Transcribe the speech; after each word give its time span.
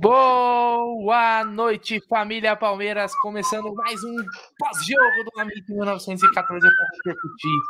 Boa 0.00 1.44
noite, 1.44 2.00
família 2.08 2.56
Palmeiras. 2.56 3.14
Começando 3.16 3.74
mais 3.74 4.02
um 4.02 4.16
pós-jogo 4.58 5.30
do 5.30 5.40
Amigo 5.40 5.74
1914 5.74 6.66
para 6.74 6.86
repercutir 6.96 7.60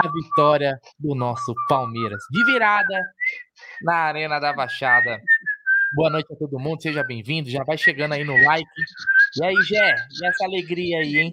a 0.00 0.08
vitória 0.10 0.80
do 0.98 1.14
nosso 1.14 1.54
Palmeiras 1.68 2.20
de 2.32 2.44
virada 2.44 3.00
na 3.80 3.94
Arena 3.94 4.40
da 4.40 4.52
Baixada. 4.52 5.22
Boa 5.94 6.10
noite 6.10 6.32
a 6.32 6.36
todo 6.36 6.58
mundo, 6.58 6.82
seja 6.82 7.04
bem-vindo. 7.04 7.48
Já 7.48 7.62
vai 7.62 7.78
chegando 7.78 8.14
aí 8.14 8.24
no 8.24 8.34
like. 8.44 8.68
E 9.40 9.44
aí, 9.44 9.54
Gé, 9.62 9.94
e 10.20 10.26
essa 10.26 10.44
alegria 10.44 10.98
aí, 10.98 11.16
hein? 11.16 11.30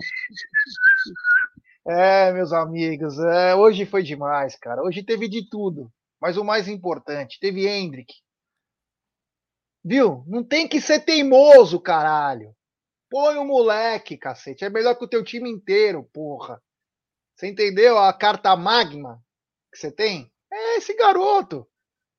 É, 1.88 2.32
meus 2.34 2.54
amigos, 2.54 3.18
é, 3.18 3.56
hoje 3.56 3.84
foi 3.84 4.04
demais, 4.04 4.56
cara. 4.56 4.84
Hoje 4.84 5.02
teve 5.02 5.28
de 5.28 5.50
tudo. 5.50 5.92
Mas 6.22 6.38
o 6.38 6.44
mais 6.44 6.68
importante, 6.68 7.40
teve 7.40 7.68
Hendrick, 7.68 8.14
Viu? 9.90 10.24
Não 10.28 10.44
tem 10.44 10.68
que 10.68 10.80
ser 10.80 11.00
teimoso, 11.00 11.80
caralho. 11.80 12.56
Põe 13.10 13.38
o 13.38 13.44
moleque, 13.44 14.20
cacete. 14.20 14.64
É 14.64 14.70
melhor 14.70 14.94
que 14.94 15.04
o 15.04 15.08
teu 15.08 15.24
time 15.24 15.50
inteiro, 15.50 16.08
porra. 16.14 16.62
Você 17.36 17.48
entendeu 17.48 17.98
a 17.98 18.14
carta 18.14 18.56
magma 18.56 19.20
que 19.74 19.80
você 19.80 19.92
tem? 19.92 20.32
É 20.54 20.78
esse 20.78 20.96
garoto. 20.96 21.68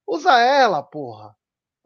Usa 0.04 0.36
ela, 0.40 0.82
porra. 0.82 1.32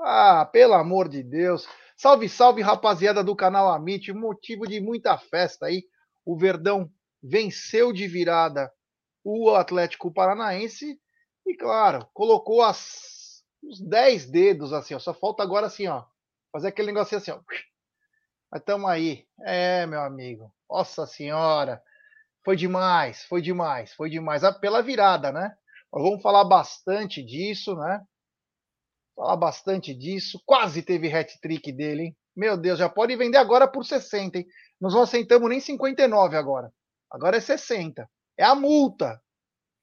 Ah, 0.00 0.48
pelo 0.50 0.72
amor 0.72 1.06
de 1.06 1.22
Deus. 1.22 1.68
Salve, 1.98 2.30
salve, 2.30 2.62
rapaziada 2.62 3.22
do 3.22 3.36
canal 3.36 3.68
Amit. 3.68 4.10
Motivo 4.10 4.66
de 4.66 4.80
muita 4.80 5.18
festa 5.18 5.66
aí. 5.66 5.84
O 6.24 6.34
Verdão 6.34 6.90
venceu 7.22 7.92
de 7.92 8.08
virada 8.08 8.72
o 9.22 9.50
Atlético 9.50 10.10
Paranaense 10.10 10.98
e, 11.46 11.54
claro, 11.54 12.08
colocou 12.14 12.62
as 12.62 13.13
uns 13.68 13.80
10 13.80 14.26
dedos, 14.26 14.72
assim, 14.72 14.94
ó. 14.94 14.98
Só 14.98 15.14
falta 15.14 15.42
agora 15.42 15.66
assim, 15.66 15.86
ó. 15.86 16.04
Fazer 16.52 16.68
aquele 16.68 16.92
negocinho 16.92 17.20
assim, 17.20 17.30
ó. 17.30 17.40
Mas 18.50 18.62
tamo 18.62 18.86
aí. 18.86 19.26
É, 19.42 19.86
meu 19.86 20.00
amigo. 20.00 20.52
Nossa 20.70 21.06
senhora. 21.06 21.82
Foi 22.44 22.56
demais, 22.56 23.24
foi 23.24 23.40
demais, 23.40 23.94
foi 23.94 24.10
demais. 24.10 24.44
Ah, 24.44 24.52
pela 24.52 24.82
virada, 24.82 25.32
né? 25.32 25.56
Nós 25.92 26.02
vamos 26.02 26.22
falar 26.22 26.44
bastante 26.44 27.22
disso, 27.22 27.74
né? 27.74 28.02
Falar 29.16 29.36
bastante 29.36 29.94
disso. 29.94 30.40
Quase 30.44 30.82
teve 30.82 31.12
hat-trick 31.12 31.72
dele, 31.72 32.02
hein? 32.02 32.16
Meu 32.36 32.56
Deus, 32.56 32.78
já 32.78 32.88
pode 32.88 33.16
vender 33.16 33.38
agora 33.38 33.66
por 33.66 33.84
60, 33.84 34.38
hein? 34.38 34.46
Nós 34.80 34.92
não 34.92 35.02
aceitamos 35.02 35.48
nem 35.48 35.60
59 35.60 36.36
agora. 36.36 36.72
Agora 37.10 37.36
é 37.36 37.40
60. 37.40 38.08
É 38.36 38.44
a 38.44 38.54
multa. 38.54 39.20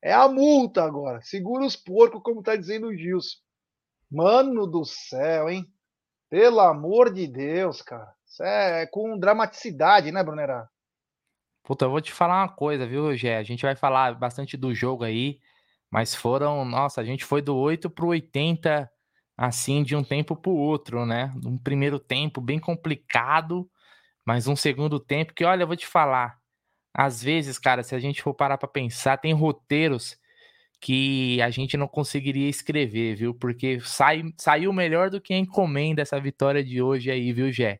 É 0.03 0.13
a 0.13 0.27
multa 0.27 0.83
agora. 0.83 1.21
Segura 1.21 1.66
os 1.66 1.75
porcos, 1.75 2.21
como 2.21 2.43
tá 2.43 2.55
dizendo 2.55 2.88
o 2.88 2.95
Gilson. 2.95 3.38
Mano 4.11 4.67
do 4.67 4.83
céu, 4.83 5.49
hein? 5.49 5.65
Pelo 6.29 6.59
amor 6.59 7.13
de 7.13 7.25
Deus, 7.25 7.81
cara. 7.81 8.13
Isso 8.27 8.43
é 8.43 8.85
com 8.85 9.17
dramaticidade, 9.17 10.11
né, 10.11 10.21
Brunerá? 10.21 10.67
Puta, 11.63 11.85
eu 11.85 11.89
vou 11.89 12.01
te 12.01 12.11
falar 12.11 12.41
uma 12.41 12.49
coisa, 12.49 12.85
viu, 12.85 13.15
Gé? 13.15 13.37
A 13.37 13.43
gente 13.43 13.61
vai 13.61 13.75
falar 13.75 14.15
bastante 14.15 14.57
do 14.57 14.73
jogo 14.73 15.03
aí, 15.03 15.39
mas 15.89 16.13
foram, 16.13 16.65
nossa, 16.65 16.99
a 16.99 17.03
gente 17.05 17.23
foi 17.23 17.41
do 17.41 17.55
8 17.55 17.89
pro 17.89 18.07
80, 18.07 18.91
assim, 19.37 19.83
de 19.83 19.95
um 19.95 20.03
tempo 20.03 20.35
pro 20.35 20.51
outro, 20.51 21.05
né? 21.05 21.31
Um 21.45 21.57
primeiro 21.57 21.99
tempo 21.99 22.41
bem 22.41 22.59
complicado, 22.59 23.69
mas 24.25 24.47
um 24.47 24.55
segundo 24.55 24.99
tempo 24.99 25.33
que, 25.33 25.45
olha, 25.45 25.63
eu 25.63 25.67
vou 25.67 25.75
te 25.77 25.87
falar, 25.87 26.37
às 26.93 27.23
vezes, 27.23 27.57
cara, 27.57 27.83
se 27.83 27.95
a 27.95 27.99
gente 27.99 28.21
for 28.21 28.33
parar 28.33 28.57
pra 28.57 28.67
pensar, 28.67 29.17
tem 29.17 29.33
roteiros 29.33 30.17
que 30.81 31.39
a 31.41 31.51
gente 31.51 31.77
não 31.77 31.87
conseguiria 31.87 32.49
escrever, 32.49 33.15
viu? 33.15 33.35
Porque 33.35 33.79
sai, 33.81 34.23
saiu 34.37 34.73
melhor 34.73 35.11
do 35.11 35.21
que 35.21 35.33
a 35.33 35.38
encomenda 35.38 36.01
essa 36.01 36.19
vitória 36.19 36.63
de 36.63 36.81
hoje 36.81 37.11
aí, 37.11 37.31
viu, 37.31 37.51
Gé? 37.51 37.79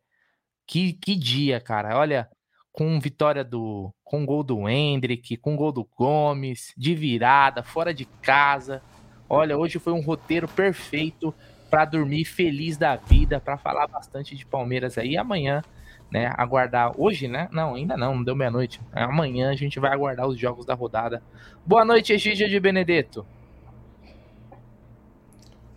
Que, 0.68 0.94
que 0.94 1.16
dia, 1.16 1.60
cara. 1.60 1.98
Olha, 1.98 2.30
com 2.72 3.00
vitória 3.00 3.44
do. 3.44 3.92
com 4.04 4.26
gol 4.26 4.44
do 4.44 4.70
Hendrick, 4.70 5.36
com 5.38 5.56
gol 5.56 5.72
do 5.72 5.84
Gomes, 5.84 6.74
de 6.78 6.94
virada, 6.94 7.64
fora 7.64 7.94
de 7.94 8.06
casa. 8.22 8.84
Olha, 9.28 9.58
hoje 9.58 9.80
foi 9.80 9.94
um 9.94 10.02
roteiro 10.02 10.48
perfeito 10.48 11.34
para 11.72 11.86
dormir 11.86 12.26
feliz 12.26 12.78
da 12.78 12.96
vida, 12.98 13.40
para 13.40 13.58
falar 13.58 13.88
bastante 13.88 14.36
de 14.36 14.46
Palmeiras 14.46 14.98
aí. 14.98 15.18
Amanhã 15.18 15.64
né, 16.12 16.32
aguardar 16.38 16.92
hoje, 16.98 17.28
né? 17.28 17.48
Não, 17.52 17.76
ainda 17.76 17.96
não, 17.96 18.16
não 18.16 18.24
deu 18.24 18.36
meia-noite. 18.36 18.82
Amanhã 18.92 19.50
a 19.50 19.56
gente 19.56 19.80
vai 19.80 19.92
aguardar 19.94 20.28
os 20.28 20.38
jogos 20.38 20.66
da 20.66 20.74
rodada. 20.74 21.24
Boa 21.66 21.86
noite, 21.86 22.12
Egídia 22.12 22.50
de 22.50 22.60
Benedetto. 22.60 23.26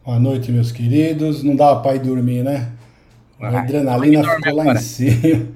Boa 0.05 0.19
noite, 0.19 0.51
meus 0.51 0.73
queridos. 0.73 1.43
Não 1.45 1.55
dava 1.55 1.81
para 1.81 1.95
ir 1.95 2.01
dormir, 2.01 2.43
né? 2.43 2.73
A 3.41 3.49
ah, 3.49 3.61
adrenalina 3.61 4.25
ficou 4.25 4.57
lá 4.57 4.73
em 4.73 4.77
cima. 4.79 5.47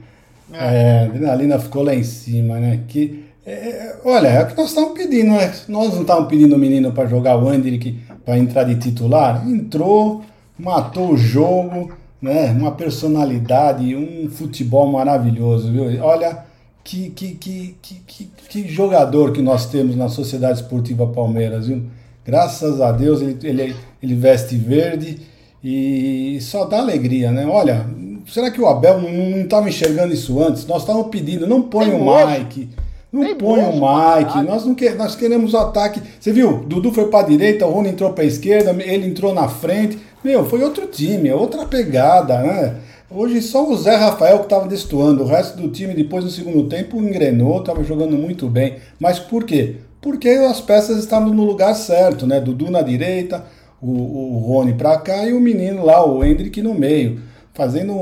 É. 0.52 0.56
é, 0.56 1.00
a 1.00 1.04
adrenalina 1.04 1.58
ficou 1.58 1.82
lá 1.82 1.94
em 1.94 2.04
cima, 2.04 2.58
né? 2.58 2.80
Que, 2.86 3.24
é, 3.44 3.52
é 3.52 4.00
olha, 4.04 4.28
é 4.28 4.42
o 4.44 4.46
que 4.46 4.56
nós 4.56 4.68
estamos 4.68 4.92
pedindo, 4.92 5.32
né? 5.32 5.52
Nós 5.68 5.92
não 5.92 6.02
estávamos 6.02 6.30
pedindo 6.30 6.54
o 6.54 6.58
menino 6.58 6.92
para 6.92 7.08
jogar 7.08 7.36
o 7.36 7.52
Hendrick 7.52 7.98
para 8.24 8.38
entrar 8.38 8.64
de 8.64 8.76
titular. 8.76 9.46
Entrou, 9.46 10.24
matou 10.58 11.12
o 11.12 11.16
jogo 11.16 11.92
né? 12.20 12.50
Uma 12.52 12.72
personalidade, 12.72 13.94
um 13.94 14.28
futebol 14.30 14.90
maravilhoso, 14.90 15.70
viu? 15.70 16.02
Olha 16.02 16.44
que, 16.82 17.10
que, 17.10 17.34
que, 17.34 17.76
que, 17.82 18.30
que, 18.48 18.68
jogador 18.68 19.32
que 19.32 19.42
nós 19.42 19.66
temos 19.66 19.94
na 19.94 20.08
Sociedade 20.08 20.60
Esportiva 20.60 21.06
Palmeiras, 21.06 21.66
viu? 21.66 21.82
Graças 22.24 22.80
a 22.80 22.92
Deus 22.92 23.20
ele, 23.20 23.38
ele, 23.42 23.76
ele 24.02 24.14
veste 24.14 24.56
verde 24.56 25.20
e 25.62 26.38
só 26.40 26.64
dá 26.64 26.78
alegria, 26.78 27.30
né? 27.30 27.46
Olha, 27.46 27.86
será 28.26 28.50
que 28.50 28.60
o 28.60 28.66
Abel 28.66 29.00
não 29.00 29.42
estava 29.42 29.68
enxergando 29.68 30.12
isso 30.12 30.42
antes? 30.42 30.66
Nós 30.66 30.82
estávamos 30.82 31.08
pedindo, 31.08 31.46
não 31.46 31.62
põe 31.62 31.90
o 31.92 31.98
Mike. 31.98 32.68
Não 33.10 33.22
Tem 33.22 33.34
põe 33.34 33.60
o 33.60 33.72
Mike, 33.72 34.42
nós, 34.42 34.66
não 34.66 34.74
que, 34.74 34.90
nós 34.90 35.16
queremos 35.16 35.54
o 35.54 35.56
ataque. 35.56 36.02
Você 36.20 36.30
viu? 36.30 36.58
Dudu 36.58 36.92
foi 36.92 37.06
para 37.06 37.24
a 37.24 37.28
direita, 37.28 37.66
o 37.66 37.70
Rony 37.70 37.90
entrou 37.90 38.12
para 38.12 38.22
a 38.22 38.26
esquerda, 38.26 38.70
ele 38.84 39.06
entrou 39.06 39.32
na 39.32 39.48
frente. 39.48 39.98
Meu, 40.22 40.44
foi 40.44 40.62
outro 40.62 40.86
time, 40.86 41.32
outra 41.32 41.64
pegada, 41.64 42.38
né? 42.42 42.76
Hoje 43.10 43.40
só 43.40 43.66
o 43.66 43.74
Zé 43.74 43.96
Rafael 43.96 44.40
que 44.40 44.44
estava 44.44 44.68
destoando, 44.68 45.22
o 45.22 45.26
resto 45.26 45.56
do 45.56 45.68
time 45.68 45.94
depois 45.94 46.22
no 46.22 46.30
segundo 46.30 46.68
tempo 46.68 46.98
engrenou, 46.98 47.60
estava 47.60 47.82
jogando 47.82 48.18
muito 48.18 48.46
bem. 48.46 48.76
Mas 49.00 49.18
por 49.18 49.44
quê? 49.44 49.76
Porque 50.02 50.28
as 50.28 50.60
peças 50.60 50.98
estavam 50.98 51.32
no 51.32 51.44
lugar 51.44 51.74
certo, 51.74 52.26
né? 52.26 52.38
Dudu 52.38 52.70
na 52.70 52.82
direita, 52.82 53.42
o, 53.80 53.90
o 53.90 54.38
Rony 54.40 54.74
para 54.74 54.98
cá 54.98 55.24
e 55.24 55.32
o 55.32 55.40
menino 55.40 55.82
lá, 55.82 56.04
o 56.04 56.22
Hendrick 56.22 56.60
no 56.60 56.74
meio, 56.74 57.20
fazendo. 57.54 57.94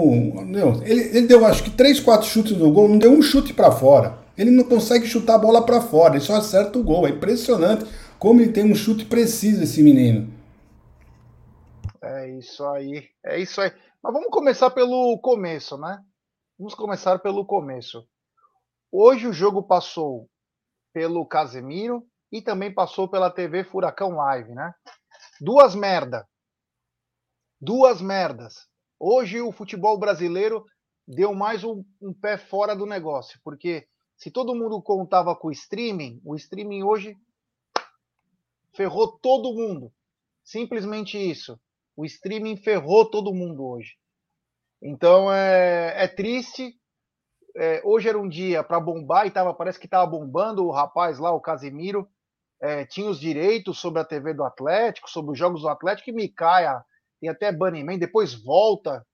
Meu, 0.45 0.83
ele, 0.85 1.03
ele 1.17 1.29
deu 1.29 1.47
acho 1.47 1.63
que 1.63 1.71
3, 1.71 2.01
4 2.01 2.27
chutes 2.27 2.57
no 2.57 2.73
gol, 2.73 2.89
não 2.89 2.99
deu 2.99 3.13
um 3.13 3.23
chute 3.23 3.55
para 3.55 3.71
fora. 3.71 4.26
Ele 4.37 4.51
não 4.51 4.65
consegue 4.65 5.07
chutar 5.07 5.37
a 5.37 5.39
bola 5.39 5.65
para 5.65 5.81
fora, 5.81 6.15
ele 6.15 6.25
só 6.25 6.35
acerta 6.35 6.79
o 6.79 6.85
gol. 6.85 7.07
É 7.07 7.11
impressionante 7.11 7.85
como 8.19 8.41
ele 8.41 8.53
tem 8.53 8.71
um 8.71 8.75
chute 8.75 9.05
preciso, 9.07 9.63
esse 9.63 9.83
menino. 9.83 10.33
É 12.03 12.29
isso 12.31 12.65
aí, 12.67 13.09
é 13.25 13.41
isso 13.41 13.61
aí. 13.61 13.73
Mas 14.03 14.13
vamos 14.13 14.29
começar 14.31 14.71
pelo 14.71 15.19
começo, 15.21 15.79
né? 15.79 16.03
Vamos 16.59 16.75
começar 16.75 17.19
pelo 17.19 17.45
começo. 17.45 18.07
Hoje 18.93 19.27
o 19.27 19.33
jogo 19.33 19.63
passou 19.63 20.29
pelo 20.93 21.27
Casemiro 21.27 22.07
e 22.31 22.41
também 22.41 22.73
passou 22.73 23.09
pela 23.09 23.31
TV 23.31 23.65
Furacão 23.65 24.11
Live, 24.11 24.55
né? 24.55 24.73
Duas 25.41 25.75
merda. 25.75 26.27
Duas 27.61 28.01
merdas. 28.01 28.67
Hoje 28.99 29.41
o 29.41 29.53
futebol 29.53 29.99
brasileiro 29.99 30.65
deu 31.07 31.35
mais 31.35 31.65
um, 31.65 31.85
um 32.01 32.15
pé 32.15 32.39
fora 32.39 32.75
do 32.75 32.87
negócio, 32.87 33.39
porque 33.45 33.87
se 34.17 34.31
todo 34.31 34.55
mundo 34.55 34.81
contava 34.81 35.37
com 35.37 35.49
o 35.49 35.53
streaming, 35.53 36.21
o 36.25 36.35
streaming 36.35 36.83
hoje 36.83 37.17
ferrou 38.75 39.19
todo 39.19 39.55
mundo. 39.55 39.93
Simplesmente 40.45 41.19
isso. 41.19 41.61
O 41.97 42.05
streaming 42.05 42.57
ferrou 42.57 43.11
todo 43.11 43.35
mundo 43.35 43.67
hoje. 43.67 43.97
Então 44.81 45.33
é, 45.33 46.05
é 46.05 46.09
triste. 46.09 46.75
É, 47.55 47.81
hoje 47.85 48.09
era 48.09 48.19
um 48.19 48.29
dia 48.29 48.63
para 48.63 48.79
bombar 48.79 49.27
e 49.27 49.31
tava, 49.31 49.53
parece 49.55 49.79
que 49.79 49.87
estava 49.87 50.07
bombando 50.07 50.65
o 50.65 50.71
rapaz 50.71 51.19
lá, 51.19 51.33
o 51.33 51.41
Casimiro. 51.41 52.09
É, 52.61 52.87
tinha 52.87 53.09
os 53.09 53.21
direitos 53.21 53.79
sobre 53.79 54.01
a 54.01 54.05
TV 54.05 54.33
do 54.33 54.45
Atlético, 54.45 55.11
sobre 55.11 55.33
os 55.33 55.39
jogos 55.39 55.63
do 55.63 55.69
Atlético, 55.69 56.09
e 56.09 56.13
me 56.13 56.29
caia, 56.29 56.83
tem 57.21 57.29
até 57.29 57.53
banimento, 57.53 58.01
depois 58.01 58.35
volta, 58.35 59.07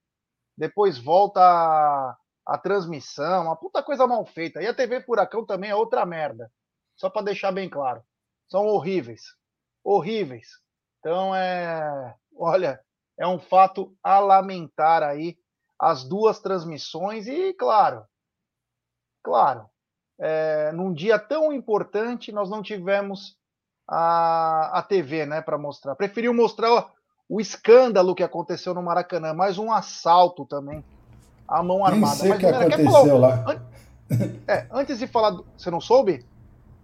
depois 0.56 0.96
volta 0.96 1.40
a 1.40 2.16
transmissão, 2.62 3.44
uma 3.44 3.56
puta 3.56 3.82
coisa 3.82 4.06
mal 4.06 4.24
feita. 4.26 4.62
E 4.62 4.66
a 4.66 4.74
TV 4.74 5.00
Furacão 5.02 5.44
também 5.44 5.70
é 5.70 5.74
outra 5.74 6.04
merda. 6.04 6.50
Só 6.96 7.08
para 7.08 7.26
deixar 7.26 7.52
bem 7.52 7.68
claro. 7.68 8.02
São 8.48 8.66
horríveis. 8.66 9.22
Horríveis. 9.84 10.48
Então 10.98 11.34
é. 11.34 12.14
Olha, 12.36 12.80
é 13.18 13.26
um 13.26 13.38
fato 13.38 13.94
a 14.02 14.18
lamentar 14.18 15.02
aí 15.02 15.36
as 15.78 16.04
duas 16.04 16.38
transmissões 16.38 17.26
e, 17.26 17.52
claro, 17.54 18.04
claro, 19.22 19.68
é, 20.18 20.70
num 20.72 20.92
dia 20.92 21.18
tão 21.18 21.52
importante 21.52 22.30
nós 22.30 22.48
não 22.48 22.62
tivemos 22.62 23.36
a, 23.88 24.78
a 24.78 24.82
TV, 24.82 25.26
né, 25.26 25.42
para 25.42 25.58
mostrar. 25.58 25.96
Preferiu 25.96 26.32
mostrar 26.32 26.88
o 27.28 27.40
escândalo 27.40 28.14
que 28.14 28.22
aconteceu 28.22 28.72
no 28.74 28.82
Maracanã, 28.82 29.34
mais 29.34 29.58
um 29.58 29.72
assalto 29.72 30.46
também. 30.46 30.84
A 31.52 31.62
mão 31.62 31.84
armada. 31.84 32.14
Nem 32.14 32.16
sei 32.16 32.32
o 32.32 32.38
que 32.38 32.46
aconteceu 32.46 33.18
lá. 33.18 33.60
É, 34.46 34.66
antes 34.70 34.98
de 34.98 35.06
falar. 35.06 35.30
Do... 35.30 35.46
Você 35.56 35.70
não 35.70 35.80
soube? 35.80 36.24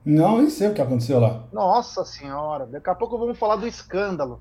Não, 0.05 0.38
nem 0.38 0.49
sei 0.49 0.69
o 0.69 0.75
que 0.75 0.81
aconteceu 0.81 1.20
lá. 1.20 1.44
Nossa 1.53 2.05
senhora, 2.05 2.65
daqui 2.67 2.88
a 2.88 2.94
pouco 2.94 3.19
vamos 3.19 3.38
falar 3.38 3.56
do 3.56 3.67
escândalo. 3.67 4.41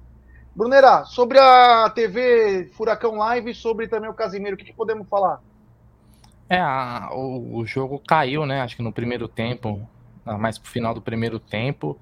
Brunera, 0.56 1.04
sobre 1.06 1.38
a 1.38 1.90
TV 1.90 2.72
Furacão 2.74 3.16
Live 3.16 3.52
e 3.52 3.54
sobre 3.54 3.88
também 3.88 4.10
o 4.10 4.14
Casimiro, 4.14 4.56
o 4.56 4.58
que, 4.58 4.66
que 4.66 4.74
podemos 4.74 5.08
falar? 5.08 5.42
É, 6.50 6.60
a, 6.60 7.10
o, 7.12 7.58
o, 7.58 7.66
jogo 7.66 8.02
caiu, 8.08 8.46
né? 8.46 8.62
Acho 8.62 8.76
que 8.76 8.82
no 8.82 8.92
primeiro 8.92 9.28
tempo, 9.28 9.88
mais 10.26 10.58
pro 10.58 10.72
final 10.72 10.94
do 10.94 11.02
primeiro 11.02 11.40
tempo. 11.40 11.98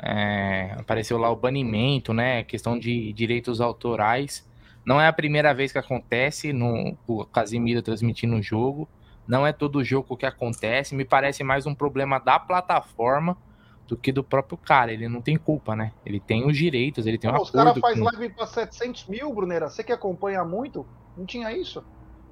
É, 0.00 0.76
apareceu 0.78 1.18
lá 1.18 1.28
o 1.28 1.36
banimento, 1.36 2.14
né? 2.14 2.44
Questão 2.44 2.78
de 2.78 3.12
direitos 3.12 3.60
autorais. 3.60 4.47
Não 4.88 4.98
é 4.98 5.06
a 5.06 5.12
primeira 5.12 5.52
vez 5.52 5.70
que 5.70 5.76
acontece 5.76 6.50
no 6.50 6.96
o 7.06 7.22
Casimiro 7.26 7.82
transmitindo 7.82 8.36
o 8.36 8.42
jogo. 8.42 8.88
Não 9.26 9.46
é 9.46 9.52
todo 9.52 9.84
jogo 9.84 10.16
que 10.16 10.24
acontece. 10.24 10.94
Me 10.94 11.04
parece 11.04 11.44
mais 11.44 11.66
um 11.66 11.74
problema 11.74 12.18
da 12.18 12.38
plataforma 12.38 13.36
do 13.86 13.98
que 13.98 14.10
do 14.10 14.24
próprio 14.24 14.56
cara. 14.56 14.90
Ele 14.90 15.06
não 15.06 15.20
tem 15.20 15.36
culpa, 15.36 15.76
né? 15.76 15.92
Ele 16.06 16.18
tem 16.18 16.46
os 16.46 16.56
direitos, 16.56 17.06
ele 17.06 17.18
tem 17.18 17.30
um 17.30 17.34
Os 17.34 17.50
caras 17.50 17.78
fazem 17.78 18.02
com... 18.02 18.04
live 18.06 18.30
para 18.30 18.46
700 18.46 19.08
mil, 19.08 19.30
Brunera. 19.34 19.68
Você 19.68 19.84
que 19.84 19.92
acompanha 19.92 20.42
muito, 20.42 20.86
não 21.14 21.26
tinha 21.26 21.52
isso? 21.52 21.84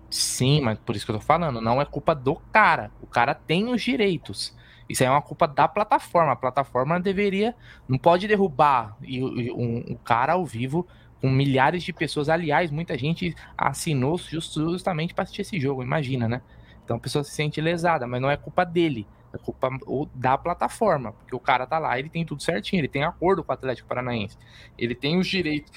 Sim, 0.08 0.62
mas 0.62 0.78
por 0.78 0.96
isso 0.96 1.04
que 1.04 1.12
eu 1.12 1.16
tô 1.16 1.22
falando. 1.22 1.60
Não 1.60 1.78
é 1.78 1.84
culpa 1.84 2.14
do 2.14 2.36
cara. 2.36 2.90
O 3.02 3.06
cara 3.06 3.34
tem 3.34 3.68
os 3.68 3.82
direitos. 3.82 4.56
Isso 4.88 5.02
aí 5.02 5.08
é 5.08 5.10
uma 5.10 5.20
culpa 5.20 5.46
da 5.46 5.68
plataforma. 5.68 6.32
A 6.32 6.36
plataforma 6.36 6.98
deveria. 6.98 7.54
Não 7.86 7.98
pode 7.98 8.26
derrubar 8.26 8.96
um, 9.02 9.92
um 9.92 9.98
cara 10.02 10.32
ao 10.32 10.46
vivo 10.46 10.86
com 11.20 11.30
milhares 11.30 11.82
de 11.82 11.92
pessoas. 11.92 12.28
Aliás, 12.28 12.70
muita 12.70 12.96
gente 12.96 13.34
assinou 13.56 14.18
justamente 14.18 15.14
para 15.14 15.24
assistir 15.24 15.42
esse 15.42 15.60
jogo, 15.60 15.82
imagina, 15.82 16.28
né? 16.28 16.42
Então 16.84 16.96
a 16.96 17.00
pessoa 17.00 17.24
se 17.24 17.32
sente 17.32 17.60
lesada, 17.60 18.06
mas 18.06 18.20
não 18.20 18.30
é 18.30 18.36
culpa 18.36 18.64
dele. 18.64 19.06
É 19.34 19.38
culpa 19.38 19.68
da 20.14 20.38
plataforma, 20.38 21.12
porque 21.12 21.34
o 21.34 21.40
cara 21.40 21.66
tá 21.66 21.78
lá, 21.78 21.98
ele 21.98 22.08
tem 22.08 22.24
tudo 22.24 22.42
certinho, 22.42 22.80
ele 22.80 22.88
tem 22.88 23.04
acordo 23.04 23.44
com 23.44 23.52
o 23.52 23.54
Atlético 23.54 23.88
Paranaense, 23.88 24.38
ele 24.78 24.94
tem 24.94 25.18
os 25.18 25.26
direitos 25.26 25.70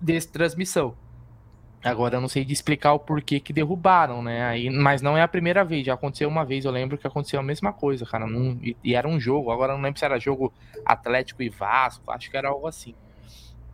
de 0.00 0.26
transmissão. 0.28 0.96
Agora 1.84 2.16
eu 2.16 2.20
não 2.20 2.28
sei 2.28 2.44
de 2.44 2.52
explicar 2.52 2.92
o 2.92 2.98
porquê 3.00 3.40
que 3.40 3.52
derrubaram, 3.52 4.22
né? 4.22 4.44
Aí, 4.44 4.70
mas 4.70 5.02
não 5.02 5.16
é 5.16 5.22
a 5.22 5.28
primeira 5.28 5.64
vez, 5.64 5.84
já 5.84 5.94
aconteceu 5.94 6.28
uma 6.28 6.44
vez, 6.44 6.64
eu 6.64 6.70
lembro 6.70 6.96
que 6.96 7.06
aconteceu 7.06 7.40
a 7.40 7.42
mesma 7.42 7.72
coisa, 7.72 8.06
cara. 8.06 8.24
Não, 8.24 8.52
e, 8.62 8.76
e, 8.84 8.94
era 8.94 9.08
um 9.08 9.18
jogo, 9.18 9.50
agora 9.50 9.72
não 9.74 9.82
lembro 9.82 9.98
se 9.98 10.04
era 10.04 10.18
jogo 10.18 10.52
Atlético 10.86 11.42
e 11.42 11.48
Vasco, 11.48 12.10
acho 12.12 12.30
que 12.30 12.36
era 12.36 12.48
algo 12.48 12.68
assim. 12.68 12.94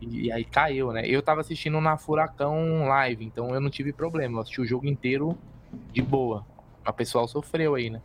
E, 0.01 0.31
aí 0.31 0.45
caiu, 0.45 0.91
né? 0.91 1.05
Eu 1.05 1.21
tava 1.21 1.41
assistindo 1.41 1.79
na 1.81 1.97
Furacão 1.97 2.87
Live, 2.87 3.25
então 3.25 3.53
eu 3.53 3.59
não 3.59 3.69
tive 3.69 3.91
problema, 3.91 4.37
eu 4.37 4.41
assisti 4.41 4.61
o 4.61 4.65
jogo 4.65 4.87
inteiro 4.87 5.37
de 5.91 6.01
boa. 6.01 6.45
O 6.87 6.93
pessoal 6.93 7.27
sofreu 7.27 7.75
aí, 7.75 7.89
né? 7.89 8.01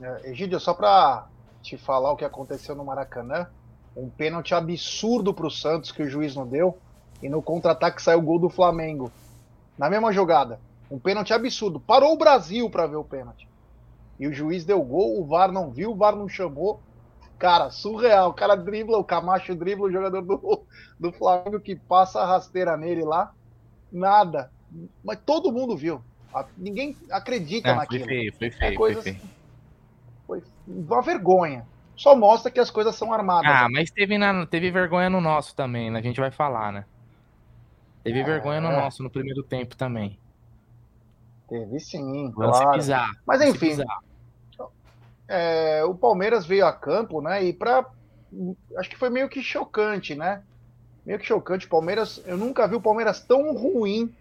É, 0.00 0.30
Egídio, 0.30 0.58
só 0.58 0.74
pra 0.74 1.26
te 1.62 1.76
falar 1.76 2.10
o 2.10 2.16
que 2.16 2.24
aconteceu 2.24 2.74
no 2.74 2.84
Maracanã, 2.84 3.46
um 3.96 4.08
pênalti 4.08 4.54
absurdo 4.54 5.32
pro 5.32 5.50
Santos 5.50 5.92
que 5.92 6.02
o 6.02 6.08
juiz 6.08 6.34
não 6.34 6.46
deu 6.46 6.76
e 7.22 7.28
no 7.28 7.40
contra-ataque 7.40 8.02
saiu 8.02 8.18
o 8.18 8.22
gol 8.22 8.38
do 8.38 8.48
Flamengo. 8.48 9.12
Na 9.78 9.88
mesma 9.88 10.12
jogada. 10.12 10.58
Um 10.90 10.98
pênalti 10.98 11.32
absurdo. 11.32 11.78
Parou 11.78 12.12
o 12.12 12.18
Brasil 12.18 12.68
para 12.68 12.86
ver 12.86 12.96
o 12.96 13.04
pênalti. 13.04 13.48
E 14.18 14.26
o 14.26 14.32
juiz 14.32 14.64
deu 14.64 14.82
gol, 14.82 15.20
o 15.20 15.24
VAR 15.24 15.50
não 15.50 15.70
viu, 15.70 15.92
o 15.92 15.96
VAR 15.96 16.16
não 16.16 16.28
chamou. 16.28 16.80
Cara, 17.42 17.70
surreal. 17.70 18.30
O 18.30 18.34
cara 18.34 18.54
dribla, 18.54 18.98
o 18.98 19.04
Camacho 19.04 19.52
dribla 19.56 19.88
o 19.88 19.90
jogador 19.90 20.22
do, 20.22 20.64
do 20.98 21.12
Flamengo 21.12 21.58
que 21.58 21.74
passa 21.74 22.20
a 22.20 22.24
rasteira 22.24 22.76
nele 22.76 23.02
lá. 23.02 23.32
Nada. 23.90 24.48
Mas 25.02 25.18
todo 25.26 25.52
mundo 25.52 25.76
viu. 25.76 26.00
Ninguém 26.56 26.96
acredita 27.10 27.70
é, 27.70 27.74
naquilo. 27.74 28.04
Foi 28.04 28.14
feio, 28.14 28.32
foi 28.38 28.50
feio. 28.52 28.72
É 28.72 28.76
foi, 28.76 28.94
feio. 28.94 29.20
foi 30.24 30.42
uma 30.68 31.02
vergonha 31.02 31.66
só 31.96 32.16
mostra 32.16 32.50
que 32.50 32.60
as 32.60 32.70
coisas 32.70 32.94
são 32.94 33.12
armadas. 33.12 33.50
Ah, 33.50 33.68
mas 33.68 33.90
teve, 33.90 34.16
na, 34.16 34.46
teve 34.46 34.70
vergonha 34.70 35.10
no 35.10 35.20
nosso 35.20 35.54
também, 35.54 35.90
né? 35.90 35.98
A 35.98 36.02
gente 36.02 36.20
vai 36.20 36.30
falar, 36.30 36.72
né? 36.72 36.84
Teve 38.04 38.20
é, 38.20 38.24
vergonha 38.24 38.60
no 38.60 38.70
nosso 38.70 39.02
no 39.02 39.10
primeiro 39.10 39.42
tempo 39.42 39.76
também. 39.76 40.16
Teve 41.48 41.78
sim, 41.80 42.30
claro. 42.32 42.80
Mas 43.26 43.40
enfim, 43.42 43.76
é, 45.32 45.82
o 45.82 45.94
Palmeiras 45.94 46.44
veio 46.44 46.66
a 46.66 46.72
campo, 46.72 47.22
né? 47.22 47.42
E 47.42 47.54
para 47.54 47.86
acho 48.76 48.90
que 48.90 48.98
foi 48.98 49.08
meio 49.08 49.30
que 49.30 49.42
chocante, 49.42 50.14
né? 50.14 50.42
Meio 51.06 51.18
que 51.18 51.24
chocante. 51.24 51.66
Palmeiras, 51.66 52.20
eu 52.26 52.36
nunca 52.36 52.68
vi 52.68 52.74
o 52.74 52.80
Palmeiras 52.80 53.20
tão 53.22 53.54
ruim 53.54 54.12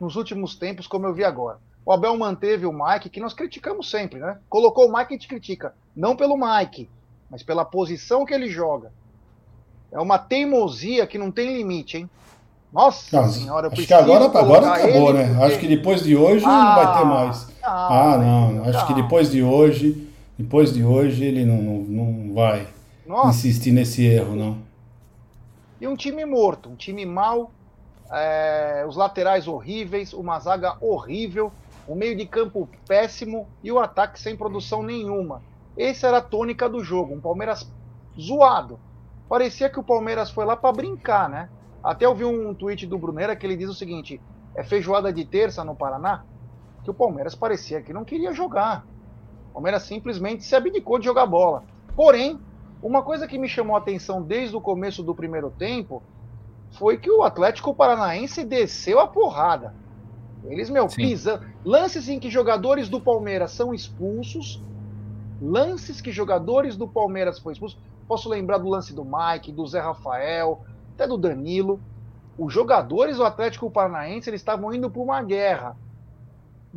nos 0.00 0.16
últimos 0.16 0.56
tempos 0.56 0.86
como 0.86 1.06
eu 1.06 1.12
vi 1.12 1.22
agora. 1.22 1.58
O 1.84 1.92
Abel 1.92 2.16
manteve 2.16 2.64
o 2.64 2.72
Mike, 2.72 3.10
que 3.10 3.20
nós 3.20 3.34
criticamos 3.34 3.90
sempre, 3.90 4.18
né? 4.20 4.38
Colocou 4.48 4.88
o 4.88 4.92
Mike 4.92 5.12
e 5.12 5.16
a 5.16 5.18
gente 5.18 5.28
critica. 5.28 5.74
Não 5.94 6.16
pelo 6.16 6.36
Mike, 6.36 6.88
mas 7.30 7.42
pela 7.42 7.64
posição 7.64 8.24
que 8.24 8.32
ele 8.32 8.48
joga. 8.48 8.90
É 9.92 10.00
uma 10.00 10.18
teimosia 10.18 11.06
que 11.06 11.18
não 11.18 11.30
tem 11.30 11.56
limite, 11.56 11.98
hein? 11.98 12.10
Nossa 12.72 13.20
não, 13.20 13.28
senhora, 13.30 13.68
Acho 13.68 13.86
que 13.86 13.94
agora, 13.94 14.26
agora 14.26 14.72
acabou, 14.72 15.12
né? 15.12 15.26
Porque... 15.26 15.44
Acho 15.44 15.58
que 15.58 15.66
depois 15.66 16.02
de 16.02 16.16
hoje 16.16 16.44
ah, 16.44 16.48
não 16.48 16.84
vai 16.84 16.98
ter 16.98 17.04
mais. 17.06 17.48
Ah, 17.62 18.12
ah 18.12 18.18
não. 18.18 18.64
Acho 18.64 18.86
que 18.86 18.94
depois 18.94 19.30
de 19.30 19.42
hoje, 19.42 20.07
depois 20.38 20.72
de 20.72 20.84
hoje 20.84 21.24
ele 21.24 21.44
não, 21.44 21.60
não, 21.60 21.82
não 21.82 22.34
vai 22.34 22.68
Nossa. 23.04 23.30
insistir 23.30 23.72
nesse 23.72 24.06
erro, 24.06 24.36
não. 24.36 24.58
E 25.80 25.88
um 25.88 25.96
time 25.96 26.24
morto, 26.24 26.68
um 26.68 26.76
time 26.76 27.04
mal, 27.04 27.50
é, 28.10 28.84
os 28.88 28.96
laterais 28.96 29.48
horríveis, 29.48 30.12
uma 30.12 30.38
zaga 30.38 30.76
horrível, 30.80 31.52
o 31.88 31.94
meio 31.94 32.16
de 32.16 32.24
campo 32.24 32.68
péssimo 32.86 33.48
e 33.64 33.72
o 33.72 33.80
ataque 33.80 34.20
sem 34.20 34.36
produção 34.36 34.82
nenhuma. 34.82 35.42
Essa 35.76 36.06
era 36.06 36.18
a 36.18 36.22
tônica 36.22 36.68
do 36.68 36.84
jogo, 36.84 37.14
um 37.14 37.20
Palmeiras 37.20 37.68
zoado. 38.18 38.78
Parecia 39.28 39.68
que 39.68 39.78
o 39.78 39.84
Palmeiras 39.84 40.30
foi 40.30 40.44
lá 40.44 40.56
para 40.56 40.72
brincar, 40.72 41.28
né? 41.28 41.48
Até 41.82 42.06
eu 42.06 42.14
vi 42.14 42.24
um 42.24 42.54
tweet 42.54 42.86
do 42.86 42.98
Brunera 42.98 43.36
que 43.36 43.46
ele 43.46 43.56
diz 43.56 43.68
o 43.68 43.74
seguinte: 43.74 44.20
é 44.54 44.62
feijoada 44.62 45.12
de 45.12 45.24
terça 45.24 45.64
no 45.64 45.74
Paraná? 45.74 46.24
Que 46.82 46.90
o 46.90 46.94
Palmeiras 46.94 47.34
parecia 47.34 47.82
que 47.82 47.92
não 47.92 48.04
queria 48.04 48.32
jogar. 48.32 48.84
O 49.58 49.60
Palmeiras 49.60 49.82
simplesmente 49.82 50.44
se 50.44 50.54
abdicou 50.54 51.00
de 51.00 51.06
jogar 51.06 51.26
bola. 51.26 51.64
Porém, 51.96 52.38
uma 52.80 53.02
coisa 53.02 53.26
que 53.26 53.36
me 53.36 53.48
chamou 53.48 53.74
a 53.74 53.80
atenção 53.80 54.22
desde 54.22 54.54
o 54.54 54.60
começo 54.60 55.02
do 55.02 55.12
primeiro 55.12 55.50
tempo 55.50 56.00
foi 56.70 56.96
que 56.96 57.10
o 57.10 57.24
Atlético 57.24 57.74
Paranaense 57.74 58.44
desceu 58.44 59.00
a 59.00 59.08
porrada. 59.08 59.74
Eles, 60.44 60.70
meu, 60.70 60.86
pisam. 60.86 61.40
Lances 61.64 62.08
em 62.08 62.20
que 62.20 62.30
jogadores 62.30 62.88
do 62.88 63.00
Palmeiras 63.00 63.50
são 63.50 63.74
expulsos. 63.74 64.62
Lances 65.42 66.00
que 66.00 66.12
jogadores 66.12 66.76
do 66.76 66.86
Palmeiras 66.86 67.40
foram 67.40 67.54
expulsos. 67.54 67.80
Posso 68.06 68.28
lembrar 68.28 68.58
do 68.58 68.68
lance 68.68 68.94
do 68.94 69.04
Mike, 69.04 69.50
do 69.50 69.66
Zé 69.66 69.80
Rafael, 69.80 70.62
até 70.94 71.04
do 71.04 71.18
Danilo. 71.18 71.80
Os 72.38 72.52
jogadores 72.52 73.16
do 73.16 73.24
Atlético 73.24 73.68
Paranaense 73.68 74.30
eles 74.30 74.40
estavam 74.40 74.72
indo 74.72 74.88
para 74.88 75.02
uma 75.02 75.20
guerra. 75.20 75.76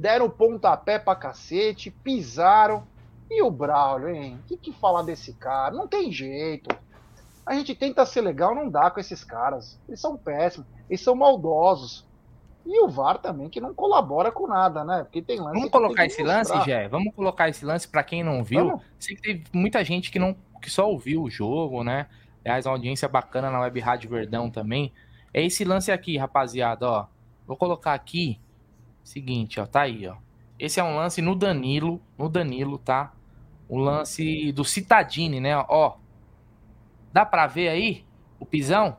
Deram 0.01 0.27
pontapé 0.27 0.97
pra 0.97 1.15
cacete, 1.15 1.91
pisaram. 1.91 2.87
E 3.29 3.43
o 3.43 3.51
Braulio, 3.51 4.09
hein? 4.09 4.39
O 4.43 4.47
que, 4.47 4.57
que 4.57 4.73
falar 4.73 5.03
desse 5.03 5.31
cara? 5.33 5.75
Não 5.75 5.87
tem 5.87 6.11
jeito. 6.11 6.75
A 7.45 7.53
gente 7.53 7.75
tenta 7.75 8.03
ser 8.03 8.21
legal, 8.21 8.55
não 8.55 8.67
dá 8.67 8.89
com 8.89 8.99
esses 8.99 9.23
caras. 9.23 9.79
Eles 9.87 10.01
são 10.01 10.17
péssimos, 10.17 10.67
eles 10.89 11.01
são 11.01 11.13
maldosos. 11.13 12.03
E 12.65 12.83
o 12.83 12.89
VAR 12.89 13.19
também, 13.19 13.47
que 13.47 13.61
não 13.61 13.75
colabora 13.75 14.31
com 14.31 14.47
nada, 14.47 14.83
né? 14.83 15.03
Porque 15.03 15.21
tem 15.21 15.39
lance. 15.39 15.53
Vamos 15.53 15.69
colocar 15.69 16.05
esse 16.07 16.23
lance, 16.23 16.59
Jé? 16.61 16.87
Vamos 16.87 17.13
colocar 17.13 17.47
esse 17.47 17.63
lance 17.63 17.87
para 17.87 18.03
quem 18.03 18.23
não 18.23 18.43
viu. 18.43 18.65
Vamos. 18.65 18.81
Sei 18.99 19.15
que 19.15 19.21
teve 19.21 19.43
muita 19.53 19.83
gente 19.83 20.11
que, 20.11 20.17
não, 20.17 20.35
que 20.59 20.69
só 20.69 20.89
ouviu 20.89 21.21
o 21.21 21.29
jogo, 21.29 21.83
né? 21.83 22.07
Aliás, 22.43 22.65
uma 22.65 22.73
audiência 22.73 23.07
bacana 23.07 23.51
na 23.51 23.59
Web 23.59 23.79
Rádio 23.79 24.09
Verdão 24.09 24.49
também. 24.49 24.91
É 25.31 25.45
esse 25.45 25.63
lance 25.63 25.91
aqui, 25.91 26.17
rapaziada, 26.17 26.89
ó. 26.89 27.05
Vou 27.45 27.55
colocar 27.55 27.93
aqui. 27.93 28.39
Seguinte, 29.03 29.59
ó, 29.59 29.65
tá 29.65 29.81
aí, 29.81 30.07
ó. 30.07 30.15
Esse 30.57 30.79
é 30.79 30.83
um 30.83 30.95
lance 30.95 31.21
no 31.21 31.35
Danilo, 31.35 31.99
no 32.17 32.29
Danilo, 32.29 32.77
tá? 32.77 33.13
O 33.67 33.77
lance 33.77 34.51
do 34.51 34.63
Citadini, 34.63 35.39
né? 35.39 35.57
Ó. 35.67 35.95
Dá 37.11 37.25
pra 37.25 37.47
ver 37.47 37.69
aí 37.69 38.05
o 38.39 38.45
pisão? 38.45 38.97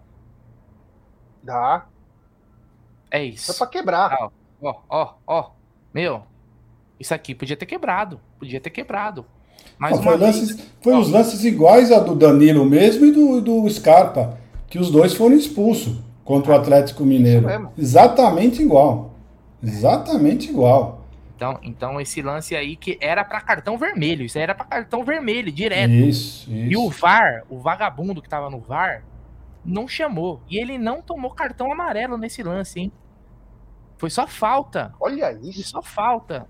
Dá. 1.42 1.86
É 3.10 3.24
isso. 3.24 3.52
É 3.52 3.54
pra 3.54 3.66
quebrar. 3.66 4.16
Ó, 4.20 4.30
ó, 4.62 4.76
ó, 4.88 5.14
ó. 5.26 5.50
Meu, 5.92 6.22
isso 6.98 7.14
aqui 7.14 7.34
podia 7.34 7.56
ter 7.56 7.66
quebrado. 7.66 8.20
Podia 8.38 8.60
ter 8.60 8.70
quebrado. 8.70 9.24
Mais 9.78 9.98
foi, 10.00 10.16
lances, 10.16 10.58
foi 10.80 10.94
os 10.94 11.10
lances 11.10 11.44
iguais 11.44 11.92
a 11.92 12.00
do 12.00 12.14
Danilo 12.14 12.64
mesmo 12.64 13.04
e 13.06 13.12
do, 13.12 13.40
do 13.40 13.68
Scarpa, 13.68 14.38
que 14.68 14.78
os 14.78 14.90
dois 14.90 15.14
foram 15.14 15.36
expulsos 15.36 15.96
contra 16.24 16.52
o 16.52 16.54
Atlético 16.56 17.04
Mineiro. 17.04 17.46
Exatamente 17.76 18.62
igual. 18.62 19.11
Exatamente 19.62 20.50
igual. 20.50 21.06
Então, 21.36 21.58
então 21.62 22.00
esse 22.00 22.22
lance 22.22 22.54
aí 22.54 22.76
que 22.76 22.98
era 23.00 23.24
para 23.24 23.40
cartão 23.40 23.76
vermelho, 23.78 24.24
isso 24.24 24.38
era 24.38 24.54
para 24.54 24.64
cartão 24.66 25.04
vermelho 25.04 25.50
direto. 25.52 25.90
Isso, 25.92 26.50
isso. 26.50 26.72
E 26.72 26.76
o 26.76 26.88
VAR, 26.90 27.44
o 27.48 27.58
vagabundo 27.58 28.22
que 28.22 28.28
tava 28.28 28.50
no 28.50 28.60
VAR, 28.60 29.04
Não 29.64 29.86
chamou. 29.88 30.42
E 30.48 30.58
ele 30.58 30.78
não 30.78 31.02
tomou 31.02 31.32
cartão 31.34 31.72
amarelo 31.72 32.16
nesse 32.18 32.42
lance, 32.42 32.80
hein? 32.80 32.92
Foi 33.96 34.10
só 34.10 34.26
falta. 34.26 34.94
Olha 35.00 35.32
isso. 35.32 35.54
Foi 35.54 35.64
só 35.64 35.82
falta. 35.82 36.48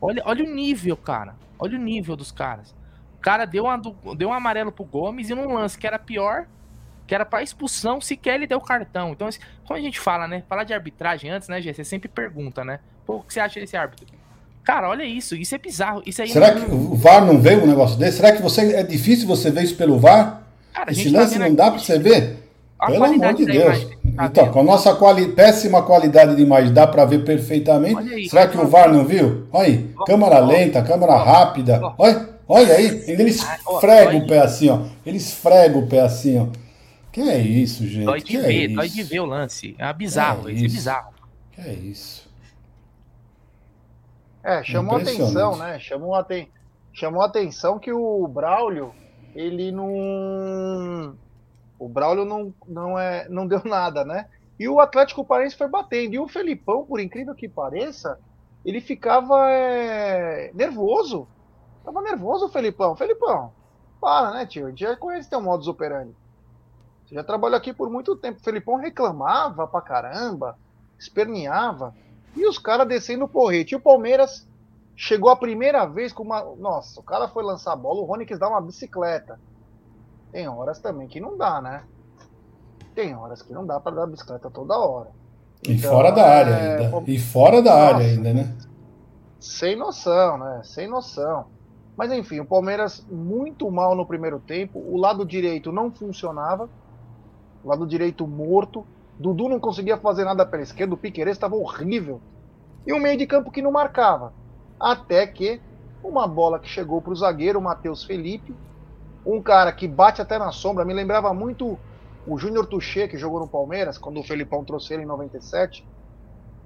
Olha, 0.00 0.22
olha 0.26 0.44
o 0.44 0.54
nível, 0.54 0.96
cara. 0.96 1.36
Olha 1.58 1.76
o 1.78 1.82
nível 1.82 2.16
dos 2.16 2.32
caras. 2.32 2.74
O 3.18 3.20
cara 3.20 3.44
deu, 3.44 3.64
uma, 3.64 3.80
deu 4.16 4.28
um 4.30 4.32
amarelo 4.32 4.72
pro 4.72 4.84
Gomes 4.84 5.28
e 5.30 5.34
num 5.34 5.52
lance 5.54 5.76
que 5.78 5.86
era 5.86 5.98
pior, 5.98 6.46
que 7.08 7.14
era 7.14 7.24
para 7.24 7.42
expulsão, 7.42 8.02
sequer 8.02 8.34
ele 8.34 8.46
deu 8.46 8.60
cartão. 8.60 9.12
Então, 9.12 9.28
quando 9.66 9.80
a 9.80 9.82
gente 9.82 9.98
fala, 9.98 10.28
né? 10.28 10.42
Falar 10.46 10.64
de 10.64 10.74
arbitragem 10.74 11.30
antes, 11.30 11.48
né, 11.48 11.58
Gê? 11.60 11.72
Você 11.72 11.82
sempre 11.82 12.06
pergunta, 12.06 12.62
né? 12.66 12.80
Pô, 13.06 13.16
o 13.16 13.22
que 13.22 13.32
você 13.32 13.40
acha 13.40 13.58
desse 13.58 13.78
árbitro? 13.78 14.06
Cara, 14.62 14.90
olha 14.90 15.04
isso, 15.04 15.34
isso 15.34 15.54
é 15.54 15.58
bizarro. 15.58 16.02
Isso 16.04 16.20
aí 16.20 16.28
Será 16.28 16.54
não... 16.54 16.60
que 16.60 16.70
o 16.70 16.94
VAR 16.94 17.24
não 17.24 17.40
vê 17.40 17.56
um 17.56 17.66
negócio 17.66 17.98
desse? 17.98 18.18
Será 18.18 18.32
que 18.32 18.42
você 18.42 18.74
é 18.74 18.82
difícil 18.82 19.26
você 19.26 19.50
ver 19.50 19.62
isso 19.62 19.74
pelo 19.76 19.98
VAR? 19.98 20.42
Cara, 20.74 20.92
Esse 20.92 21.10
tá 21.10 21.20
lance 21.20 21.38
tá 21.38 21.48
não 21.48 21.54
dá 21.54 21.70
para 21.70 21.80
você 21.80 21.98
ver? 21.98 22.36
Pelo 22.86 23.04
amor 23.04 23.32
de 23.32 23.46
Deus. 23.46 23.84
Tá 24.14 24.26
então, 24.26 24.44
vendo? 24.44 24.52
com 24.52 24.60
a 24.60 24.64
nossa 24.64 24.94
quali 24.94 25.28
péssima 25.28 25.82
qualidade 25.82 26.36
de 26.36 26.42
imagem, 26.42 26.74
dá 26.74 26.86
para 26.86 27.06
ver 27.06 27.24
perfeitamente. 27.24 28.12
Aí, 28.12 28.28
Será 28.28 28.46
que 28.46 28.58
o 28.58 28.66
VAR 28.66 28.92
não 28.92 29.06
viu? 29.06 29.46
Olha 29.50 29.68
aí, 29.68 29.90
câmera 30.04 30.40
lenta, 30.40 30.82
câmera 30.82 31.16
rápida. 31.16 31.80
Olha, 31.96 32.28
olha 32.46 32.74
aí, 32.74 33.04
ele 33.08 33.30
esfrega 33.30 34.14
o 34.18 34.26
pé 34.26 34.40
assim, 34.40 34.68
ó. 34.68 34.80
Ele 35.06 35.16
esfrega 35.16 35.78
o 35.78 35.86
pé 35.86 36.00
assim, 36.00 36.38
ó. 36.38 36.67
Que 37.18 37.28
é 37.28 37.38
isso, 37.40 37.84
gente? 37.84 38.04
Dói 38.04 38.20
de 38.20 38.24
que 38.26 38.38
ver, 38.38 38.70
é 38.70 38.74
dói 38.76 38.88
de 38.88 39.02
ver 39.02 39.18
o 39.18 39.26
lance. 39.26 39.74
É 39.76 39.92
bizarro, 39.92 40.48
é, 40.48 40.52
isso. 40.52 40.64
é 40.64 40.68
bizarro. 40.68 41.14
Que 41.50 41.60
é 41.60 41.72
isso. 41.72 42.30
É, 44.40 44.62
chamou 44.62 44.98
atenção, 44.98 45.56
né? 45.56 45.80
Chamou, 45.80 46.14
aten 46.14 46.48
chamou 46.92 47.20
atenção 47.22 47.76
que 47.76 47.92
o 47.92 48.28
Braulio, 48.28 48.94
ele 49.34 49.72
não. 49.72 51.16
O 51.76 51.88
Braulio 51.88 52.24
não, 52.24 52.54
não, 52.68 52.96
é, 52.96 53.28
não 53.28 53.48
deu 53.48 53.62
nada, 53.66 54.04
né? 54.04 54.28
E 54.56 54.68
o 54.68 54.78
Atlético 54.78 55.24
Paranaense 55.24 55.56
foi 55.56 55.66
batendo. 55.66 56.14
E 56.14 56.20
o 56.20 56.28
Felipão, 56.28 56.86
por 56.86 57.00
incrível 57.00 57.34
que 57.34 57.48
pareça, 57.48 58.16
ele 58.64 58.80
ficava 58.80 59.50
é, 59.50 60.52
nervoso. 60.54 61.26
Tava 61.84 62.00
nervoso 62.00 62.46
o 62.46 62.48
Felipão. 62.48 62.94
Felipão, 62.94 63.52
para, 64.00 64.30
né, 64.34 64.46
tio? 64.46 64.66
A 64.66 64.70
gente 64.70 64.82
já 64.82 64.94
conhece 64.94 65.28
teu 65.28 65.40
modus 65.40 65.66
operandi. 65.66 66.14
Você 67.08 67.14
já 67.14 67.24
trabalhou 67.24 67.56
aqui 67.56 67.72
por 67.72 67.88
muito 67.88 68.14
tempo. 68.16 68.38
O 68.38 68.44
Felipão 68.44 68.76
reclamava 68.76 69.66
pra 69.66 69.80
caramba, 69.80 70.58
esperneava. 70.98 71.94
E 72.36 72.46
os 72.46 72.58
caras 72.58 72.86
descendo 72.86 73.24
o 73.24 73.28
porrete. 73.28 73.72
E 73.72 73.76
o 73.76 73.80
Palmeiras 73.80 74.46
chegou 74.94 75.30
a 75.30 75.36
primeira 75.36 75.86
vez 75.86 76.12
com 76.12 76.22
uma. 76.22 76.44
Nossa, 76.56 77.00
o 77.00 77.02
cara 77.02 77.26
foi 77.26 77.42
lançar 77.42 77.72
a 77.72 77.76
bola, 77.76 78.02
o 78.02 78.04
Rony 78.04 78.26
quis 78.26 78.38
dar 78.38 78.50
uma 78.50 78.60
bicicleta. 78.60 79.40
Tem 80.30 80.46
horas 80.46 80.80
também 80.80 81.08
que 81.08 81.18
não 81.18 81.38
dá, 81.38 81.62
né? 81.62 81.84
Tem 82.94 83.16
horas 83.16 83.40
que 83.40 83.54
não 83.54 83.64
dá 83.64 83.80
para 83.80 83.96
dar 83.96 84.06
bicicleta 84.06 84.50
toda 84.50 84.76
hora. 84.76 85.08
Então, 85.62 85.74
e 85.74 85.78
fora 85.78 86.10
da 86.10 86.26
área 86.26 86.50
é... 86.50 86.86
ainda. 86.86 87.10
E 87.10 87.18
fora 87.18 87.62
da 87.62 87.70
Nossa, 87.70 87.94
área 87.94 88.06
ainda, 88.06 88.34
né? 88.34 88.54
Sem 89.40 89.76
noção, 89.76 90.36
né? 90.36 90.60
Sem 90.62 90.86
noção. 90.86 91.46
Mas 91.96 92.12
enfim, 92.12 92.38
o 92.38 92.44
Palmeiras 92.44 93.04
muito 93.10 93.70
mal 93.70 93.94
no 93.94 94.04
primeiro 94.04 94.38
tempo. 94.38 94.78
O 94.78 94.98
lado 94.98 95.24
direito 95.24 95.72
não 95.72 95.90
funcionava 95.90 96.68
lado 97.68 97.86
direito 97.86 98.26
morto. 98.26 98.86
Dudu 99.18 99.48
não 99.48 99.60
conseguia 99.60 99.98
fazer 99.98 100.24
nada 100.24 100.46
pela 100.46 100.62
esquerda, 100.62 100.94
o 100.94 100.98
Piqueires 100.98 101.36
estava 101.36 101.56
horrível. 101.56 102.20
E 102.86 102.92
o 102.92 103.00
meio 103.00 103.18
de 103.18 103.26
campo 103.26 103.50
que 103.50 103.62
não 103.62 103.72
marcava. 103.72 104.32
Até 104.78 105.26
que 105.26 105.60
uma 106.02 106.26
bola 106.26 106.58
que 106.58 106.68
chegou 106.68 107.02
para 107.02 107.12
o 107.12 107.16
zagueiro, 107.16 107.58
o 107.58 107.62
Matheus 107.62 108.04
Felipe, 108.04 108.54
um 109.26 109.42
cara 109.42 109.72
que 109.72 109.88
bate 109.88 110.22
até 110.22 110.38
na 110.38 110.52
sombra, 110.52 110.84
me 110.84 110.94
lembrava 110.94 111.34
muito 111.34 111.78
o 112.26 112.38
Júnior 112.38 112.66
Tuchê, 112.66 113.08
que 113.08 113.18
jogou 113.18 113.40
no 113.40 113.48
Palmeiras, 113.48 113.98
quando 113.98 114.20
o 114.20 114.22
Felipão 114.22 114.64
trouxe 114.64 114.94
ele 114.94 115.02
em 115.02 115.06
97. 115.06 115.86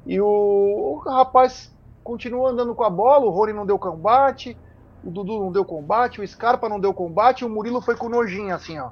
E 0.07 0.21
o, 0.21 0.27
o 0.27 0.97
rapaz 0.99 1.73
continua 2.03 2.51
andando 2.51 2.75
com 2.75 2.85
a 2.85 2.91
bola, 2.91 3.27
o 3.27 3.31
Rony 3.31 3.53
não 3.53 3.65
deu 3.65 3.79
combate, 3.79 4.57
o 5.05 5.11
Dudu 5.11 5.39
não 5.39 5.53
deu 5.53 5.65
combate, 5.65 6.21
o 6.21 6.27
Scarpa 6.27 6.69
não 6.69 6.81
deu 6.81 6.93
combate, 6.93 7.45
o 7.45 7.49
Murilo 7.49 7.81
foi 7.81 7.97
com 7.97 8.09
nojinho, 8.09 8.55
assim, 8.55 8.79
ó. 8.79 8.91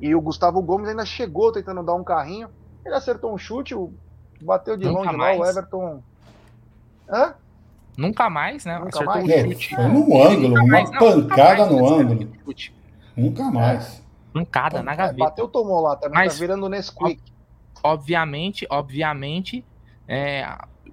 E 0.00 0.14
o 0.14 0.20
Gustavo 0.20 0.60
Gomes 0.62 0.88
ainda 0.88 1.04
chegou 1.04 1.52
tentando 1.52 1.82
dar 1.82 1.94
um 1.94 2.04
carrinho. 2.04 2.48
Ele 2.84 2.94
acertou 2.94 3.32
um 3.32 3.38
chute, 3.38 3.74
bateu 4.40 4.76
de 4.76 4.84
Nunca 4.86 5.00
longe 5.00 5.16
mais. 5.16 5.38
lá, 5.38 5.44
o 5.44 5.48
Everton. 5.48 6.02
Hã? 7.08 7.34
Nunca 7.96 8.28
mais, 8.28 8.64
né? 8.64 8.78
Nunca 8.78 8.88
acertou 8.88 9.14
mais? 9.14 9.24
um 9.24 9.50
chute. 9.52 9.74
É, 9.74 9.88
no 9.88 10.22
ângulo, 10.22 10.54
uma 10.54 10.66
mais, 10.66 10.90
pancada 10.90 11.66
não, 11.66 11.78
no 11.78 11.86
ângulo. 11.86 12.32
Nunca 13.16 13.44
mais. 13.50 14.04
Pancada 14.32 14.82
na 14.82 14.94
gaveta. 14.94 15.18
Bateu, 15.18 15.48
tomou 15.48 15.80
lá, 15.80 15.96
também 15.96 16.18
Mas, 16.18 16.34
tá 16.34 16.40
virando 16.40 16.68
Nesquik. 16.68 17.22
Obviamente, 17.82 18.66
obviamente, 18.68 19.64
é, 20.06 20.46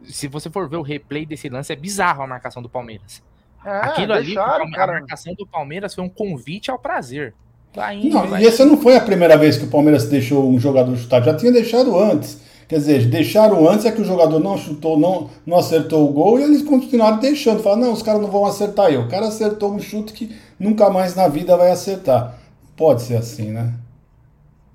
se 0.05 0.27
você 0.27 0.49
for 0.49 0.69
ver 0.69 0.77
o 0.77 0.81
replay 0.81 1.25
desse 1.25 1.49
lance, 1.49 1.73
é 1.73 1.75
bizarro 1.75 2.23
a 2.23 2.27
marcação 2.27 2.61
do 2.61 2.69
Palmeiras. 2.69 3.21
É, 3.65 3.69
Aquilo 3.69 4.13
deixaram, 4.13 4.65
ali, 4.65 4.75
a 4.75 4.87
marcação 4.87 5.33
do 5.33 5.45
Palmeiras 5.45 5.93
foi 5.93 6.03
um 6.03 6.09
convite 6.09 6.71
ao 6.71 6.79
prazer. 6.79 7.33
Vai 7.75 7.97
indo, 7.97 8.09
não, 8.09 8.27
vai 8.27 8.43
e 8.43 8.47
essa 8.47 8.65
não 8.65 8.77
foi 8.77 8.95
a 8.95 9.01
primeira 9.01 9.35
vez 9.35 9.57
que 9.57 9.65
o 9.65 9.69
Palmeiras 9.69 10.05
deixou 10.05 10.47
um 10.47 10.59
jogador 10.59 10.95
chutar, 10.95 11.23
já 11.23 11.35
tinha 11.35 11.51
deixado 11.51 11.97
antes. 11.97 12.41
Quer 12.67 12.77
dizer, 12.77 13.05
deixaram 13.07 13.67
antes 13.67 13.85
é 13.85 13.91
que 13.91 14.01
o 14.01 14.05
jogador 14.05 14.39
não 14.39 14.57
chutou, 14.57 14.97
não, 14.97 15.29
não 15.45 15.57
acertou 15.57 16.09
o 16.09 16.13
gol 16.13 16.39
e 16.39 16.43
eles 16.43 16.61
continuaram 16.61 17.19
deixando. 17.19 17.61
Falaram, 17.61 17.83
não, 17.83 17.93
os 17.93 18.01
caras 18.01 18.21
não 18.21 18.31
vão 18.31 18.45
acertar 18.45 18.91
eu. 18.91 19.01
O 19.01 19.09
cara 19.09 19.27
acertou 19.27 19.71
um 19.73 19.79
chute 19.79 20.13
que 20.13 20.35
nunca 20.59 20.89
mais 20.89 21.13
na 21.13 21.27
vida 21.27 21.57
vai 21.57 21.71
acertar. 21.71 22.35
Pode 22.75 23.01
ser 23.01 23.17
assim, 23.17 23.51
né? 23.51 23.73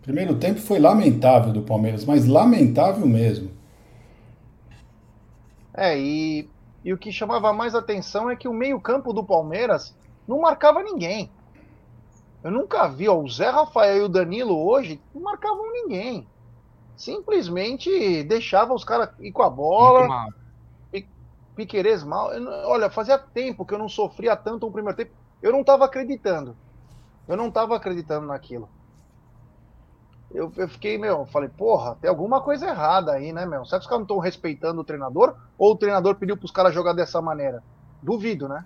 Primeiro 0.03 0.37
tempo 0.37 0.61
foi 0.61 0.79
lamentável 0.79 1.53
do 1.53 1.63
Palmeiras, 1.63 2.05
mas 2.05 2.27
lamentável 2.27 3.07
mesmo. 3.07 3.51
É, 5.75 5.99
e, 5.99 6.49
e 6.85 6.93
o 6.93 6.99
que 6.99 7.11
chamava 7.11 7.53
mais 7.53 7.75
atenção 7.75 8.31
é 8.31 8.37
que 8.37 8.49
o 8.49 8.53
meio-campo 8.53 9.13
do 9.13 9.25
Palmeiras 9.25 9.95
não 10.27 10.41
marcava 10.41 10.83
ninguém. 10.83 11.31
Eu 12.49 12.53
nunca 12.53 12.89
vi, 12.89 13.07
ó, 13.07 13.21
o 13.21 13.29
Zé 13.29 13.51
Rafael 13.51 13.99
e 13.99 14.01
o 14.01 14.09
Danilo 14.09 14.59
hoje 14.59 14.99
não 15.15 15.21
marcavam 15.21 15.71
ninguém. 15.71 16.27
Simplesmente 16.97 18.25
deixavam 18.25 18.75
os 18.75 18.85
caras 18.85 19.11
ir 19.21 19.33
com 19.33 19.43
a 19.43 19.51
bola. 19.51 20.09
Piqueires 21.55 22.03
mal. 22.03 22.33
Eu, 22.33 22.49
olha, 22.67 22.89
fazia 22.89 23.19
tempo 23.19 23.67
que 23.67 23.75
eu 23.75 23.79
não 23.79 23.87
sofria 23.87 24.35
tanto 24.35 24.65
no 24.65 24.73
primeiro 24.73 24.97
tempo. 24.97 25.13
Eu 25.43 25.53
não 25.53 25.61
estava 25.61 25.85
acreditando. 25.85 26.57
Eu 27.29 27.37
não 27.37 27.49
estava 27.49 27.77
acreditando 27.77 28.27
naquilo. 28.27 28.67
Eu, 30.31 30.51
eu, 30.57 30.69
fiquei, 30.71 30.97
meu, 30.97 31.27
falei, 31.27 31.51
porra, 31.51 31.99
tem 32.01 32.09
alguma 32.09 32.41
coisa 32.41 32.67
errada 32.67 33.13
aí, 33.13 33.31
né, 33.31 33.45
meu? 33.45 33.67
Será 33.67 33.79
que 33.79 33.85
os 33.85 33.89
caras 33.89 34.01
não 34.01 34.05
estão 34.05 34.19
respeitando 34.19 34.81
o 34.81 34.85
treinador? 34.85 35.37
Ou 35.59 35.73
o 35.73 35.77
treinador 35.77 36.15
pediu 36.15 36.35
para 36.35 36.47
os 36.47 36.51
caras 36.51 36.73
jogar 36.73 36.95
dessa 36.95 37.21
maneira? 37.21 37.63
Duvido, 38.03 38.49
né? 38.49 38.65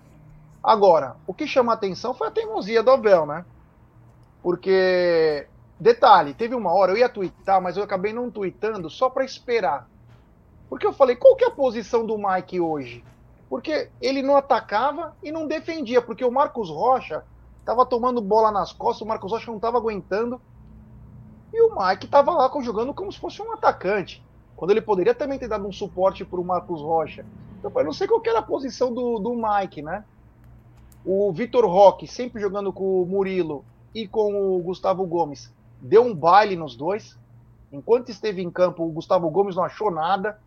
Agora, 0.63 1.17
o 1.27 1.33
que 1.33 1.45
chama 1.45 1.73
a 1.73 1.75
atenção 1.75 2.13
foi 2.13 2.29
a 2.29 2.31
teimosia 2.31 2.81
do 2.81 2.89
Abel, 2.89 3.25
né? 3.25 3.43
Porque, 4.43 5.47
detalhe, 5.79 6.33
teve 6.33 6.53
uma 6.53 6.73
hora, 6.73 6.91
eu 6.91 6.97
ia 6.97 7.07
twittar, 7.07 7.61
mas 7.61 7.77
eu 7.77 7.83
acabei 7.83 8.11
não 8.11 8.29
tweetando 8.29 8.89
só 8.89 9.09
para 9.09 9.23
esperar. 9.23 9.87
Porque 10.69 10.85
eu 10.85 10.91
falei, 10.91 11.15
qual 11.15 11.37
que 11.37 11.45
é 11.45 11.47
a 11.47 11.51
posição 11.51 12.05
do 12.05 12.17
Mike 12.17 12.59
hoje? 12.59 13.05
Porque 13.49 13.89
ele 14.01 14.21
não 14.21 14.35
atacava 14.35 15.15
e 15.23 15.31
não 15.31 15.47
defendia, 15.47 16.01
porque 16.01 16.25
o 16.25 16.31
Marcos 16.31 16.69
Rocha 16.69 17.23
estava 17.61 17.85
tomando 17.85 18.21
bola 18.21 18.51
nas 18.51 18.73
costas, 18.73 19.01
o 19.01 19.07
Marcos 19.07 19.31
Rocha 19.31 19.47
não 19.47 19.55
estava 19.55 19.77
aguentando. 19.77 20.41
E 21.53 21.61
o 21.61 21.69
Mike 21.73 22.05
estava 22.05 22.31
lá 22.33 22.51
jogando 22.61 22.93
como 22.93 23.11
se 23.11 23.19
fosse 23.19 23.41
um 23.41 23.53
atacante. 23.53 24.21
Quando 24.57 24.71
ele 24.71 24.81
poderia 24.81 25.15
também 25.15 25.39
ter 25.39 25.47
dado 25.47 25.65
um 25.65 25.71
suporte 25.71 26.25
para 26.25 26.39
o 26.39 26.43
Marcos 26.43 26.81
Rocha. 26.81 27.25
Então, 27.59 27.71
eu 27.75 27.85
não 27.85 27.93
sei 27.93 28.07
qual 28.07 28.21
era 28.25 28.39
a 28.39 28.43
posição 28.43 28.93
do, 28.93 29.19
do 29.19 29.35
Mike, 29.35 29.81
né? 29.81 30.03
O 31.05 31.31
Vitor 31.31 31.65
Roque 31.65 32.07
sempre 32.07 32.41
jogando 32.41 32.73
com 32.73 33.01
o 33.01 33.05
Murilo 33.05 33.63
e 33.93 34.07
com 34.07 34.55
o 34.55 34.61
Gustavo 34.61 35.05
Gomes 35.05 35.53
deu 35.83 36.03
um 36.03 36.15
baile 36.15 36.55
nos 36.55 36.75
dois. 36.75 37.17
Enquanto 37.71 38.09
esteve 38.09 38.41
em 38.41 38.49
campo, 38.49 38.83
o 38.83 38.91
Gustavo 38.91 39.29
Gomes 39.29 39.55
não 39.55 39.63
achou 39.63 39.91
nada, 39.91 40.39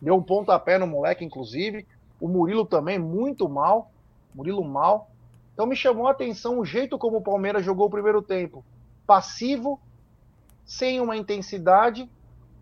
deu 0.00 0.14
um 0.14 0.22
pontapé 0.22 0.78
no 0.78 0.86
moleque, 0.86 1.24
inclusive. 1.24 1.86
O 2.20 2.26
Murilo 2.26 2.64
também, 2.64 2.98
muito 2.98 3.48
mal. 3.48 3.90
Murilo 4.34 4.64
mal. 4.64 5.10
Então 5.52 5.66
me 5.66 5.76
chamou 5.76 6.06
a 6.06 6.12
atenção 6.12 6.58
o 6.58 6.64
jeito 6.64 6.96
como 6.96 7.18
o 7.18 7.22
Palmeiras 7.22 7.64
jogou 7.64 7.86
o 7.86 7.90
primeiro 7.90 8.22
tempo. 8.22 8.64
Passivo, 9.06 9.78
sem 10.64 11.00
uma 11.00 11.16
intensidade, 11.16 12.08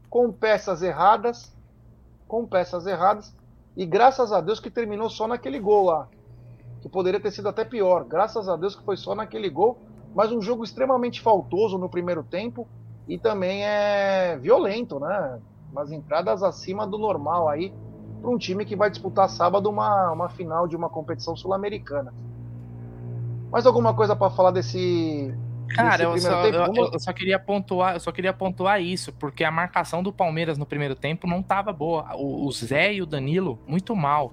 com 0.08 0.32
peças 0.32 0.82
erradas, 0.82 1.54
com 2.26 2.46
peças 2.46 2.86
erradas, 2.86 3.34
e 3.76 3.84
graças 3.84 4.32
a 4.32 4.40
Deus 4.40 4.58
que 4.58 4.70
terminou 4.70 5.10
só 5.10 5.26
naquele 5.28 5.60
gol 5.60 5.84
lá. 5.84 6.08
Que 6.80 6.88
poderia 6.88 7.20
ter 7.20 7.30
sido 7.30 7.48
até 7.48 7.64
pior. 7.64 8.04
Graças 8.04 8.48
a 8.48 8.56
Deus 8.56 8.74
que 8.74 8.82
foi 8.82 8.96
só 8.96 9.14
naquele 9.14 9.50
gol 9.50 9.78
mas 10.16 10.32
um 10.32 10.40
jogo 10.40 10.64
extremamente 10.64 11.20
faltoso 11.20 11.76
no 11.76 11.90
primeiro 11.90 12.24
tempo 12.24 12.66
e 13.06 13.18
também 13.18 13.66
é 13.66 14.38
violento, 14.38 14.98
né? 14.98 15.38
Umas 15.70 15.92
entradas 15.92 16.42
acima 16.42 16.86
do 16.86 16.96
normal 16.96 17.50
aí 17.50 17.70
para 18.22 18.30
um 18.30 18.38
time 18.38 18.64
que 18.64 18.74
vai 18.74 18.88
disputar 18.88 19.28
sábado 19.28 19.68
uma, 19.68 20.10
uma 20.10 20.30
final 20.30 20.66
de 20.66 20.74
uma 20.74 20.88
competição 20.88 21.36
sul-americana. 21.36 22.14
Mais 23.52 23.66
alguma 23.66 23.92
coisa 23.92 24.16
para 24.16 24.30
falar 24.30 24.52
desse 24.52 25.34
Cara, 25.68 26.04
eu 26.04 26.18
só, 26.18 26.46
eu, 26.46 26.90
eu 26.92 26.98
só, 26.98 27.12
queria 27.12 27.38
pontuar, 27.38 27.94
eu 27.94 28.00
só 28.00 28.10
queria 28.10 28.32
pontuar 28.32 28.80
isso, 28.80 29.12
porque 29.12 29.44
a 29.44 29.50
marcação 29.50 30.02
do 30.02 30.12
Palmeiras 30.12 30.56
no 30.56 30.64
primeiro 30.64 30.94
tempo 30.94 31.26
não 31.26 31.40
estava 31.40 31.72
boa. 31.72 32.14
O, 32.14 32.46
o, 32.46 32.52
Zé 32.52 32.94
e 32.94 33.02
o 33.02 33.06
Danilo, 33.06 33.58
muito 33.66 33.94
mal, 33.94 34.32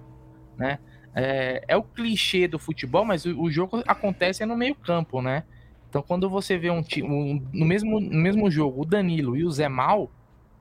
né? 0.55 0.79
É, 1.13 1.63
é 1.67 1.75
o 1.75 1.83
clichê 1.83 2.47
do 2.47 2.57
futebol, 2.57 3.03
mas 3.03 3.25
o, 3.25 3.41
o, 3.41 3.51
jogo 3.51 3.83
acontece 3.87 4.45
no 4.45 4.55
meio 4.55 4.75
campo, 4.75 5.21
né? 5.21 5.43
Então, 5.93 6.01
quando 6.01 6.27
você 6.27 6.57
vê 6.57 6.71
um 6.71 6.81
time, 6.81 7.07
um, 7.07 7.47
no, 7.53 7.63
mesmo, 7.67 7.99
no 7.99 8.17
mesmo 8.17 8.49
jogo, 8.49 8.81
o 8.81 8.85
Danilo 8.85 9.37
e 9.37 9.45
o 9.45 9.51
Zé 9.51 9.69
mal, 9.69 10.09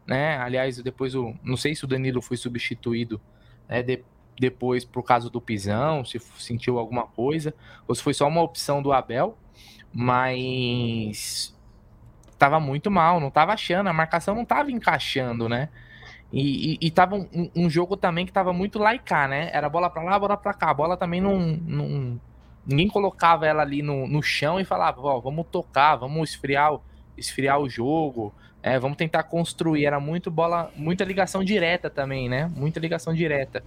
né? 0.07 0.37
Aliás, 0.37 0.77
depois 0.83 1.15
o, 1.15 1.35
não 1.43 1.57
sei 1.57 1.75
se 1.75 1.87
o 1.87 1.89
Danilo 1.89 2.21
foi 2.21 2.37
substituído 2.37 3.19
né, 3.67 3.83
de, 3.83 4.05
depois 4.39 4.85
por 4.85 5.03
causa 5.03 5.31
do 5.31 5.41
pisão, 5.41 6.05
se 6.05 6.19
sentiu 6.39 6.79
alguma 6.79 7.07
coisa, 7.07 7.55
ou 7.89 7.95
se 7.95 8.03
foi 8.03 8.13
só 8.13 8.29
uma 8.29 8.43
opção 8.43 8.83
do 8.83 8.93
Abel, 8.93 9.39
mas 9.91 11.59
tava 12.39 12.61
muito 12.61 12.91
mal, 12.91 13.19
não 13.19 13.31
tava 13.31 13.55
achando, 13.55 13.87
a 13.87 13.93
marcação 13.95 14.35
não 14.35 14.45
tava 14.45 14.71
encaixando, 14.71 15.49
né? 15.49 15.71
E, 16.31 16.75
e, 16.75 16.79
e 16.83 16.91
tava 16.91 17.17
um, 17.17 17.51
um, 17.57 17.71
jogo 17.71 17.97
também 17.97 18.27
que 18.27 18.33
tava 18.33 18.53
muito 18.53 18.79
laicar, 18.79 19.31
né? 19.31 19.49
Era 19.51 19.71
bola 19.71 19.89
para 19.89 20.03
lá, 20.03 20.19
bola 20.19 20.37
para 20.37 20.53
cá. 20.53 20.69
A 20.69 20.75
bola 20.75 20.97
também 20.97 21.23
não, 21.23 21.39
não. 21.39 22.21
Ninguém 22.67 22.89
colocava 22.89 23.47
ela 23.47 23.63
ali 23.63 23.83
no, 23.83 24.07
no 24.07 24.23
chão 24.23 24.61
e 24.61 24.65
falava, 24.65 25.01
ó, 25.01 25.21
vamos 25.21 25.47
tocar, 25.51 25.97
vamos 25.97 26.31
esfriar, 26.31 26.79
esfriar 27.17 27.59
o 27.59 27.69
jogo, 27.69 28.33
é, 28.63 28.79
vamos 28.79 28.97
tentar 28.97 29.25
construir. 29.25 29.85
Era 29.85 29.99
muito 29.99 30.31
bola, 30.31 30.71
muita 30.77 31.05
ligação 31.05 31.43
direta 31.43 31.91
também, 31.91 32.29
né? 32.29 32.51
Muita 32.55 32.79
ligação 32.79 33.13
direta. 33.13 33.63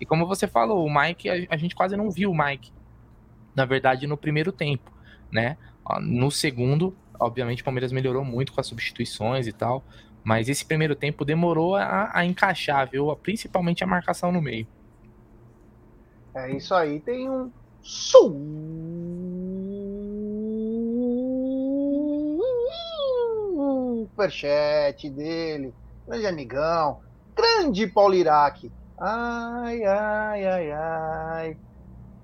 E 0.00 0.06
como 0.06 0.26
você 0.26 0.46
falou, 0.46 0.84
o 0.84 0.92
Mike, 0.92 1.28
a, 1.28 1.34
a 1.50 1.56
gente 1.56 1.74
quase 1.74 1.96
não 1.96 2.10
viu 2.10 2.30
o 2.30 2.36
Mike, 2.36 2.72
na 3.54 3.64
verdade, 3.64 4.06
no 4.06 4.16
primeiro 4.16 4.52
tempo, 4.52 4.90
né? 5.30 5.56
No 6.00 6.30
segundo, 6.30 6.96
obviamente, 7.18 7.62
o 7.62 7.64
Palmeiras 7.64 7.92
melhorou 7.92 8.24
muito 8.24 8.52
com 8.52 8.60
as 8.60 8.66
substituições 8.66 9.46
e 9.46 9.52
tal. 9.52 9.84
Mas 10.24 10.48
esse 10.48 10.64
primeiro 10.64 10.94
tempo 10.94 11.24
demorou 11.24 11.76
a, 11.76 12.10
a 12.12 12.24
encaixar, 12.24 12.88
viu? 12.90 13.14
Principalmente 13.16 13.82
a 13.82 13.86
marcação 13.86 14.30
no 14.30 14.42
meio. 14.42 14.66
É 16.34 16.54
isso 16.54 16.74
aí. 16.74 17.00
Tem 17.00 17.28
um 17.30 17.50
superchat 24.18 25.08
dele. 25.08 25.74
Grande 26.06 26.26
amigão. 26.26 27.00
Grande 27.34 27.86
Paulo 27.86 28.14
Iraque. 28.14 28.70
Ai, 28.98 29.82
ai, 29.84 30.44
ai, 30.44 30.72
ai. 30.72 31.56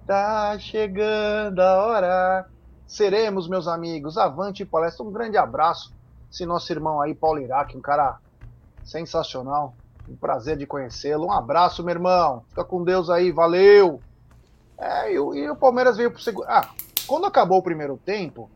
Tá 0.07 0.59
chegando 0.59 1.61
a 1.61 1.87
hora 1.87 2.47
seremos, 2.87 3.49
meus 3.49 3.67
amigos. 3.67 4.19
Avante 4.19 4.65
palestra. 4.67 5.05
Um 5.05 5.11
grande 5.11 5.39
abraço. 5.39 5.95
Esse 6.31 6.45
nosso 6.45 6.71
irmão 6.73 7.01
aí, 7.01 7.15
Paulo 7.15 7.41
Iraque, 7.41 7.77
um 7.77 7.81
cara 7.81 8.19
sensacional. 8.85 9.75
Um 10.07 10.15
prazer 10.17 10.59
de 10.59 10.67
conhecê-lo. 10.67 11.27
Um 11.27 11.33
abraço, 11.33 11.83
meu 11.83 11.95
irmão. 11.95 12.45
Fica 12.51 12.65
com 12.65 12.85
Deus 12.85 13.09
aí, 13.09 13.33
valeu. 13.33 14.03
É, 14.79 15.13
e, 15.13 15.15
e 15.15 15.51
o 15.51 15.57
Palmeiras 15.57 15.97
veio 15.97 16.11
pro 16.11 16.21
segundo. 16.21 16.47
Ah, 16.49 16.71
quando 17.07 17.27
acabou 17.27 17.59
o 17.59 17.63
primeiro 17.63 17.99
tempo, 18.05 18.51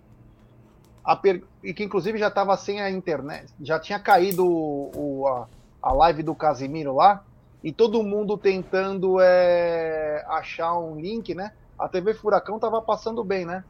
per... 1.22 1.42
e 1.62 1.72
que 1.72 1.84
inclusive 1.84 2.18
já 2.18 2.28
estava 2.28 2.56
sem 2.56 2.80
a 2.80 2.90
internet, 2.90 3.52
já 3.60 3.78
tinha 3.78 3.98
caído 3.98 4.46
o, 4.46 4.90
o, 4.94 5.28
a, 5.28 5.48
a 5.82 5.92
live 5.92 6.22
do 6.22 6.34
Casimiro 6.34 6.94
lá, 6.94 7.24
e 7.62 7.72
todo 7.72 8.02
mundo 8.02 8.38
tentando 8.38 9.20
é, 9.20 10.24
achar 10.28 10.78
um 10.78 11.00
link, 11.00 11.34
né? 11.34 11.52
A 11.78 11.88
TV 11.88 12.14
Furacão 12.14 12.58
tava 12.58 12.80
passando 12.80 13.24
bem, 13.24 13.44
né? 13.44 13.64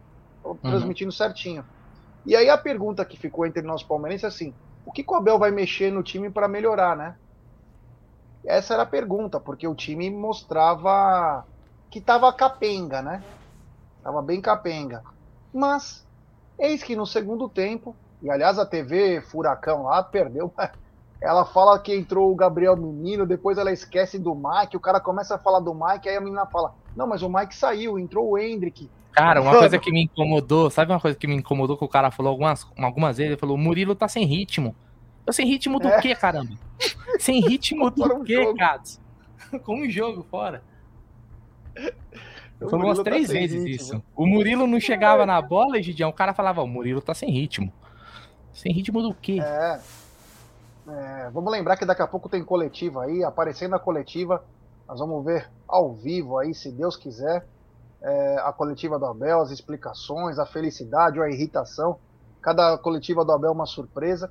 Uhum. 0.45 0.57
transmitindo 0.57 1.09
uhum. 1.09 1.17
certinho. 1.17 1.65
E 2.25 2.37
aí 2.37 2.49
a 2.49 2.59
pergunta 2.59 3.05
que 3.05 3.17
ficou 3.17 3.47
entre 3.47 3.63
nós 3.63 3.83
palmeirenses 3.83 4.25
é 4.25 4.29
assim: 4.29 4.55
o 4.85 4.93
que 4.93 5.05
o 5.07 5.15
Abel 5.15 5.39
vai 5.39 5.51
mexer 5.51 5.91
no 5.91 6.03
time 6.03 6.31
para 6.31 6.49
melhorar, 6.49 6.97
né? 6.97 7.17
Essa 8.45 8.75
era 8.75 8.83
a 8.83 8.87
pergunta, 8.87 9.41
porque 9.41 9.67
o 9.67 9.75
time 9.75 10.11
mostrava 10.11 11.45
que 11.91 12.01
tava 12.01 12.33
capenga, 12.33 13.03
né? 13.03 13.23
Tava 14.03 14.23
bem 14.23 14.41
capenga. 14.41 15.03
Mas, 15.53 16.07
eis 16.59 16.83
que 16.83 16.95
no 16.95 17.07
segundo 17.07 17.49
tempo, 17.49 17.95
e 18.23 18.31
aliás 18.31 18.59
a 18.59 18.67
TV 18.67 19.21
Furacão 19.23 19.85
lá 19.85 20.03
perdeu. 20.03 20.53
Ela 21.21 21.45
fala 21.45 21.79
que 21.81 21.93
entrou 21.93 22.31
o 22.31 22.37
Gabriel 22.37 22.77
Menino, 22.77 23.27
depois 23.27 23.59
ela 23.59 23.73
esquece 23.73 24.21
do 24.21 24.37
Mike, 24.37 24.77
o 24.77 24.81
cara 24.81 25.01
começa 25.01 25.35
a 25.35 25.39
falar 25.39 25.59
do 25.59 25.75
Mike, 25.75 26.09
aí 26.09 26.17
a 26.17 26.21
menina 26.21 26.47
fala: 26.47 26.77
Não, 26.95 27.09
mas 27.09 27.23
o 27.25 27.29
Mike 27.29 27.57
saiu, 27.57 27.99
entrou 27.99 28.31
o 28.31 28.39
Hendrick. 28.39 28.89
Cara, 29.11 29.43
uma 29.43 29.59
coisa 29.59 29.81
que 29.81 29.91
me 29.91 30.05
incomodou, 30.05 30.71
sabe 30.71 30.93
uma 30.93 31.01
coisa 31.01 31.19
que 31.19 31.27
me 31.27 31.35
incomodou 31.35 31.77
que 31.77 31.85
o 31.85 31.89
cara 31.89 32.13
falou 32.13 32.31
algumas, 32.31 32.65
algumas 32.79 33.17
vezes? 33.17 33.33
Ele 33.33 33.41
falou: 33.41 33.57
o 33.57 33.59
Murilo 33.59 33.97
tá 33.97 34.07
sem 34.07 34.25
ritmo. 34.25 34.77
Eu 35.27 35.33
sem 35.33 35.45
ritmo 35.45 35.81
do 35.81 35.89
é. 35.89 36.01
quê, 36.01 36.15
caramba? 36.15 36.55
sem 37.19 37.41
ritmo 37.41 37.91
do 37.93 38.05
um 38.15 38.23
quê, 38.23 38.55
Gatos? 38.55 39.01
Com 39.65 39.81
um 39.81 39.91
jogo 39.91 40.25
fora. 40.31 40.63
Foi 42.59 42.79
umas 42.79 42.99
tá 42.99 43.05
três 43.05 43.29
tá 43.29 43.35
vezes 43.35 43.65
ritmo. 43.65 43.69
isso. 43.69 44.03
O 44.17 44.27
Murilo 44.27 44.67
não 44.67 44.81
chegava 44.81 45.25
na 45.25 45.41
bola, 45.41 45.81
Gidião. 45.81 46.11
O 46.11 46.13
cara 46.13 46.35
falava: 46.35 46.63
o 46.63 46.67
Murilo 46.67 47.01
tá 47.01 47.15
sem 47.15 47.31
ritmo. 47.31 47.73
Sem 48.53 48.73
ritmo 48.73 49.01
do 49.01 49.15
quê? 49.15 49.39
É. 49.41 49.81
é. 50.89 51.31
Vamos 51.31 51.53
lembrar 51.53 51.77
que 51.77 51.85
daqui 51.85 52.03
a 52.03 52.07
pouco 52.07 52.29
tem 52.29 52.43
coletiva 52.43 53.05
aí, 53.05 53.23
aparecendo 53.23 53.75
a 53.75 53.79
coletiva. 53.79 54.43
Nós 54.89 54.99
vamos 54.99 55.25
ver 55.25 55.49
ao 55.69 55.93
vivo 55.93 56.39
aí, 56.39 56.55
se 56.55 56.73
Deus 56.73 56.97
quiser 56.97 57.47
é, 58.03 58.37
a 58.41 58.53
coletiva 58.53 58.99
do 58.99 59.07
Abel, 59.07 59.41
as 59.41 59.51
explicações, 59.51 60.39
a 60.39 60.47
felicidade 60.47 61.19
ou 61.19 61.25
a 61.25 61.31
irritação. 61.31 61.99
Cada 62.41 62.79
coletiva 62.79 63.25
do 63.25 63.33
Abel 63.33 63.51
é 63.51 63.53
uma 63.53 63.67
surpresa. 63.67 64.31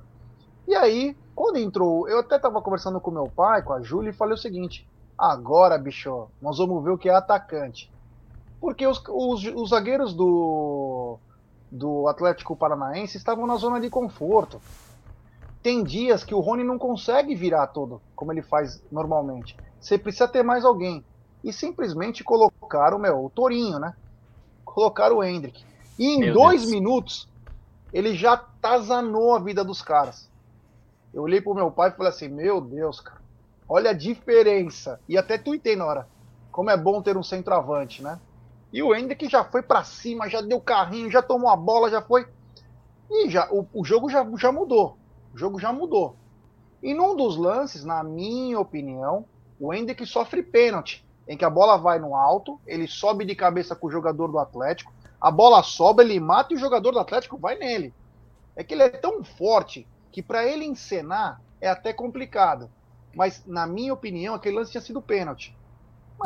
E 0.66 0.74
aí, 0.74 1.16
quando 1.34 1.58
entrou, 1.58 2.08
eu 2.08 2.20
até 2.20 2.36
estava 2.36 2.60
conversando 2.60 3.00
com 3.00 3.10
meu 3.10 3.30
pai, 3.34 3.62
com 3.62 3.72
a 3.72 3.80
Júlia, 3.80 4.10
e 4.10 4.14
falei 4.14 4.34
o 4.34 4.38
seguinte: 4.38 4.86
agora, 5.18 5.76
bicho, 5.76 6.28
nós 6.40 6.58
vamos 6.58 6.82
ver 6.84 6.90
o 6.90 6.98
que 6.98 7.08
é 7.08 7.14
atacante. 7.14 7.90
Porque 8.60 8.86
os, 8.86 9.02
os, 9.08 9.44
os 9.44 9.70
zagueiros 9.70 10.14
do, 10.14 11.18
do 11.70 12.06
Atlético 12.08 12.56
Paranaense 12.56 13.16
estavam 13.16 13.46
na 13.46 13.56
zona 13.56 13.80
de 13.80 13.90
conforto. 13.90 14.60
Tem 15.62 15.82
dias 15.82 16.22
que 16.22 16.34
o 16.34 16.40
Rony 16.40 16.62
não 16.62 16.78
consegue 16.78 17.34
virar 17.34 17.66
todo 17.68 18.00
como 18.14 18.32
ele 18.32 18.42
faz 18.42 18.82
normalmente. 18.90 19.56
Você 19.80 19.98
precisa 19.98 20.28
ter 20.28 20.42
mais 20.42 20.64
alguém 20.64 21.04
e 21.42 21.52
simplesmente 21.52 22.24
colocaram 22.24 22.98
meu, 22.98 23.24
o 23.24 23.30
Torinho, 23.30 23.78
né? 23.78 23.94
Colocaram 24.64 25.16
o 25.16 25.24
Hendrick. 25.24 25.64
E 25.98 26.06
em 26.06 26.20
meu 26.20 26.34
dois 26.34 26.62
Deus. 26.62 26.72
minutos, 26.72 27.28
ele 27.92 28.14
já 28.14 28.36
tazanou 28.36 29.34
a 29.34 29.38
vida 29.38 29.64
dos 29.64 29.82
caras. 29.82 30.28
Eu 31.12 31.22
olhei 31.22 31.40
pro 31.40 31.54
meu 31.54 31.70
pai 31.70 31.90
e 31.90 31.92
falei 31.92 32.12
assim: 32.12 32.28
Meu 32.28 32.60
Deus, 32.60 33.00
cara, 33.00 33.17
olha 33.68 33.90
a 33.90 33.94
diferença. 33.94 35.00
E 35.08 35.18
até 35.18 35.36
tuitei 35.36 35.76
na 35.76 35.84
hora. 35.84 36.08
Como 36.50 36.70
é 36.70 36.76
bom 36.76 37.02
ter 37.02 37.16
um 37.16 37.22
centroavante, 37.22 38.02
né? 38.02 38.18
E 38.72 38.82
o 38.82 38.94
Hendrick 38.94 39.28
já 39.28 39.44
foi 39.44 39.62
para 39.62 39.84
cima, 39.84 40.28
já 40.28 40.40
deu 40.40 40.60
carrinho, 40.60 41.10
já 41.10 41.22
tomou 41.22 41.50
a 41.50 41.56
bola, 41.56 41.90
já 41.90 42.02
foi. 42.02 42.26
E 43.10 43.30
já, 43.30 43.48
o, 43.50 43.66
o 43.72 43.84
jogo 43.84 44.10
já, 44.10 44.26
já 44.36 44.52
mudou. 44.52 44.96
O 45.34 45.38
jogo 45.38 45.58
já 45.58 45.72
mudou. 45.72 46.16
E 46.82 46.94
num 46.94 47.16
dos 47.16 47.36
lances, 47.36 47.84
na 47.84 48.02
minha 48.02 48.58
opinião, 48.58 49.24
o 49.58 49.72
Hendrick 49.72 50.04
sofre 50.06 50.42
pênalti 50.42 51.04
em 51.26 51.36
que 51.36 51.44
a 51.44 51.50
bola 51.50 51.76
vai 51.76 51.98
no 51.98 52.14
alto, 52.14 52.58
ele 52.66 52.88
sobe 52.88 53.24
de 53.24 53.34
cabeça 53.34 53.76
com 53.76 53.86
o 53.86 53.90
jogador 53.90 54.28
do 54.28 54.38
Atlético, 54.38 54.92
a 55.20 55.30
bola 55.30 55.62
sobe, 55.62 56.02
ele 56.02 56.18
mata 56.18 56.54
e 56.54 56.56
o 56.56 56.60
jogador 56.60 56.92
do 56.92 56.98
Atlético 56.98 57.36
vai 57.36 57.56
nele. 57.58 57.92
É 58.56 58.64
que 58.64 58.72
ele 58.72 58.82
é 58.82 58.88
tão 58.88 59.22
forte 59.22 59.86
que 60.10 60.22
para 60.22 60.46
ele 60.46 60.64
encenar 60.64 61.40
é 61.60 61.68
até 61.68 61.92
complicado. 61.92 62.70
Mas, 63.14 63.44
na 63.46 63.66
minha 63.66 63.92
opinião, 63.92 64.34
aquele 64.34 64.56
lance 64.56 64.70
tinha 64.70 64.80
sido 64.80 65.02
pênalti. 65.02 65.56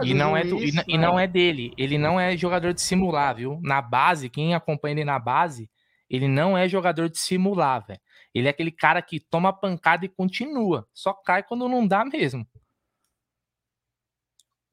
e 0.03 0.15
não, 0.15 0.37
é 0.37 0.45
do, 0.45 0.59
e, 0.59 0.73
e, 0.89 0.99
não 0.99 1.19
é 1.19 1.27
dele. 1.27 1.73
Ele 1.77 1.99
não 1.99 2.19
é 2.19 2.37
jogador 2.37 2.73
de 2.73 2.81
simular, 2.81 3.37
viu? 3.37 3.59
Na 3.63 3.81
base, 3.81 4.29
quem 4.29 4.55
acompanha 4.55 4.95
ele 4.95 5.05
na 5.05 5.19
base, 5.19 5.71
ele 6.09 6.29
não 6.29 6.57
é 6.57 6.69
jogador 6.69 7.09
de 7.09 7.19
simular, 7.19 7.87
velho. 7.87 8.01
Ele 8.35 8.47
é 8.47 8.51
aquele 8.51 8.73
cara 8.73 9.03
que 9.03 9.21
toma 9.21 9.53
pancada 9.53 10.05
e 10.05 10.09
continua. 10.09 10.89
Só 10.93 11.13
cai 11.13 11.43
quando 11.43 11.69
não 11.69 11.87
dá 11.87 12.05
mesmo. 12.05 12.47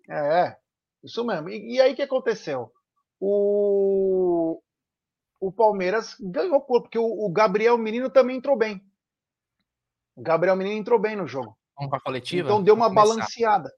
É, 0.10 0.58
isso 1.04 1.24
mesmo. 1.26 1.50
E, 1.50 1.76
e 1.76 1.82
aí 1.82 1.94
o 1.94 1.96
que 1.96 2.02
aconteceu? 2.02 2.72
O, 3.20 4.62
o 5.40 5.52
Palmeiras 5.52 6.16
ganhou 6.20 6.62
porque 6.62 6.98
o, 6.98 7.06
o, 7.06 7.30
Gabriel 7.32 7.78
Menino 7.78 8.10
também 8.10 8.38
entrou 8.38 8.58
bem. 8.58 8.82
O 10.16 10.22
Gabriel 10.22 10.56
Menino 10.56 10.78
entrou 10.78 11.00
bem 11.00 11.16
no 11.16 11.28
jogo. 11.28 11.58
Vamos 11.80 11.90
para 11.90 12.00
a 12.00 12.02
coletiva? 12.02 12.48
Então 12.50 12.62
deu 12.62 12.76
uma 12.76 12.90
balanceada. 12.90 13.74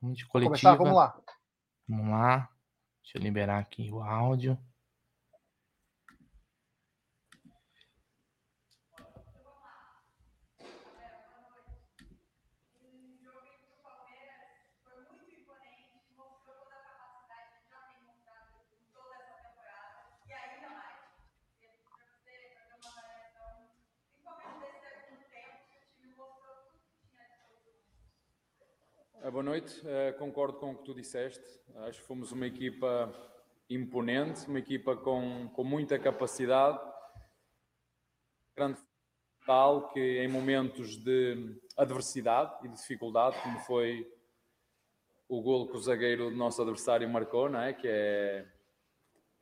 Vamos 0.00 0.18
de 0.18 0.26
coletiva. 0.26 0.76
Vamos, 0.76 0.92
vamos 0.92 0.96
lá. 0.96 1.20
Vamos 1.88 2.10
lá. 2.10 2.50
Deixa 3.02 3.18
eu 3.18 3.22
liberar 3.22 3.58
aqui 3.58 3.90
o 3.90 4.02
áudio. 4.02 4.58
Boa 29.28 29.42
noite. 29.42 29.80
Uh, 29.80 30.16
concordo 30.18 30.58
com 30.58 30.70
o 30.70 30.76
que 30.76 30.84
tu 30.84 30.94
disseste. 30.94 31.44
Acho 31.86 32.00
que 32.00 32.06
fomos 32.06 32.32
uma 32.32 32.46
equipa 32.46 33.12
imponente, 33.68 34.48
uma 34.48 34.58
equipa 34.58 34.96
com, 34.96 35.48
com 35.48 35.62
muita 35.62 35.98
capacidade, 35.98 36.80
grande 38.56 38.78
tal 39.44 39.90
que 39.90 40.00
em 40.00 40.28
momentos 40.28 40.96
de 40.96 41.54
adversidade 41.76 42.54
e 42.64 42.68
de 42.68 42.74
dificuldade, 42.74 43.36
como 43.42 43.58
foi 43.60 44.10
o 45.28 45.42
golo 45.42 45.68
que 45.68 45.76
o 45.76 45.80
zagueiro 45.80 46.30
do 46.30 46.36
nosso 46.36 46.60
adversário 46.62 47.08
marcou, 47.08 47.48
não 47.48 47.60
é? 47.60 47.72
que 47.72 47.86
é, 47.86 48.46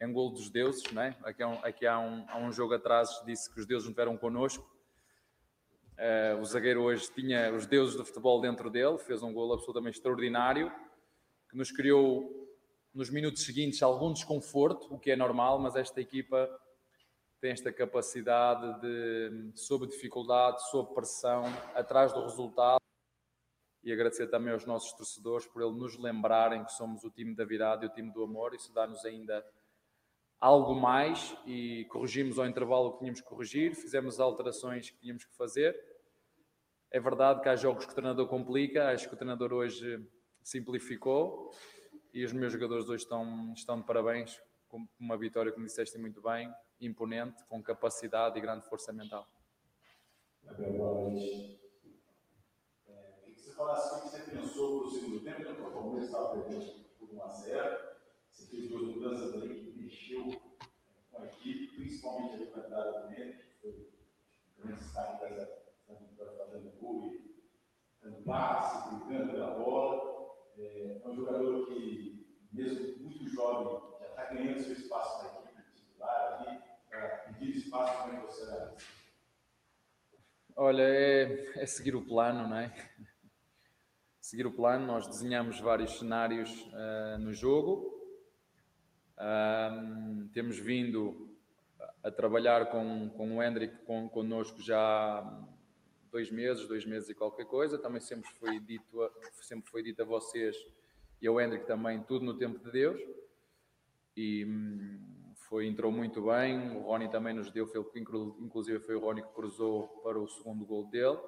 é 0.01 0.07
um 0.07 0.13
golo 0.13 0.31
dos 0.31 0.51
deuses. 0.51 0.83
Não 0.93 1.03
é? 1.03 1.17
aqui, 1.23 1.43
há 1.43 1.49
um, 1.49 1.65
aqui 1.65 1.87
há, 1.87 1.99
um, 1.99 2.27
há 2.29 2.39
um 2.39 2.53
jogo 2.53 2.75
atrás 2.75 3.09
disse 3.25 3.53
que 3.53 3.61
os 3.61 3.67
deuses 3.67 3.87
não 3.87 3.93
estiveram 3.93 4.17
connosco. 4.17 4.69
Uh, 5.99 6.41
o 6.41 6.45
zagueiro 6.45 6.83
hoje 6.83 7.11
tinha 7.13 7.53
os 7.53 7.67
deuses 7.67 7.97
do 7.97 8.05
futebol 8.05 8.41
dentro 8.41 8.71
dele, 8.71 8.99
fez 8.99 9.21
um 9.21 9.33
golo 9.33 9.55
absolutamente 9.55 9.97
extraordinário, 9.97 10.71
que 11.51 11.57
nos 11.57 11.73
criou 11.73 12.49
nos 12.95 13.11
minutos 13.11 13.45
seguintes 13.45 13.83
algum 13.83 14.13
desconforto, 14.13 14.95
o 14.95 14.99
que 14.99 15.11
é 15.11 15.17
normal, 15.17 15.59
mas 15.59 15.75
esta 15.75 16.01
equipa 16.01 16.49
tem 17.41 17.51
esta 17.51 17.73
capacidade 17.73 18.81
de, 18.81 19.53
sob 19.57 19.89
dificuldade, 19.89 20.63
sob 20.71 20.95
pressão, 20.95 21.45
atrás 21.75 22.13
do 22.13 22.23
resultado. 22.23 22.79
E 23.83 23.93
agradecer 23.93 24.29
também 24.29 24.53
aos 24.53 24.65
nossos 24.65 24.93
torcedores 24.93 25.47
por 25.47 25.63
ele 25.63 25.77
nos 25.79 25.97
lembrarem 25.99 26.65
que 26.65 26.73
somos 26.73 27.03
o 27.05 27.11
time 27.11 27.35
da 27.35 27.45
virada 27.45 27.85
e 27.85 27.89
o 27.89 27.93
time 27.93 28.13
do 28.13 28.23
amor. 28.23 28.55
Isso 28.55 28.73
dá-nos 28.73 29.05
ainda 29.05 29.45
algo 30.41 30.75
mais 30.75 31.37
e 31.47 31.85
corrigimos 31.87 32.39
ao 32.39 32.47
intervalo 32.47 32.89
o 32.89 32.93
que 32.93 32.99
tínhamos 33.01 33.21
que 33.21 33.27
corrigir, 33.27 33.75
fizemos 33.75 34.21
alterações 34.21 34.91
que 34.91 34.99
tínhamos 34.99 35.25
que 35.25 35.35
fazer. 35.37 35.77
É 36.91 36.99
verdade 36.99 37.43
que 37.43 37.49
há 37.49 37.57
jogos 37.57 37.85
que 37.85 37.93
o 37.93 37.95
treinador 37.95 38.27
complica, 38.27 38.89
acho 38.89 39.09
que 39.09 39.15
o 39.15 39.17
treinador 39.17 39.53
hoje 39.53 40.03
simplificou 40.43 41.53
e 42.15 42.25
os 42.25 42.33
meus 42.33 42.51
jogadores 42.51 42.89
hoje 42.89 43.03
estão, 43.03 43.53
estão 43.53 43.79
de 43.79 43.85
parabéns 43.85 44.41
com 44.69 44.87
uma 44.99 45.19
vitória, 45.19 45.53
como 45.53 45.67
disseste 45.67 45.99
muito 45.99 46.23
bem, 46.23 46.51
imponente, 46.81 47.45
com 47.45 47.63
capacidade 47.63 48.39
e 48.39 48.41
grande 48.41 48.67
força 48.67 48.91
mental. 48.91 49.29
Boa. 50.57 51.13
É, 52.87 53.13
que 53.23 53.53
falasse 53.53 53.95
o 53.95 54.03
que 54.03 54.09
você 54.09 54.31
pensou 54.31 54.89
segundo 54.89 55.21
tempo, 55.21 55.43
né? 55.43 55.55
por 55.55 57.11
1 57.13 57.23
a 57.23 57.29
0 57.29 57.89
você 58.31 58.47
fez 58.47 58.69
duas 58.71 58.95
mudanças 58.95 59.35
aí 59.43 59.49
que 59.49 59.79
mexeu 59.79 60.41
com 61.11 61.23
a 61.23 61.27
equipe, 61.27 61.77
principalmente 61.77 62.35
ali 62.35 62.47
com 62.47 62.61
a 62.61 62.65
entrada 62.65 63.01
do 63.03 63.09
Neto, 63.11 63.45
que 63.45 63.61
foi 63.61 63.71
o 63.71 64.63
grande 64.63 64.79
destaque 64.79 65.35
dessa 65.35 65.69
fazendo 66.49 66.71
gol 66.81 67.15
e 67.15 67.45
dando 68.03 68.18
passe, 68.29 68.95
brigando 68.95 69.33
pela 69.33 69.55
bola. 69.55 70.35
É, 70.59 71.01
é 71.03 71.09
um 71.09 71.15
jogador 71.15 71.67
que, 71.67 72.27
mesmo 72.53 73.03
muito 73.03 73.27
jovem, 73.29 73.81
já 74.01 74.07
está 74.07 74.25
ganhando 74.27 74.61
seu 74.61 74.73
espaço 74.75 75.25
na 75.25 75.51
equipe 75.51 75.63
titular 75.75 76.47
ali, 76.47 76.59
para 76.89 77.09
pedir 77.09 77.57
espaço 77.57 78.11
que 78.11 78.17
você 78.27 78.43
analisa? 78.45 78.77
Olha, 80.55 80.83
é, 80.83 81.63
é 81.63 81.67
seguir 81.67 81.97
o 81.97 82.05
plano, 82.05 82.49
não 82.49 82.57
é? 82.57 82.73
seguir 84.21 84.47
o 84.47 84.53
plano, 84.53 84.87
nós 84.87 85.07
desenhamos 85.07 85.59
vários 85.61 85.99
cenários 85.99 86.51
uh, 86.51 87.19
no 87.19 87.33
jogo. 87.33 87.97
Um, 89.19 90.29
temos 90.33 90.59
vindo 90.59 91.29
a 92.05 92.11
trabalhar 92.11 92.67
com, 92.67 93.09
com 93.11 93.37
o 93.37 93.43
Hendrick 93.43 93.85
com, 93.85 94.09
connosco 94.09 94.61
já 94.63 95.49
dois 96.11 96.31
meses, 96.31 96.67
dois 96.67 96.85
meses 96.85 97.09
e 97.09 97.15
qualquer 97.15 97.47
coisa. 97.47 97.79
Também 97.79 98.01
sempre 98.01 98.31
foi 98.39 98.59
dito 98.61 99.03
a, 99.03 99.11
sempre 99.43 99.71
foi 99.71 99.83
dito 99.83 100.03
a 100.03 100.05
vocês 100.05 100.57
e 101.21 101.27
ao 101.27 101.41
Hendrick 101.41 101.67
também 101.67 102.03
tudo 102.03 102.25
no 102.25 102.35
tempo 102.35 102.59
de 102.59 102.71
Deus. 102.71 103.01
E 104.17 104.45
hum, 104.45 105.33
foi, 105.49 105.67
entrou 105.67 105.91
muito 105.91 106.23
bem. 106.23 106.77
O 106.77 106.81
Rony 106.81 107.09
também 107.11 107.35
nos 107.35 107.51
deu, 107.51 107.67
foi, 107.67 107.85
inclusive 107.95 108.81
foi 108.81 108.95
o 108.95 109.01
Rony 109.01 109.23
que 109.23 109.33
cruzou 109.33 109.89
para 110.03 110.19
o 110.19 110.29
segundo 110.29 110.65
gol 110.65 110.85
dele. 110.87 111.19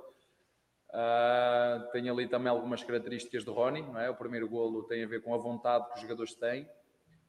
Uh, 0.90 1.90
tem 1.92 2.10
ali 2.10 2.26
também 2.26 2.50
algumas 2.50 2.82
características 2.82 3.44
do 3.44 3.52
Rony, 3.52 3.82
não 3.82 3.98
é? 3.98 4.10
O 4.10 4.16
primeiro 4.16 4.48
golo 4.48 4.82
tem 4.84 5.04
a 5.04 5.06
ver 5.06 5.22
com 5.22 5.32
a 5.32 5.38
vontade 5.38 5.86
que 5.88 5.94
os 5.94 6.00
jogadores 6.00 6.34
têm 6.34 6.68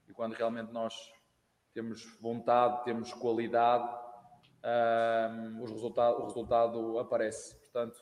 e 0.09 0.13
quando 0.13 0.33
realmente 0.33 0.71
nós 0.73 0.93
temos 1.73 2.03
vontade, 2.19 2.83
temos 2.83 3.13
qualidade, 3.13 3.87
uh, 4.63 5.65
resultado, 5.65 6.21
o 6.21 6.25
resultado 6.25 6.99
aparece. 6.99 7.55
Portanto, 7.55 7.97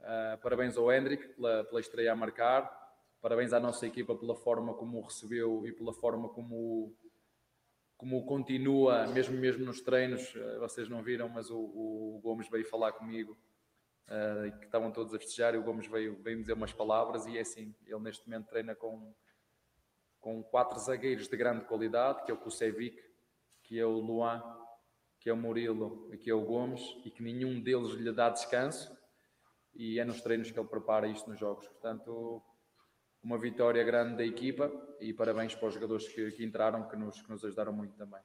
uh, 0.00 0.38
parabéns 0.42 0.76
ao 0.76 0.92
Hendrick 0.92 1.28
pela, 1.28 1.64
pela 1.64 1.80
estreia 1.80 2.12
a 2.12 2.16
marcar, 2.16 2.84
parabéns 3.20 3.52
à 3.52 3.60
nossa 3.60 3.86
equipa 3.86 4.14
pela 4.14 4.34
forma 4.34 4.74
como 4.74 4.98
o 4.98 5.02
recebeu 5.02 5.66
e 5.66 5.72
pela 5.72 5.92
forma 5.92 6.28
como 6.28 6.94
como 7.96 8.26
continua, 8.26 9.06
mesmo 9.06 9.36
mesmo 9.36 9.64
nos 9.64 9.80
treinos, 9.80 10.34
eh, 10.36 10.58
vocês 10.58 10.88
não 10.88 11.02
viram, 11.02 11.28
mas 11.28 11.48
o, 11.50 11.56
o 11.56 12.20
Gomes 12.22 12.48
veio 12.50 12.66
falar 12.66 12.92
comigo, 12.92 13.34
uh, 14.08 14.58
que 14.58 14.66
estavam 14.66 14.90
todos 14.90 15.14
a 15.14 15.18
festejar, 15.18 15.54
e 15.54 15.58
o 15.58 15.62
Gomes 15.62 15.86
veio, 15.86 16.16
veio 16.22 16.38
dizer 16.38 16.52
umas 16.52 16.72
palavras, 16.72 17.24
e 17.26 17.38
é 17.38 17.40
assim, 17.40 17.74
ele 17.86 18.00
neste 18.00 18.28
momento 18.28 18.48
treina 18.48 18.74
com, 18.74 19.14
com 20.20 20.42
quatro 20.42 20.78
zagueiros 20.80 21.28
de 21.28 21.36
grande 21.36 21.64
qualidade, 21.64 22.24
que 22.24 22.30
é 22.30 22.34
o 22.34 22.36
Kusevic, 22.36 23.00
que 23.62 23.78
é 23.78 23.86
o 23.86 23.98
Luan, 24.00 24.42
que 25.24 25.30
é 25.30 25.32
o 25.32 25.36
Murilo 25.38 26.06
e 26.12 26.18
que 26.18 26.28
é 26.30 26.34
o 26.34 26.44
Gomes, 26.44 26.82
e 27.02 27.10
que 27.10 27.22
nenhum 27.22 27.58
deles 27.58 27.94
lhe 27.94 28.12
dá 28.12 28.28
descanso, 28.28 28.94
e 29.74 29.98
é 29.98 30.04
nos 30.04 30.20
treinos 30.20 30.50
que 30.50 30.60
ele 30.60 30.68
prepara 30.68 31.08
isto 31.08 31.30
nos 31.30 31.38
jogos. 31.38 31.66
Portanto, 31.66 32.42
uma 33.22 33.38
vitória 33.38 33.82
grande 33.82 34.18
da 34.18 34.24
equipa 34.24 34.70
e 35.00 35.14
parabéns 35.14 35.54
para 35.54 35.68
os 35.68 35.72
jogadores 35.72 36.06
que, 36.06 36.30
que 36.32 36.44
entraram, 36.44 36.86
que 36.86 36.94
nos, 36.94 37.22
que 37.22 37.30
nos 37.30 37.42
ajudaram 37.42 37.72
muito 37.72 37.96
também. 37.96 38.20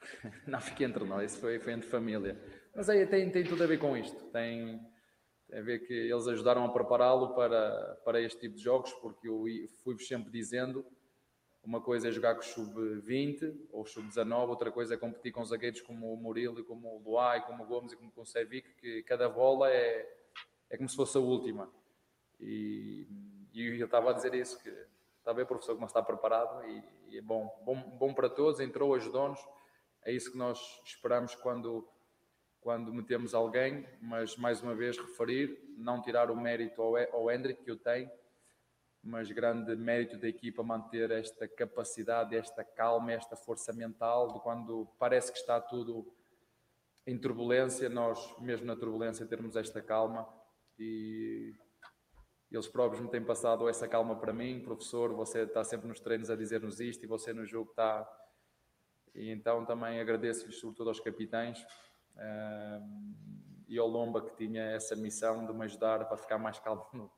Não 0.46 0.60
fiquei 0.60 0.86
entre 0.86 1.04
nós, 1.04 1.34
foi, 1.34 1.58
foi 1.58 1.72
entre 1.72 1.88
família. 1.88 2.40
Mas 2.72 2.88
aí 2.88 3.04
tem, 3.04 3.28
tem 3.32 3.42
tudo 3.42 3.64
a 3.64 3.66
ver 3.66 3.80
com 3.80 3.96
isto. 3.96 4.26
Tem, 4.26 4.80
tem 5.48 5.58
a 5.58 5.62
ver 5.62 5.80
que 5.80 5.92
eles 5.92 6.28
ajudaram 6.28 6.64
a 6.64 6.72
prepará-lo 6.72 7.34
para, 7.34 7.96
para 8.04 8.20
este 8.20 8.38
tipo 8.38 8.54
de 8.54 8.62
jogos, 8.62 8.92
porque 8.92 9.28
eu 9.28 9.42
fui-vos 9.82 10.06
sempre 10.06 10.30
dizendo: 10.30 10.86
uma 11.64 11.80
coisa 11.80 12.08
é 12.08 12.10
jogar 12.10 12.34
com 12.34 12.40
o 12.40 12.44
sub-20 12.44 13.68
ou 13.70 13.84
sub-19, 13.84 14.48
outra 14.48 14.70
coisa 14.72 14.94
é 14.94 14.96
competir 14.96 15.32
com 15.32 15.44
zagueiros 15.44 15.80
como 15.80 16.12
o 16.12 16.16
Murilo, 16.16 16.64
como 16.64 16.96
o 16.96 16.98
Luai, 16.98 17.46
como 17.46 17.62
o 17.62 17.66
Gomes 17.66 17.92
e 17.92 17.96
como 17.96 18.12
o 18.14 18.26
Sevic, 18.26 18.74
que 18.74 19.02
cada 19.04 19.28
bola 19.28 19.70
é 19.70 20.22
é 20.72 20.76
como 20.78 20.88
se 20.88 20.96
fosse 20.96 21.18
a 21.18 21.20
última. 21.20 21.70
E, 22.40 23.06
e 23.52 23.78
eu 23.78 23.84
estava 23.84 24.10
a 24.10 24.12
dizer 24.14 24.34
isso, 24.34 24.58
que 24.60 24.70
está 25.18 25.32
ver, 25.34 25.46
professor, 25.46 25.74
como 25.74 25.86
está 25.86 26.02
preparado 26.02 26.66
e, 26.66 26.82
e, 27.10 27.18
é 27.18 27.20
bom, 27.20 27.46
bom, 27.62 27.78
bom 27.98 28.14
para 28.14 28.30
todos, 28.30 28.58
entrou, 28.58 28.94
ajudou-nos. 28.94 29.38
É 30.02 30.10
isso 30.10 30.32
que 30.32 30.38
nós 30.38 30.80
esperamos 30.82 31.34
quando, 31.34 31.86
quando 32.62 32.92
metemos 32.92 33.34
alguém, 33.34 33.86
mas 34.00 34.34
mais 34.38 34.62
uma 34.62 34.74
vez 34.74 34.96
referir, 34.96 35.62
não 35.76 36.00
tirar 36.00 36.30
o 36.30 36.36
mérito 36.36 36.80
ao, 36.80 36.96
ao 36.96 37.30
Hendrick, 37.30 37.62
que 37.62 37.70
eu 37.70 37.76
tenho, 37.76 38.10
mas 39.02 39.30
grande 39.32 39.74
mérito 39.74 40.16
da 40.16 40.28
equipa 40.28 40.62
manter 40.62 41.10
esta 41.10 41.48
capacidade, 41.48 42.36
esta 42.36 42.62
calma, 42.62 43.12
esta 43.12 43.34
força 43.34 43.72
mental, 43.72 44.32
de 44.32 44.40
quando 44.40 44.86
parece 44.98 45.32
que 45.32 45.38
está 45.38 45.60
tudo 45.60 46.06
em 47.04 47.18
turbulência, 47.18 47.88
nós, 47.88 48.38
mesmo 48.38 48.64
na 48.64 48.76
turbulência, 48.76 49.26
termos 49.26 49.56
esta 49.56 49.82
calma. 49.82 50.28
E 50.78 51.52
eles 52.50 52.68
próprios 52.68 53.02
me 53.02 53.10
têm 53.10 53.24
passado 53.24 53.68
essa 53.68 53.88
calma 53.88 54.14
para 54.14 54.32
mim, 54.32 54.60
professor, 54.60 55.12
você 55.12 55.42
está 55.42 55.64
sempre 55.64 55.88
nos 55.88 55.98
treinos 55.98 56.30
a 56.30 56.36
dizer-nos 56.36 56.78
isto 56.78 57.04
e 57.04 57.08
você 57.08 57.32
no 57.32 57.44
jogo 57.44 57.70
está... 57.70 58.08
E 59.14 59.30
então 59.30 59.64
também 59.66 60.00
agradeço-lhes, 60.00 60.58
sobretudo 60.58 60.88
aos 60.88 61.00
capitães 61.00 61.66
um, 62.16 63.14
e 63.68 63.78
ao 63.78 63.86
Lomba 63.86 64.22
que 64.22 64.34
tinha 64.36 64.62
essa 64.70 64.96
missão 64.96 65.44
de 65.44 65.52
me 65.52 65.64
ajudar 65.64 66.06
para 66.06 66.16
ficar 66.16 66.38
mais 66.38 66.58
calmo 66.58 67.12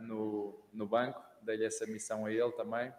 no, 0.00 0.58
no, 0.72 0.86
banco, 0.86 1.22
dei-lhe 1.42 1.64
essa 1.64 1.86
missão 1.86 2.26
a 2.26 2.32
ele 2.32 2.52
também. 2.52 2.92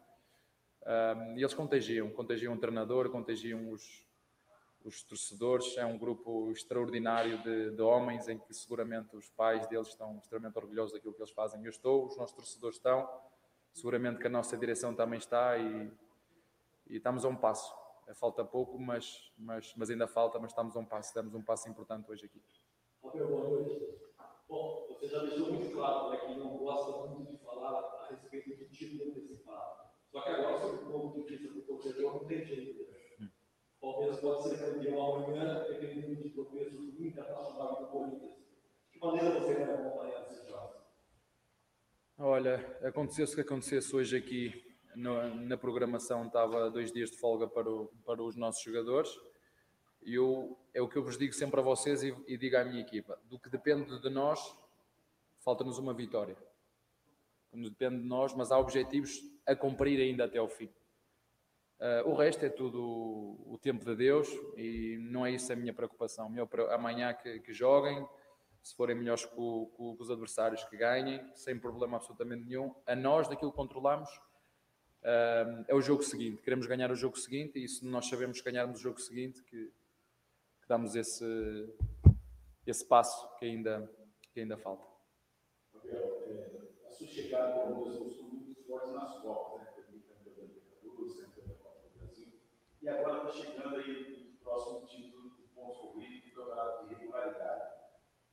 Um, 0.83 1.37
e 1.37 1.41
eles 1.41 1.53
contagiam, 1.53 2.09
contagiam 2.11 2.53
o 2.53 2.57
treinador, 2.57 3.09
contagiam 3.09 3.71
os, 3.71 4.05
os 4.83 5.03
torcedores. 5.03 5.77
É 5.77 5.85
um 5.85 5.97
grupo 5.97 6.51
extraordinário 6.51 7.41
de, 7.43 7.71
de, 7.71 7.81
homens 7.81 8.27
em 8.27 8.37
que 8.37 8.53
seguramente 8.53 9.15
os 9.15 9.29
pais 9.29 9.67
deles 9.67 9.87
estão 9.87 10.17
extremamente 10.17 10.57
orgulhosos 10.57 10.93
daquilo 10.93 11.13
que 11.13 11.21
eles 11.21 11.31
fazem. 11.31 11.63
Eu 11.63 11.69
estou, 11.69 12.07
os 12.07 12.17
nossos 12.17 12.35
torcedores 12.35 12.77
estão, 12.77 13.07
seguramente 13.73 14.19
que 14.19 14.27
a 14.27 14.29
nossa 14.29 14.57
direção 14.57 14.95
também 14.95 15.19
está 15.19 15.57
e, 15.57 15.91
e 16.87 16.97
estamos 16.97 17.23
a 17.25 17.27
um 17.27 17.35
passo. 17.35 17.73
É, 18.07 18.13
falta 18.13 18.43
pouco, 18.43 18.79
mas, 18.79 19.31
mas, 19.37 19.73
mas 19.75 19.89
ainda 19.89 20.07
falta, 20.07 20.39
mas 20.39 20.51
estamos 20.51 20.75
a 20.75 20.79
um 20.79 20.85
passo, 20.85 21.13
damos 21.13 21.33
um 21.33 21.43
passo 21.43 21.69
importante 21.69 22.09
hoje 22.11 22.25
aqui. 22.25 22.41
Bom, 24.49 24.85
você 24.89 25.07
já 25.07 25.19
deixou 25.21 25.53
muito 25.53 25.71
claro 25.73 26.19
que 26.19 26.35
não 26.35 26.57
gosta 26.57 27.07
muito 27.07 27.31
de 27.31 27.37
falar 27.37 27.79
a 27.79 28.07
respeito 28.81 28.97
do 28.97 29.11
título 29.11 29.11
antecipado. 29.11 29.81
Só 30.11 30.21
que 30.21 30.29
agora, 30.29 30.59
sobre 30.59 30.83
o 30.83 30.91
ponto 30.91 31.21
de 31.21 31.27
vista 31.27 31.53
do 31.53 31.61
torcedor, 31.61 32.13
não 32.13 32.27
tem 32.27 32.45
jeito. 32.45 32.91
Né? 33.19 33.29
Palmeiras 33.79 34.19
pode 34.19 34.43
ser 34.43 34.57
campeão 34.59 35.15
amanhã, 35.15 35.63
dependendo 35.67 36.21
de 36.21 36.29
tropeços 36.29 36.93
do 36.93 37.05
Internacional 37.05 37.77
e 37.77 37.85
do 37.85 37.91
Corinthians. 37.91 38.37
maneira 39.01 39.39
você 39.39 39.53
vai 39.55 39.73
acompanhar 39.73 40.21
esses 40.21 40.47
jogos? 40.47 40.81
Olha, 42.17 42.77
acontecesse 42.83 43.31
o 43.33 43.35
que 43.35 43.41
acontecesse 43.41 43.95
hoje 43.95 44.17
aqui 44.17 44.75
na, 44.95 45.29
na 45.29 45.57
programação, 45.57 46.27
estava 46.27 46.69
dois 46.69 46.91
dias 46.91 47.09
de 47.09 47.17
folga 47.17 47.47
para, 47.47 47.69
o, 47.69 47.87
para 48.05 48.21
os 48.21 48.35
nossos 48.35 48.61
jogadores. 48.61 49.09
E 50.03 50.15
eu, 50.15 50.57
é 50.73 50.81
o 50.81 50.87
que 50.87 50.97
eu 50.97 51.03
vos 51.03 51.17
digo 51.17 51.33
sempre 51.33 51.59
a 51.59 51.63
vocês 51.63 52.03
e, 52.03 52.15
e 52.27 52.37
digo 52.37 52.57
à 52.57 52.63
minha 52.63 52.81
equipa: 52.81 53.19
do 53.25 53.39
que 53.39 53.49
depende 53.49 53.99
de 53.99 54.09
nós, 54.09 54.55
falta-nos 55.39 55.77
uma 55.79 55.93
vitória. 55.93 56.37
Depende 57.53 58.01
de 58.01 58.07
nós, 58.07 58.33
mas 58.33 58.51
há 58.51 58.57
objetivos 58.57 59.21
a 59.45 59.55
cumprir 59.55 59.99
ainda 59.99 60.25
até 60.25 60.37
ao 60.37 60.47
fim. 60.47 60.69
Uh, 61.81 62.07
o 62.09 62.13
resto 62.13 62.45
é 62.45 62.49
tudo 62.49 62.79
o 62.79 63.57
tempo 63.59 63.83
de 63.83 63.95
Deus 63.95 64.29
e 64.55 64.99
não 65.01 65.25
é 65.25 65.31
isso 65.31 65.51
a 65.51 65.55
minha 65.55 65.73
preocupação. 65.73 66.29
Meu, 66.29 66.47
amanhã 66.69 67.11
que, 67.13 67.39
que 67.39 67.51
joguem, 67.53 68.07
se 68.61 68.75
forem 68.75 68.95
melhores 68.95 69.25
que, 69.25 69.33
os 69.35 70.11
adversários, 70.11 70.63
que 70.65 70.77
ganhem, 70.77 71.19
sem 71.33 71.57
problema 71.57 71.97
absolutamente 71.97 72.45
nenhum. 72.45 72.73
A 72.85 72.95
nós, 72.95 73.27
daquilo 73.27 73.49
que 73.49 73.57
controlamos, 73.57 74.09
uh, 75.01 75.65
é 75.67 75.73
o 75.73 75.81
jogo 75.81 76.03
seguinte. 76.03 76.43
Queremos 76.43 76.67
ganhar 76.67 76.91
o 76.91 76.95
jogo 76.95 77.17
seguinte 77.17 77.61
e 77.61 77.67
se 77.67 77.83
nós 77.83 78.07
sabemos 78.07 78.39
ganharmos 78.41 78.79
o 78.79 78.83
jogo 78.83 79.01
seguinte, 79.01 79.41
que, 79.43 79.65
que 80.61 80.67
damos 80.67 80.95
esse, 80.95 81.25
esse 82.67 82.85
passo 82.85 83.27
que 83.37 83.45
ainda, 83.45 83.91
que 84.31 84.39
ainda 84.39 84.55
falta. 84.55 84.90
É, 87.31 87.33
chegada 87.33 87.61
ao 87.61 87.75
Brasil 87.81 88.09
são 88.09 88.27
muito 88.27 88.61
fortes 88.67 88.91
nas 88.91 89.21
Copas, 89.21 89.61
né? 89.61 89.71
e 92.81 92.89
agora 92.89 93.29
está 93.29 93.31
chegando 93.31 93.75
aí 93.77 94.35
o 94.35 94.43
próximo 94.43 94.85
título 94.85 95.29
de 95.37 95.43
pontos 95.55 95.77
corridos 95.77 96.25
do 96.25 96.35
campeonato 96.35 96.87
de 96.89 96.95
regularidade. 96.95 97.73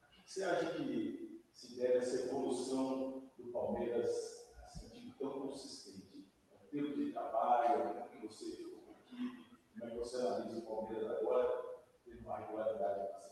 O 0.03 0.25
que 0.25 0.33
você 0.33 0.43
acha 0.43 0.73
que 0.73 1.45
se 1.53 1.79
deve 1.79 1.99
essa 1.99 2.27
evolução 2.27 3.31
do 3.39 3.53
Palmeiras 3.53 4.51
assim, 4.65 4.89
de 4.89 5.13
tão 5.13 5.43
consistente? 5.43 6.27
O 6.51 6.67
tempo 6.69 6.97
de 6.97 7.13
trabalho, 7.13 7.95
como 7.95 8.09
que 8.09 8.27
você 8.27 8.57
ficou 8.57 8.81
com 8.81 8.91
a 8.91 8.95
equipe, 8.95 9.47
como 9.79 9.85
é 9.85 9.91
que 9.91 9.97
você 9.97 10.17
analisa 10.17 10.59
o 10.59 10.63
Palmeiras 10.63 11.11
agora, 11.19 11.83
tendo 12.05 12.21
uma 12.21 12.39
regularidade 12.39 13.01
assim? 13.01 13.29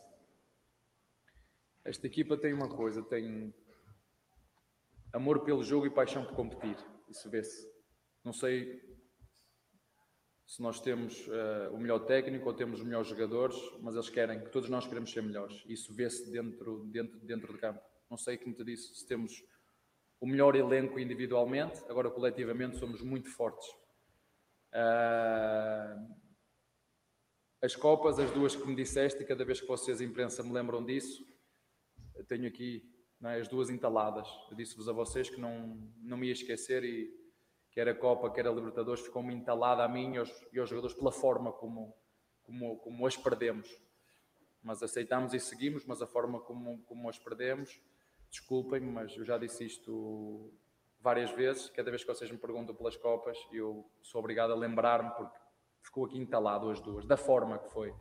Esta 1.83 2.07
equipa 2.07 2.37
tem 2.37 2.53
uma 2.53 2.69
coisa, 2.69 3.03
tem 3.03 3.53
amor 5.17 5.43
pelo 5.43 5.63
jogo 5.63 5.87
e 5.87 5.89
paixão 5.89 6.23
por 6.23 6.35
competir. 6.35 6.77
Isso 7.09 7.27
vê-se. 7.29 7.67
Não 8.23 8.31
sei 8.31 8.81
se 10.45 10.61
nós 10.61 10.79
temos 10.79 11.27
uh, 11.27 11.73
o 11.73 11.79
melhor 11.79 12.05
técnico 12.05 12.47
ou 12.47 12.53
temos 12.53 12.79
os 12.79 12.85
melhores 12.85 13.07
jogadores, 13.07 13.57
mas 13.81 13.95
eles 13.95 14.09
querem, 14.09 14.43
que 14.43 14.51
todos 14.51 14.69
nós 14.69 14.85
queremos 14.85 15.11
ser 15.11 15.23
melhores. 15.23 15.63
Isso 15.65 15.93
vê-se 15.93 16.31
dentro, 16.31 16.85
dentro, 16.85 17.19
dentro 17.19 17.51
de 17.51 17.59
campo. 17.59 17.81
Não 18.09 18.17
sei 18.17 18.37
como 18.37 18.55
te 18.55 18.63
disse, 18.63 18.95
se 18.95 19.07
temos 19.07 19.43
o 20.21 20.27
melhor 20.27 20.55
elenco 20.55 20.99
individualmente, 20.99 21.83
agora 21.89 22.09
coletivamente 22.11 22.77
somos 22.77 23.01
muito 23.01 23.29
fortes. 23.29 23.67
Uh, 24.71 26.15
as 27.61 27.75
Copas, 27.75 28.19
as 28.19 28.31
duas 28.31 28.55
que 28.55 28.67
me 28.67 28.75
disseste, 28.75 29.23
e 29.23 29.25
cada 29.25 29.43
vez 29.43 29.59
que 29.59 29.67
vocês, 29.67 29.99
imprensa, 29.99 30.43
me 30.43 30.53
lembram 30.53 30.85
disso, 30.85 31.25
tenho 32.27 32.47
aqui 32.47 32.96
é, 33.23 33.39
as 33.39 33.47
duas 33.47 33.69
entaladas. 33.69 34.27
Eu 34.49 34.55
disse-vos 34.55 34.87
a 34.87 34.93
vocês 34.93 35.29
que 35.29 35.39
não, 35.39 35.77
não 36.01 36.17
me 36.17 36.27
ia 36.27 36.33
esquecer 36.33 36.83
e 36.83 37.11
quer 37.71 37.87
a 37.87 37.95
Copa, 37.95 38.31
quer 38.31 38.47
a 38.47 38.51
Libertadores, 38.51 39.03
ficou-me 39.03 39.33
entalada 39.33 39.83
a 39.83 39.87
mim 39.87 40.13
e 40.13 40.17
aos, 40.17 40.31
e 40.51 40.59
aos 40.59 40.69
jogadores 40.69 40.95
pela 40.95 41.11
forma 41.11 41.51
como, 41.51 41.95
como, 42.43 42.77
como 42.77 43.07
as 43.07 43.17
perdemos. 43.17 43.69
Mas 44.63 44.81
aceitamos 44.83 45.33
e 45.33 45.39
seguimos, 45.39 45.85
mas 45.85 46.01
a 46.01 46.07
forma 46.07 46.39
como, 46.41 46.81
como 46.83 47.09
as 47.09 47.17
perdemos, 47.17 47.79
desculpem-me, 48.29 48.91
mas 48.91 49.15
eu 49.15 49.23
já 49.23 49.37
disse 49.37 49.65
isto 49.65 50.51
várias 50.99 51.31
vezes, 51.31 51.69
cada 51.69 51.89
vez 51.89 52.03
que 52.03 52.13
vocês 52.13 52.29
me 52.29 52.37
perguntam 52.37 52.75
pelas 52.75 52.97
Copas, 52.97 53.37
eu 53.51 53.89
sou 54.01 54.19
obrigado 54.19 54.51
a 54.51 54.55
lembrar-me, 54.55 55.11
porque 55.11 55.37
ficou 55.81 56.05
aqui 56.05 56.17
entalado 56.17 56.69
as 56.69 56.81
duas, 56.81 57.05
da 57.05 57.15
forma 57.15 57.59
que 57.59 57.71
foi. 57.71 57.93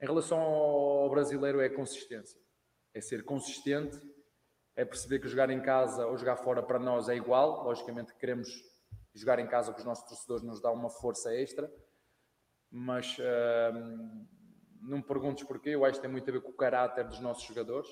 Em 0.00 0.06
relação 0.06 0.38
ao 0.38 1.10
brasileiro, 1.10 1.60
é 1.60 1.68
consistência. 1.68 2.40
É 2.94 3.00
ser 3.00 3.24
consistente, 3.24 3.98
é 4.76 4.84
perceber 4.84 5.18
que 5.18 5.28
jogar 5.28 5.48
em 5.48 5.60
casa 5.60 6.06
ou 6.06 6.16
jogar 6.18 6.36
fora 6.36 6.62
para 6.62 6.78
nós 6.78 7.08
é 7.08 7.16
igual. 7.16 7.64
Logicamente, 7.64 8.14
queremos 8.14 8.48
jogar 9.14 9.38
em 9.38 9.46
casa 9.46 9.72
com 9.72 9.78
os 9.78 9.84
nossos 9.84 10.06
torcedores 10.06 10.44
nos 10.44 10.60
dá 10.60 10.70
uma 10.70 10.90
força 10.90 11.34
extra, 11.34 11.72
mas 12.70 13.16
uh, 13.18 14.26
não 14.82 14.98
me 14.98 15.02
perguntes 15.02 15.44
porquê, 15.44 15.70
eu 15.70 15.84
acho 15.86 15.94
que 15.94 16.02
tem 16.02 16.10
muito 16.10 16.28
a 16.28 16.32
ver 16.32 16.42
com 16.42 16.50
o 16.50 16.56
caráter 16.56 17.08
dos 17.08 17.18
nossos 17.20 17.44
jogadores. 17.44 17.88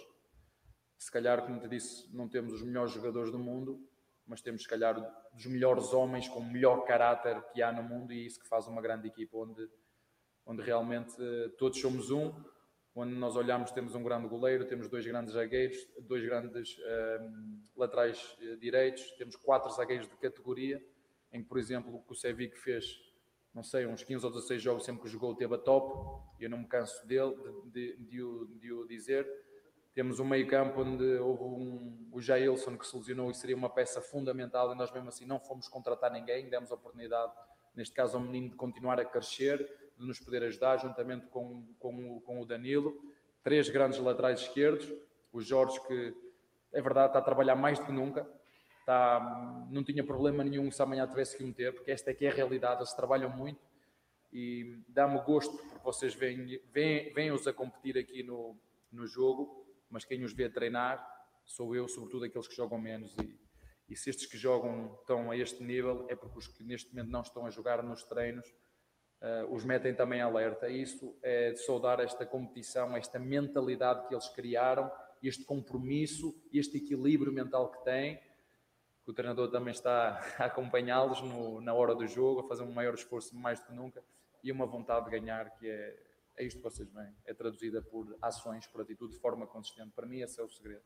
Se 0.99 1.11
calhar, 1.11 1.45
como 1.47 1.59
te 1.59 1.69
disse, 1.69 2.15
não 2.15 2.29
temos 2.29 2.53
os 2.53 2.63
melhores 2.63 2.93
jogadores 2.93 3.33
do 3.33 3.39
mundo, 3.39 3.81
mas 4.27 4.43
temos, 4.43 4.63
se 4.63 4.69
calhar, 4.69 4.95
dos 5.33 5.47
melhores 5.47 5.93
homens 5.95 6.29
com 6.29 6.41
o 6.41 6.45
melhor 6.45 6.85
caráter 6.85 7.43
que 7.53 7.63
há 7.63 7.73
no 7.73 7.83
mundo 7.83 8.13
e 8.13 8.27
isso 8.27 8.39
que 8.39 8.49
faz 8.49 8.67
uma 8.67 8.83
grande 8.83 9.09
equipa, 9.09 9.39
onde, 9.39 9.67
onde 10.45 10.63
realmente 10.63 11.15
uh, 11.21 11.51
todos 11.57 11.81
somos 11.81 12.11
um, 12.11 12.33
onde 12.95 13.15
nós 13.15 13.35
olhamos, 13.35 13.73
temos 13.73 13.95
um 13.95 14.03
grande 14.03 14.29
goleiro, 14.29 14.65
temos 14.67 14.89
dois 14.89 15.05
grandes 15.05 15.35
zagueiros, 15.35 15.77
dois 16.01 16.25
grandes 16.25 16.77
uh, 16.79 17.77
laterais 17.77 18.37
uh, 18.41 18.57
direitos, 18.57 19.11
temos 19.13 19.35
quatro 19.35 19.71
zagueiros 19.73 20.09
de 20.09 20.17
categoria 20.17 20.81
em 21.33 21.43
que, 21.43 21.49
por 21.49 21.59
exemplo, 21.59 21.97
o 21.97 22.01
que 22.01 22.13
o 22.13 22.15
Sevic 22.15 22.57
fez, 22.57 22.85
não 23.53 23.65
sei, 23.65 23.87
uns 23.87 24.05
15 24.05 24.25
ou 24.25 24.33
16 24.33 24.63
jogos 24.63 24.85
sempre 24.85 25.03
que 25.03 25.09
jogou 25.09 25.35
teve 25.35 25.53
a 25.57 25.59
top, 25.59 26.23
e 26.39 26.45
eu 26.45 26.51
não 26.51 26.59
me 26.59 26.69
canso 26.69 27.05
dele, 27.07 27.35
de, 27.65 27.97
de, 27.97 27.97
de, 27.97 28.23
o, 28.23 28.47
de 28.47 28.73
o 28.73 28.87
dizer. 28.87 29.29
Temos 29.93 30.21
um 30.21 30.25
meio 30.25 30.47
campo 30.47 30.83
onde 30.83 31.05
houve 31.19 31.43
um, 31.43 32.09
o 32.13 32.21
Jailson 32.21 32.79
que 32.79 32.87
se 32.87 32.97
lesionou 32.97 33.31
e 33.31 33.35
seria 33.35 33.57
uma 33.57 33.69
peça 33.69 34.01
fundamental 34.01 34.73
e 34.73 34.77
nós 34.77 34.93
mesmo 34.93 35.09
assim 35.09 35.27
não 35.27 35.41
fomos 35.41 35.69
contratar 35.69 36.13
ninguém, 36.13 36.49
demos 36.49 36.71
a 36.71 36.75
oportunidade, 36.77 37.33
neste 37.75 37.95
caso 37.95 38.17
ao 38.17 38.23
menino, 38.23 38.51
de 38.51 38.57
continuar 38.57 39.01
a 39.01 39.05
crescer, 39.05 39.69
de 39.99 40.07
nos 40.07 40.19
poder 40.19 40.43
ajudar, 40.45 40.77
juntamente 40.79 41.27
com, 41.27 41.65
com, 41.79 42.21
com 42.21 42.41
o 42.41 42.47
Danilo. 42.47 42.95
Três 43.43 43.69
grandes 43.69 43.99
laterais 43.99 44.41
esquerdos, 44.41 44.91
o 45.33 45.41
Jorge 45.41 45.81
que, 45.87 46.15
é 46.73 46.81
verdade, 46.81 47.09
está 47.09 47.19
a 47.19 47.23
trabalhar 47.23 47.55
mais 47.55 47.79
do 47.79 47.87
que 47.87 47.93
nunca, 47.93 48.27
Tá, 48.85 49.67
não 49.71 49.83
tinha 49.83 50.05
problema 50.05 50.45
nenhum 50.45 50.71
se 50.71 50.83
amanhã 50.83 51.07
tivesse 51.07 51.39
que 51.39 51.43
meter, 51.43 51.73
porque 51.73 51.91
esta 51.91 52.11
é 52.11 52.15
que 52.15 52.27
é 52.27 52.31
a 52.31 52.35
realidade, 52.35 52.81
eles 52.81 52.93
trabalham 52.93 53.31
muito 53.31 53.59
e 54.31 54.79
dá-me 54.89 55.19
gosto 55.23 55.57
porque 55.57 55.79
vocês 55.83 56.15
vêm-os 56.15 57.47
a 57.47 57.53
competir 57.53 57.97
aqui 57.97 58.23
no, 58.23 58.55
no 58.93 59.07
jogo, 59.07 59.65
mas 59.89 60.05
quem 60.05 60.23
os 60.23 60.35
vê 60.35 60.51
treinar 60.51 61.03
sou 61.47 61.75
eu, 61.75 61.89
sobretudo 61.89 62.27
aqueles 62.27 62.47
que 62.47 62.55
jogam 62.55 62.79
menos. 62.79 63.17
E, 63.23 63.39
e 63.89 63.97
se 63.97 64.11
estes 64.11 64.27
que 64.27 64.37
jogam 64.37 64.99
estão 65.01 65.31
a 65.31 65.37
este 65.37 65.63
nível 65.63 66.05
é 66.11 66.15
porque 66.15 66.39
os 66.39 66.49
que 66.49 66.63
neste 66.63 66.91
momento 66.91 67.11
não 67.11 67.23
estão 67.23 67.47
a 67.47 67.51
jogar 67.51 67.83
nos 67.83 68.05
treinos 68.05 68.53
os 69.51 69.65
metem 69.65 69.95
também 69.95 70.21
alerta. 70.21 70.69
Isso 70.69 71.17
é 71.23 71.53
de 71.53 71.59
saudar 71.59 72.01
esta 72.01 72.27
competição, 72.27 72.97
esta 72.97 73.19
mentalidade 73.19 74.07
que 74.07 74.15
eles 74.15 74.29
criaram, 74.29 74.91
este 75.23 75.45
compromisso, 75.45 76.35
este 76.53 76.77
equilíbrio 76.77 77.33
mental 77.33 77.71
que 77.71 77.85
têm 77.85 78.21
que 79.05 79.11
o 79.11 79.15
treinador 79.15 79.51
também 79.51 79.73
está 79.73 80.19
a 80.39 80.47
acompanhá-los 80.47 81.21
na 81.63 81.75
hora 81.75 81.95
do 81.95 82.07
jogo, 82.07 82.41
a 82.41 82.49
fazer 82.49 82.63
um 82.63 82.73
maior 82.73 82.95
esforço 82.95 83.37
mais 83.37 83.61
do 83.61 83.67
que 83.67 83.73
nunca 83.73 84.03
e 84.43 84.51
uma 84.51 84.67
vontade 84.67 85.05
de 85.05 85.11
ganhar 85.11 85.51
que 85.51 85.69
é, 85.69 85.97
é 86.37 86.45
isto 86.45 86.57
que 86.57 86.63
vocês 86.63 86.91
veem, 86.91 87.15
é 87.25 87.35
traduzida 87.35 87.83
por 87.83 88.17
ações, 88.21 88.67
por 88.67 88.81
atitude 88.81 89.15
de 89.15 89.21
forma 89.21 89.47
consistente. 89.47 89.93
Para 89.93 90.07
mim 90.07 90.21
esse 90.21 90.41
é 90.41 90.43
o 90.43 90.49
segredo. 90.49 90.85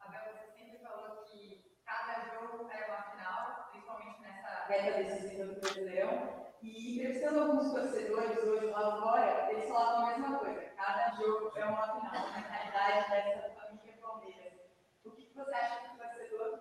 Abel, 0.00 0.34
você 0.34 0.50
sempre 0.52 0.78
falou 0.78 1.22
que 1.24 1.78
cada 1.84 2.24
jogo 2.34 2.68
é 2.70 2.86
uma 2.86 3.02
final, 3.10 3.68
principalmente 3.70 4.20
nessa 4.20 4.53
reta 4.66 5.02
decisiva 5.02 5.46
do 5.46 5.60
Brasileirão. 5.60 6.44
E 6.62 6.94
entrevistando 6.94 7.40
alguns 7.40 7.72
torcedores 7.72 8.38
hoje 8.38 8.66
lá 8.66 9.00
fora, 9.00 9.52
eles 9.52 9.68
falavam 9.68 10.06
a 10.06 10.10
mesma 10.10 10.38
coisa. 10.38 10.60
Cada 10.76 11.10
jogo 11.16 11.52
é 11.56 11.64
uma 11.64 12.00
final, 12.00 12.12
na 12.12 12.38
realidade 12.38 13.10
dessa 13.10 13.50
família 13.50 13.96
Palmeiras. 14.00 14.52
O 15.04 15.10
que 15.10 15.30
você 15.34 15.54
acha 15.54 15.80
que 15.80 15.94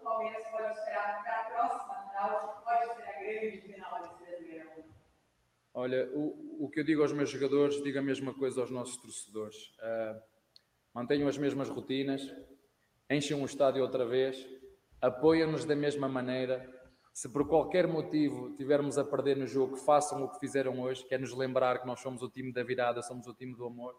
Palmeiras 0.03 0.47
pode 0.49 0.77
esperar 0.77 1.23
para 1.23 1.39
a 1.39 1.43
próxima 1.45 1.95
final, 2.09 2.57
que 2.57 2.63
pode 2.65 2.95
ser 2.95 3.09
a 3.09 3.19
grande 3.19 3.61
final 3.61 4.01
desse 4.01 4.23
brasileirão? 4.23 4.83
Olha, 5.73 6.09
o, 6.13 6.65
o 6.65 6.69
que 6.69 6.81
eu 6.81 6.83
digo 6.83 7.01
aos 7.01 7.13
meus 7.13 7.29
jogadores, 7.29 7.81
digo 7.81 7.97
a 7.97 8.01
mesma 8.01 8.33
coisa 8.33 8.61
aos 8.61 8.69
nossos 8.69 8.97
torcedores. 8.97 9.69
Uh, 9.79 10.21
mantenham 10.93 11.27
as 11.27 11.37
mesmas 11.37 11.69
rotinas, 11.69 12.21
enchem 13.09 13.41
o 13.41 13.45
estádio 13.45 13.81
outra 13.81 14.05
vez, 14.05 14.45
apoiam-nos 15.01 15.65
da 15.65 15.75
mesma 15.75 16.07
maneira. 16.07 16.69
Se 17.13 17.29
por 17.29 17.47
qualquer 17.47 17.87
motivo 17.87 18.53
tivermos 18.55 18.97
a 18.97 19.05
perder 19.05 19.37
no 19.37 19.47
jogo, 19.47 19.77
façam 19.77 20.23
o 20.23 20.29
que 20.29 20.39
fizeram 20.39 20.81
hoje, 20.81 21.05
que 21.05 21.15
é 21.15 21.17
nos 21.17 21.33
lembrar 21.33 21.79
que 21.79 21.87
nós 21.87 22.01
somos 22.01 22.21
o 22.21 22.29
time 22.29 22.51
da 22.51 22.63
virada, 22.63 23.01
somos 23.01 23.27
o 23.27 23.33
time 23.33 23.55
do 23.55 23.65
amor. 23.65 23.95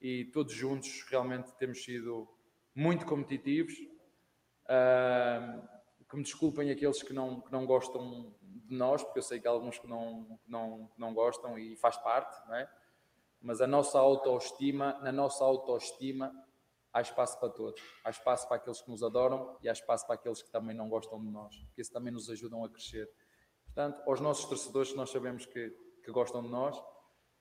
E 0.00 0.24
todos 0.32 0.52
juntos 0.52 1.04
realmente 1.08 1.52
temos 1.58 1.84
sido 1.84 2.26
muito 2.74 3.06
competitivos 3.06 3.74
Uh, 4.64 5.68
que 6.08 6.16
me 6.16 6.22
desculpem 6.22 6.70
aqueles 6.70 7.02
que 7.02 7.12
não, 7.12 7.40
que 7.40 7.50
não 7.50 7.64
gostam 7.64 8.34
de 8.40 8.74
nós, 8.74 9.02
porque 9.02 9.18
eu 9.18 9.22
sei 9.22 9.40
que 9.40 9.48
há 9.48 9.50
alguns 9.50 9.78
que 9.78 9.88
não, 9.88 10.38
não, 10.46 10.90
não 10.96 11.14
gostam 11.14 11.58
e 11.58 11.74
faz 11.76 11.96
parte, 11.96 12.36
não 12.46 12.54
é? 12.54 12.68
mas 13.40 13.60
a 13.60 13.66
nossa 13.66 13.98
autoestima, 13.98 14.98
na 15.02 15.10
nossa 15.10 15.42
autoestima, 15.42 16.32
há 16.92 17.00
espaço 17.00 17.38
para 17.40 17.48
todos. 17.48 17.80
Há 18.04 18.10
espaço 18.10 18.46
para 18.46 18.56
aqueles 18.56 18.80
que 18.82 18.90
nos 18.90 19.02
adoram 19.02 19.56
e 19.62 19.68
há 19.68 19.72
espaço 19.72 20.06
para 20.06 20.14
aqueles 20.14 20.42
que 20.42 20.50
também 20.50 20.76
não 20.76 20.88
gostam 20.88 21.20
de 21.20 21.30
nós, 21.30 21.56
porque 21.66 21.80
isso 21.80 21.92
também 21.92 22.12
nos 22.12 22.28
ajudam 22.28 22.64
a 22.64 22.68
crescer. 22.68 23.08
Portanto, 23.64 24.02
aos 24.06 24.20
nossos 24.20 24.44
torcedores 24.44 24.90
que 24.90 24.96
nós 24.96 25.10
sabemos 25.10 25.46
que, 25.46 25.70
que 26.04 26.12
gostam 26.12 26.42
de 26.42 26.50
nós, 26.50 26.76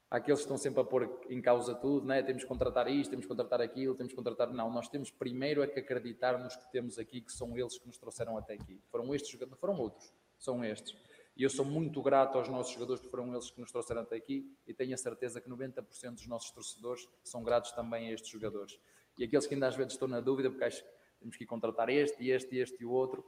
aqueles 0.09 0.39
que 0.39 0.45
estão 0.45 0.57
sempre 0.57 0.81
a 0.81 0.83
pôr 0.83 1.21
em 1.29 1.41
causa 1.41 1.75
tudo, 1.75 2.05
né? 2.05 2.23
temos 2.23 2.43
que 2.43 2.47
contratar 2.47 2.87
isto, 2.87 3.09
temos 3.09 3.25
que 3.25 3.29
contratar 3.29 3.61
aquilo, 3.61 3.95
temos 3.95 4.11
que 4.11 4.15
contratar. 4.15 4.51
Não, 4.51 4.71
nós 4.71 4.87
temos 4.87 5.11
primeiro 5.11 5.61
é 5.61 5.67
que 5.67 5.79
acreditar 5.79 6.37
nos 6.37 6.55
que 6.55 6.71
temos 6.71 6.97
aqui, 6.97 7.21
que 7.21 7.31
são 7.31 7.57
eles 7.57 7.77
que 7.77 7.87
nos 7.87 7.97
trouxeram 7.97 8.37
até 8.37 8.53
aqui. 8.53 8.81
Foram 8.89 9.13
estes 9.13 9.31
jogadores, 9.31 9.59
foram 9.59 9.77
outros, 9.77 10.13
são 10.37 10.63
estes. 10.63 10.95
E 11.35 11.43
eu 11.43 11.49
sou 11.49 11.65
muito 11.65 12.01
grato 12.01 12.37
aos 12.37 12.49
nossos 12.49 12.73
jogadores, 12.73 13.01
que 13.01 13.09
foram 13.09 13.33
eles 13.33 13.49
que 13.49 13.59
nos 13.59 13.71
trouxeram 13.71 14.01
até 14.01 14.17
aqui, 14.17 14.53
e 14.67 14.73
tenho 14.73 14.93
a 14.93 14.97
certeza 14.97 15.39
que 15.39 15.49
90% 15.49 16.15
dos 16.15 16.27
nossos 16.27 16.51
torcedores 16.51 17.07
são 17.23 17.41
gratos 17.41 17.71
também 17.71 18.09
a 18.09 18.13
estes 18.13 18.29
jogadores. 18.29 18.77
E 19.17 19.23
aqueles 19.23 19.45
que 19.45 19.53
ainda 19.53 19.67
às 19.67 19.75
vezes 19.75 19.93
estão 19.93 20.07
na 20.07 20.19
dúvida, 20.19 20.49
porque 20.49 20.63
acho 20.63 20.83
temos 21.19 21.37
que 21.37 21.45
contratar 21.45 21.89
este, 21.89 22.29
este, 22.29 22.57
este 22.57 22.81
e 22.81 22.85
o 22.85 22.91
outro, 22.91 23.23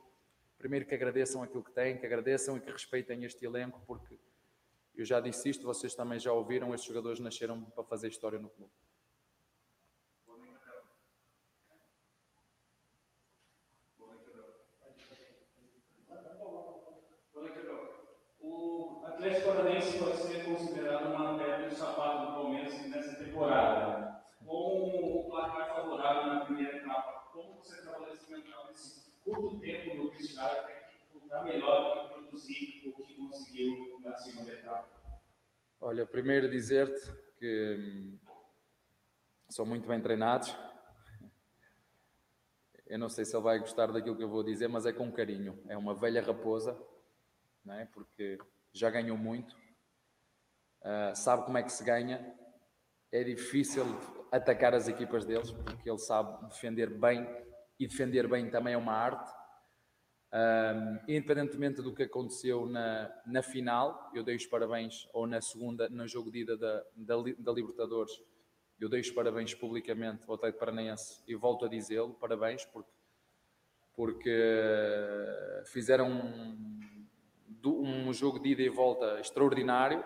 primeiro 0.57 0.85
que 0.85 0.95
agradeçam 0.95 1.43
aquilo 1.43 1.63
que 1.63 1.71
têm, 1.71 1.97
que 1.97 2.05
agradeçam 2.05 2.57
e 2.57 2.59
que 2.59 2.71
respeitem 2.71 3.23
este 3.23 3.45
elenco, 3.45 3.79
porque 3.85 4.17
eu 4.95 5.05
já 5.05 5.19
disse 5.19 5.49
isto, 5.49 5.65
vocês 5.65 5.93
também 5.93 6.19
já 6.19 6.31
ouviram, 6.31 6.73
estes 6.73 6.87
jogadores 6.87 7.19
nasceram 7.19 7.61
para 7.61 7.83
fazer 7.83 8.07
história 8.07 8.39
no 8.39 8.49
clube. 8.49 8.71
O 18.39 19.05
Atlético 19.05 19.47
Paranaense 19.47 19.97
pode 19.97 20.17
ser 20.17 20.45
considerado 20.45 21.13
uma 21.13 21.37
pedra 21.37 21.69
de 21.69 21.75
sapato 21.75 22.27
do 22.27 22.33
Palmeiras 22.33 22.73
nessa 22.87 23.15
temporada. 23.15 24.23
Com 24.45 25.19
o 25.19 25.29
placar 25.29 25.75
favorável 25.75 26.33
na 26.33 26.45
primeira 26.45 26.77
etapa, 26.77 27.29
como 27.31 27.55
você 27.55 27.81
trabalha 27.81 28.13
esse 28.13 28.31
mental 28.31 28.69
curto 29.33 29.59
tempo 29.59 29.95
no 29.95 30.11
vestiário 30.11 30.63
para 31.27 31.43
melhor 31.43 32.09
produzir 32.09 32.83
o 32.87 33.03
que 33.03 33.15
conseguiu 33.15 33.99
na 34.03 34.15
segunda 34.15 34.51
etapa? 34.51 34.87
Olha, 35.81 36.05
primeiro 36.05 36.49
dizer-te 36.49 37.11
que 37.37 37.75
hum, 37.77 38.19
são 39.49 39.65
muito 39.65 39.87
bem 39.87 39.99
treinados. 40.01 40.55
Eu 42.85 42.99
não 42.99 43.09
sei 43.09 43.25
se 43.25 43.35
ele 43.35 43.43
vai 43.43 43.59
gostar 43.59 43.87
daquilo 43.91 44.15
que 44.15 44.23
eu 44.23 44.29
vou 44.29 44.43
dizer, 44.43 44.67
mas 44.67 44.85
é 44.85 44.93
com 44.93 45.11
carinho. 45.11 45.61
É 45.67 45.75
uma 45.75 45.95
velha 45.95 46.21
raposa, 46.21 46.79
não 47.65 47.73
é? 47.73 47.85
porque 47.85 48.37
já 48.71 48.89
ganhou 48.89 49.17
muito, 49.17 49.55
uh, 50.81 51.15
sabe 51.15 51.45
como 51.45 51.57
é 51.57 51.63
que 51.63 51.71
se 51.71 51.83
ganha. 51.83 52.33
É 53.11 53.23
difícil 53.23 53.83
atacar 54.31 54.73
as 54.73 54.87
equipas 54.87 55.25
deles, 55.25 55.51
porque 55.51 55.89
ele 55.89 55.99
sabe 55.99 56.47
defender 56.47 56.89
bem 56.89 57.27
e 57.83 57.87
defender 57.87 58.27
bem 58.27 58.49
também 58.49 58.73
é 58.73 58.77
uma 58.77 58.93
arte. 58.93 59.29
Um, 60.33 60.99
independentemente 61.07 61.81
do 61.81 61.93
que 61.93 62.03
aconteceu 62.03 62.65
na, 62.65 63.11
na 63.25 63.43
final, 63.43 64.09
eu 64.15 64.23
dei 64.23 64.35
os 64.35 64.47
parabéns, 64.47 65.07
ou 65.13 65.27
na 65.27 65.41
segunda, 65.41 65.87
no 65.89 66.07
jogo 66.07 66.31
de 66.31 66.39
ida 66.39 66.57
da, 66.57 66.83
da, 66.95 67.15
da 67.37 67.51
Libertadores, 67.51 68.11
eu 68.79 68.89
dei 68.89 69.01
os 69.01 69.11
parabéns 69.11 69.53
publicamente 69.53 70.23
ao 70.27 70.35
Atlético 70.35 70.59
Paranaense 70.59 71.21
e 71.27 71.35
volto 71.35 71.65
a 71.65 71.67
dizê-lo, 71.67 72.13
parabéns, 72.15 72.65
porque, 72.65 72.91
porque 73.95 74.35
fizeram 75.65 76.09
um, 76.09 76.79
um 77.65 78.13
jogo 78.13 78.39
de 78.39 78.49
ida 78.49 78.63
e 78.63 78.69
volta 78.69 79.19
extraordinário. 79.19 80.03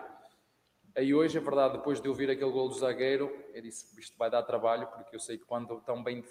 Aí 0.98 1.14
hoje, 1.14 1.38
é 1.38 1.40
verdade, 1.40 1.74
depois 1.74 2.00
de 2.00 2.08
ouvir 2.08 2.28
aquele 2.28 2.50
gol 2.50 2.68
do 2.68 2.74
zagueiro, 2.74 3.32
eu 3.54 3.62
disse, 3.62 4.00
isto 4.00 4.18
vai 4.18 4.28
dar 4.28 4.42
trabalho, 4.42 4.88
porque 4.88 5.14
eu 5.14 5.20
sei 5.20 5.38
que 5.38 5.44
quando 5.44 5.80
tão 5.82 6.02
bem, 6.02 6.24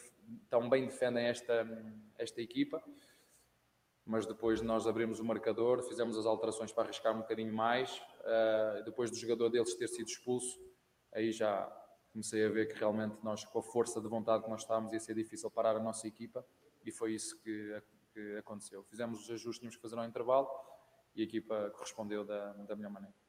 tão 0.49 0.69
bem 0.69 0.85
defendem 0.85 1.25
esta, 1.25 1.65
esta 2.17 2.41
equipa, 2.41 2.83
mas 4.05 4.25
depois 4.25 4.61
nós 4.61 4.85
abrimos 4.85 5.21
o 5.21 5.23
marcador, 5.23 5.81
fizemos 5.83 6.17
as 6.17 6.25
alterações 6.25 6.73
para 6.73 6.83
arriscar 6.83 7.15
um 7.15 7.19
bocadinho 7.19 7.53
mais. 7.53 7.97
Uh, 7.97 8.83
depois 8.83 9.09
do 9.09 9.15
jogador 9.15 9.47
deles 9.47 9.73
ter 9.73 9.87
sido 9.87 10.09
expulso, 10.09 10.59
aí 11.13 11.31
já 11.31 11.65
comecei 12.11 12.45
a 12.45 12.49
ver 12.49 12.67
que 12.67 12.77
realmente 12.77 13.15
nós, 13.23 13.45
com 13.45 13.59
a 13.59 13.63
força 13.63 14.01
de 14.01 14.09
vontade 14.09 14.43
que 14.43 14.49
nós 14.49 14.63
estávamos, 14.63 14.91
ia 14.91 14.99
ser 14.99 15.15
difícil 15.15 15.49
parar 15.49 15.77
a 15.77 15.79
nossa 15.79 16.05
equipa 16.09 16.45
e 16.85 16.91
foi 16.91 17.13
isso 17.13 17.39
que, 17.41 17.81
que 18.11 18.35
aconteceu. 18.35 18.83
Fizemos 18.83 19.21
os 19.21 19.31
ajustes 19.31 19.53
que 19.53 19.59
tínhamos 19.59 19.75
que 19.77 19.81
fazer 19.81 19.97
ao 19.97 20.03
intervalo 20.03 20.49
e 21.15 21.21
a 21.21 21.23
equipa 21.23 21.69
correspondeu 21.69 22.25
da, 22.25 22.51
da 22.51 22.75
melhor 22.75 22.91
maneira. 22.91 23.26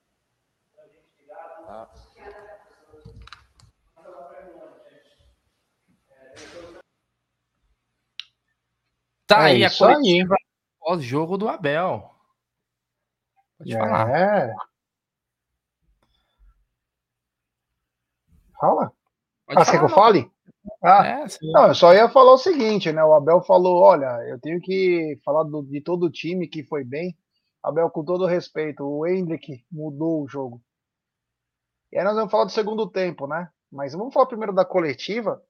Tá. 1.69 1.87
Tá 9.27 9.43
é 9.43 9.53
aí 9.53 9.65
a 9.67 9.71
coletiva 9.71 10.35
pós-jogo 10.81 11.37
do 11.37 11.47
Abel. 11.47 12.11
Pode 13.59 13.75
é. 13.75 13.79
falar. 13.79 14.57
Fala. 18.59 18.93
Pode 19.47 19.61
ah, 19.61 19.65
você 19.67 19.73
quer 19.73 19.79
que 19.79 19.85
eu 19.85 19.89
fale? 19.91 20.33
Ah, 20.83 21.07
é, 21.07 21.27
não, 21.43 21.67
eu 21.69 21.75
só 21.75 21.93
ia 21.93 22.09
falar 22.09 22.33
o 22.33 22.39
seguinte, 22.39 22.91
né? 22.91 23.05
O 23.05 23.13
Abel 23.13 23.43
falou: 23.43 23.83
olha, 23.83 24.27
eu 24.27 24.41
tenho 24.41 24.59
que 24.59 25.21
falar 25.23 25.43
do, 25.43 25.63
de 25.65 25.83
todo 25.83 26.07
o 26.07 26.11
time 26.11 26.49
que 26.49 26.65
foi 26.65 26.83
bem. 26.83 27.15
Abel, 27.63 27.91
com 27.91 28.03
todo 28.03 28.25
respeito, 28.25 28.83
o 28.83 29.07
Hendrick 29.07 29.63
mudou 29.71 30.23
o 30.23 30.29
jogo. 30.29 30.63
E 31.93 31.99
aí 31.99 32.05
nós 32.05 32.15
vamos 32.15 32.31
falar 32.31 32.45
do 32.45 32.53
segundo 32.53 32.89
tempo, 32.91 33.27
né? 33.27 33.49
Mas 33.71 33.93
vamos 33.93 34.13
falar 34.13 34.27
primeiro 34.27 34.53
da 34.53 34.65
coletiva, 34.65 35.43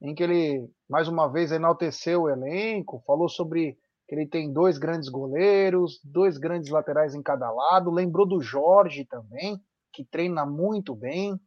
em 0.00 0.14
que 0.14 0.22
ele, 0.22 0.68
mais 0.88 1.08
uma 1.08 1.30
vez, 1.30 1.52
enalteceu 1.52 2.22
o 2.22 2.30
elenco, 2.30 3.02
falou 3.06 3.28
sobre 3.28 3.78
que 4.08 4.14
ele 4.14 4.26
tem 4.26 4.52
dois 4.52 4.76
grandes 4.76 5.08
goleiros, 5.08 6.00
dois 6.02 6.36
grandes 6.36 6.70
laterais 6.70 7.14
em 7.14 7.22
cada 7.22 7.50
lado. 7.50 7.90
Lembrou 7.90 8.26
do 8.26 8.40
Jorge 8.40 9.04
também, 9.04 9.60
que 9.92 10.04
treina 10.04 10.44
muito 10.44 10.94
bem. 10.94 11.38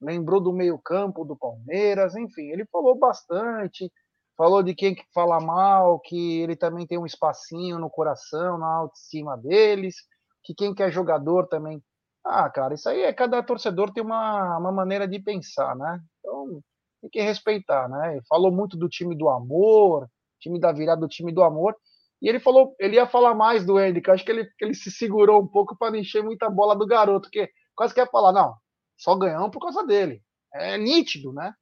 Lembrou 0.00 0.40
do 0.40 0.52
meio-campo 0.52 1.24
do 1.24 1.36
Palmeiras. 1.36 2.16
Enfim, 2.16 2.50
ele 2.50 2.64
falou 2.66 2.98
bastante. 2.98 3.90
Falou 4.36 4.62
de 4.62 4.74
quem 4.74 4.96
fala 5.12 5.40
mal, 5.40 5.98
que 6.00 6.40
ele 6.40 6.56
também 6.56 6.86
tem 6.86 6.98
um 6.98 7.06
espacinho 7.06 7.78
no 7.78 7.90
coração, 7.90 8.58
na 8.58 8.66
autoestima 8.66 9.36
deles. 9.36 9.96
Que 10.42 10.54
quem 10.54 10.74
quer 10.74 10.90
jogador 10.90 11.46
também. 11.48 11.82
Ah, 12.24 12.48
cara, 12.50 12.74
isso 12.74 12.88
aí 12.88 13.02
é 13.02 13.12
cada 13.12 13.42
torcedor 13.42 13.92
tem 13.92 14.02
uma, 14.02 14.58
uma 14.58 14.72
maneira 14.72 15.08
de 15.08 15.18
pensar, 15.18 15.74
né? 15.76 16.00
Então 16.18 16.62
tem 17.00 17.10
que 17.10 17.20
respeitar, 17.20 17.88
né? 17.88 18.20
Falou 18.28 18.52
muito 18.52 18.76
do 18.76 18.88
time 18.88 19.16
do 19.16 19.28
amor, 19.28 20.08
time 20.40 20.58
da 20.60 20.72
virada 20.72 21.00
do 21.00 21.08
time 21.08 21.32
do 21.32 21.42
amor. 21.42 21.74
E 22.20 22.28
ele 22.28 22.40
falou, 22.40 22.74
ele 22.80 22.96
ia 22.96 23.06
falar 23.06 23.34
mais 23.34 23.64
do 23.64 23.78
Hendrick. 23.80 24.10
Acho 24.10 24.24
que 24.24 24.30
ele, 24.32 24.48
ele 24.60 24.74
se 24.74 24.90
segurou 24.90 25.40
um 25.40 25.46
pouco 25.46 25.76
para 25.76 25.92
não 25.92 25.98
encher 25.98 26.22
muita 26.22 26.50
bola 26.50 26.76
do 26.76 26.86
garoto, 26.86 27.30
que 27.30 27.48
quase 27.76 27.94
quer 27.94 28.10
falar, 28.10 28.32
não, 28.32 28.54
só 28.96 29.14
ganhamos 29.16 29.50
por 29.50 29.60
causa 29.60 29.86
dele. 29.86 30.20
É 30.52 30.76
nítido, 30.76 31.32
né? 31.32 31.54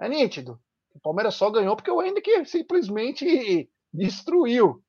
É 0.00 0.08
nítido. 0.08 0.60
O 0.94 1.00
Palmeiras 1.00 1.34
só 1.34 1.50
ganhou 1.50 1.76
porque 1.76 1.90
o 1.90 2.02
Hendrick 2.02 2.44
simplesmente 2.46 3.70
destruiu. 3.92 4.82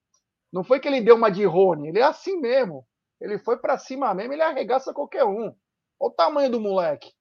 Não 0.52 0.64
foi 0.64 0.80
que 0.80 0.88
ele 0.88 1.02
deu 1.02 1.16
uma 1.16 1.30
de 1.32 1.46
Rony, 1.46 1.90
ele 1.90 2.00
é 2.00 2.04
assim 2.04 2.40
mesmo. 2.40 2.86
Ele 3.22 3.38
foi 3.38 3.58
para 3.58 3.78
cima 3.78 4.14
mesmo, 4.14 4.34
ele 4.34 4.42
arregaça 4.42 4.94
qualquer 4.94 5.24
um. 5.24 5.46
Olha 5.46 5.56
o 6.00 6.10
tamanho 6.10 6.50
do 6.52 6.60
moleque. 6.60 7.14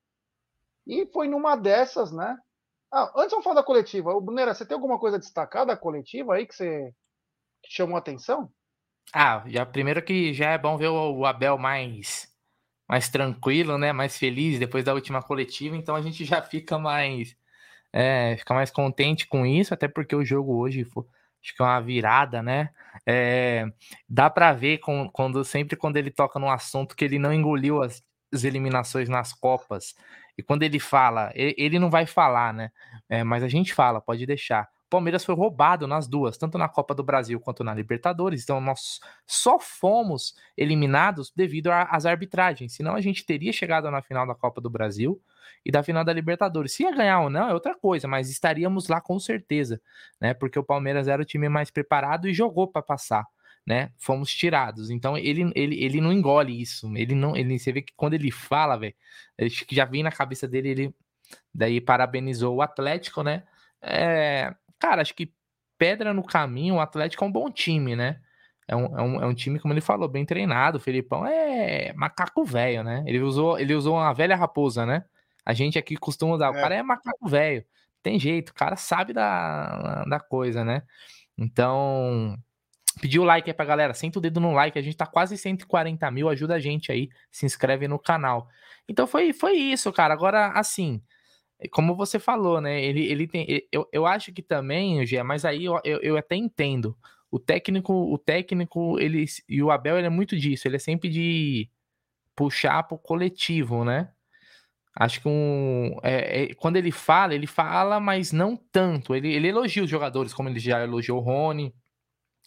E 0.86 1.06
foi 1.12 1.28
numa 1.28 1.54
dessas, 1.56 2.10
né? 2.10 2.38
Ah, 2.92 3.12
antes 3.16 3.36
de 3.36 3.44
falar 3.44 3.56
da 3.56 3.62
coletiva, 3.62 4.12
o 4.12 4.20
Brunera, 4.20 4.54
você 4.54 4.66
tem 4.66 4.74
alguma 4.74 4.98
coisa 4.98 5.16
a 5.16 5.20
destacar 5.20 5.64
da 5.64 5.76
coletiva 5.76 6.34
aí 6.34 6.46
que 6.46 6.54
você 6.54 6.92
que 7.62 7.70
chamou 7.70 7.96
atenção? 7.96 8.50
Ah, 9.12 9.44
já 9.46 9.66
primeiro 9.66 10.02
que 10.02 10.32
já 10.32 10.50
é 10.52 10.58
bom 10.58 10.76
ver 10.76 10.88
o 10.88 11.24
Abel 11.26 11.58
mais 11.58 12.28
mais 12.88 13.08
tranquilo, 13.08 13.78
né? 13.78 13.92
Mais 13.92 14.18
feliz 14.18 14.58
depois 14.58 14.84
da 14.84 14.94
última 14.94 15.22
coletiva, 15.22 15.76
então 15.76 15.94
a 15.94 16.02
gente 16.02 16.24
já 16.24 16.42
fica 16.42 16.78
mais 16.78 17.36
é, 17.92 18.36
fica 18.38 18.54
mais 18.54 18.70
contente 18.70 19.26
com 19.28 19.46
isso, 19.46 19.74
até 19.74 19.86
porque 19.86 20.16
o 20.16 20.24
jogo 20.24 20.56
hoje 20.56 20.84
foi, 20.84 21.04
acho 21.42 21.54
que 21.54 21.62
é 21.62 21.64
uma 21.64 21.80
virada, 21.80 22.42
né? 22.42 22.70
É, 23.06 23.66
dá 24.08 24.28
para 24.28 24.52
ver 24.52 24.78
com, 24.78 25.08
quando 25.10 25.44
sempre 25.44 25.76
quando 25.76 25.96
ele 25.96 26.10
toca 26.10 26.38
num 26.38 26.50
assunto 26.50 26.94
que 26.94 27.04
ele 27.04 27.18
não 27.18 27.32
engoliu 27.32 27.82
as, 27.82 28.02
as 28.32 28.44
eliminações 28.44 29.08
nas 29.08 29.32
copas 29.32 29.94
e 30.40 30.42
quando 30.42 30.62
ele 30.62 30.78
fala, 30.78 31.30
ele, 31.34 31.54
ele 31.58 31.78
não 31.78 31.90
vai 31.90 32.06
falar, 32.06 32.54
né? 32.54 32.70
É, 33.08 33.22
mas 33.22 33.42
a 33.42 33.48
gente 33.48 33.74
fala, 33.74 34.00
pode 34.00 34.24
deixar. 34.24 34.68
Palmeiras 34.90 35.24
foi 35.24 35.34
roubado 35.34 35.86
nas 35.86 36.08
duas, 36.08 36.36
tanto 36.36 36.58
na 36.58 36.68
Copa 36.68 36.94
do 36.94 37.02
Brasil 37.02 37.40
quanto 37.40 37.64
na 37.64 37.72
Libertadores. 37.72 38.42
Então, 38.42 38.60
nós 38.60 39.00
só 39.26 39.58
fomos 39.58 40.34
eliminados 40.56 41.32
devido 41.34 41.68
às 41.70 42.04
arbitragens. 42.06 42.74
Senão, 42.74 42.94
a 42.94 43.00
gente 43.00 43.24
teria 43.24 43.52
chegado 43.52 43.90
na 43.90 44.02
final 44.02 44.26
da 44.26 44.34
Copa 44.34 44.60
do 44.60 44.68
Brasil 44.68 45.20
e 45.64 45.70
da 45.70 45.82
final 45.82 46.04
da 46.04 46.12
Libertadores. 46.12 46.72
Se 46.72 46.82
ia 46.82 46.92
ganhar 46.94 47.20
ou 47.20 47.30
não 47.30 47.48
é 47.48 47.54
outra 47.54 47.74
coisa, 47.74 48.08
mas 48.08 48.28
estaríamos 48.30 48.88
lá 48.88 49.00
com 49.00 49.18
certeza, 49.18 49.80
né? 50.20 50.34
Porque 50.34 50.58
o 50.58 50.64
Palmeiras 50.64 51.08
era 51.08 51.22
o 51.22 51.24
time 51.24 51.48
mais 51.48 51.70
preparado 51.70 52.28
e 52.28 52.34
jogou 52.34 52.66
para 52.68 52.82
passar. 52.82 53.24
né? 53.66 53.90
Fomos 53.98 54.32
tirados. 54.34 54.90
Então 54.90 55.16
ele, 55.16 55.50
ele, 55.54 55.82
ele 55.82 56.00
não 56.00 56.12
engole 56.12 56.60
isso. 56.60 56.90
Ele 56.96 57.14
não, 57.14 57.36
ele 57.36 57.58
você 57.58 57.72
vê 57.72 57.82
que 57.82 57.92
quando 57.96 58.14
ele 58.14 58.30
fala, 58.30 58.76
velho, 58.76 58.94
que 59.66 59.74
já 59.74 59.84
vem 59.84 60.02
na 60.02 60.10
cabeça 60.10 60.48
dele, 60.48 60.68
ele 60.70 60.94
daí 61.54 61.80
parabenizou 61.80 62.56
o 62.56 62.62
Atlético, 62.62 63.22
né? 63.22 63.44
É, 63.82 64.54
cara, 64.80 65.02
acho 65.02 65.14
que 65.14 65.32
pedra 65.78 66.12
no 66.12 66.24
caminho, 66.24 66.76
o 66.76 66.80
Atlético 66.80 67.24
é 67.24 67.26
um 67.26 67.32
bom 67.32 67.50
time, 67.50 67.94
né? 67.94 68.20
É 68.66 68.76
um, 68.76 68.98
é 68.98 69.02
um, 69.02 69.22
é 69.22 69.26
um 69.26 69.34
time, 69.34 69.58
como 69.58 69.74
ele 69.74 69.80
falou, 69.80 70.08
bem 70.08 70.24
treinado. 70.24 70.78
O 70.78 70.80
Felipão 70.80 71.26
é 71.26 71.92
macaco 71.94 72.44
velho, 72.44 72.84
né? 72.84 73.02
Ele 73.06 73.20
usou, 73.20 73.58
ele 73.58 73.74
usou 73.74 73.96
uma 73.96 74.12
velha 74.12 74.36
raposa, 74.36 74.86
né? 74.86 75.04
A 75.44 75.52
gente 75.52 75.78
aqui 75.78 75.96
costuma 75.96 76.34
usar, 76.34 76.46
é. 76.46 76.50
o 76.50 76.54
cara 76.54 76.74
é 76.74 76.82
macaco 76.82 77.28
velho. 77.28 77.64
Tem 78.02 78.18
jeito, 78.18 78.50
o 78.50 78.54
cara 78.54 78.76
sabe 78.76 79.12
da, 79.12 80.04
da 80.04 80.20
coisa, 80.20 80.64
né? 80.64 80.82
Então, 81.36 82.36
Pediu 83.00 83.22
o 83.22 83.24
like 83.24 83.48
aí 83.48 83.54
pra 83.54 83.64
galera. 83.64 83.94
Senta 83.94 84.18
o 84.18 84.22
dedo 84.22 84.40
no 84.40 84.52
like. 84.52 84.78
A 84.78 84.82
gente 84.82 84.96
tá 84.96 85.06
quase 85.06 85.36
140 85.36 86.10
mil. 86.10 86.28
Ajuda 86.28 86.54
a 86.54 86.58
gente 86.58 86.90
aí. 86.92 87.08
Se 87.30 87.46
inscreve 87.46 87.86
no 87.86 87.98
canal. 87.98 88.48
Então 88.88 89.06
foi, 89.06 89.32
foi 89.32 89.52
isso, 89.52 89.92
cara. 89.92 90.12
Agora, 90.12 90.48
assim, 90.48 91.02
como 91.68 91.94
você 91.94 92.18
falou, 92.18 92.60
né? 92.60 92.82
Ele, 92.82 93.04
ele 93.04 93.26
tem. 93.26 93.46
Eu, 93.70 93.88
eu 93.92 94.06
acho 94.06 94.32
que 94.32 94.42
também, 94.42 95.04
Gê, 95.06 95.22
mas 95.22 95.44
aí 95.44 95.64
eu, 95.64 95.80
eu, 95.84 96.00
eu, 96.00 96.16
até 96.16 96.36
entendo. 96.36 96.96
O 97.30 97.38
técnico, 97.38 97.92
o 97.92 98.18
técnico, 98.18 98.98
ele. 98.98 99.24
E 99.48 99.62
o 99.62 99.70
Abel, 99.70 99.98
ele 99.98 100.06
é 100.06 100.10
muito 100.10 100.36
disso. 100.36 100.66
Ele 100.66 100.76
é 100.76 100.78
sempre 100.78 101.08
de 101.08 101.70
puxar 102.34 102.82
pro 102.84 102.98
coletivo, 102.98 103.84
né? 103.84 104.10
Acho 104.96 105.20
que 105.20 105.28
um, 105.28 105.96
é, 106.02 106.44
é, 106.44 106.54
quando 106.54 106.76
ele 106.76 106.90
fala, 106.90 107.34
ele 107.34 107.46
fala, 107.46 108.00
mas 108.00 108.32
não 108.32 108.56
tanto. 108.56 109.14
Ele, 109.14 109.32
ele 109.32 109.48
elogia 109.48 109.84
os 109.84 109.90
jogadores, 109.90 110.34
como 110.34 110.48
ele 110.48 110.58
já 110.58 110.82
elogiou 110.82 111.18
o 111.18 111.22
Rony, 111.22 111.74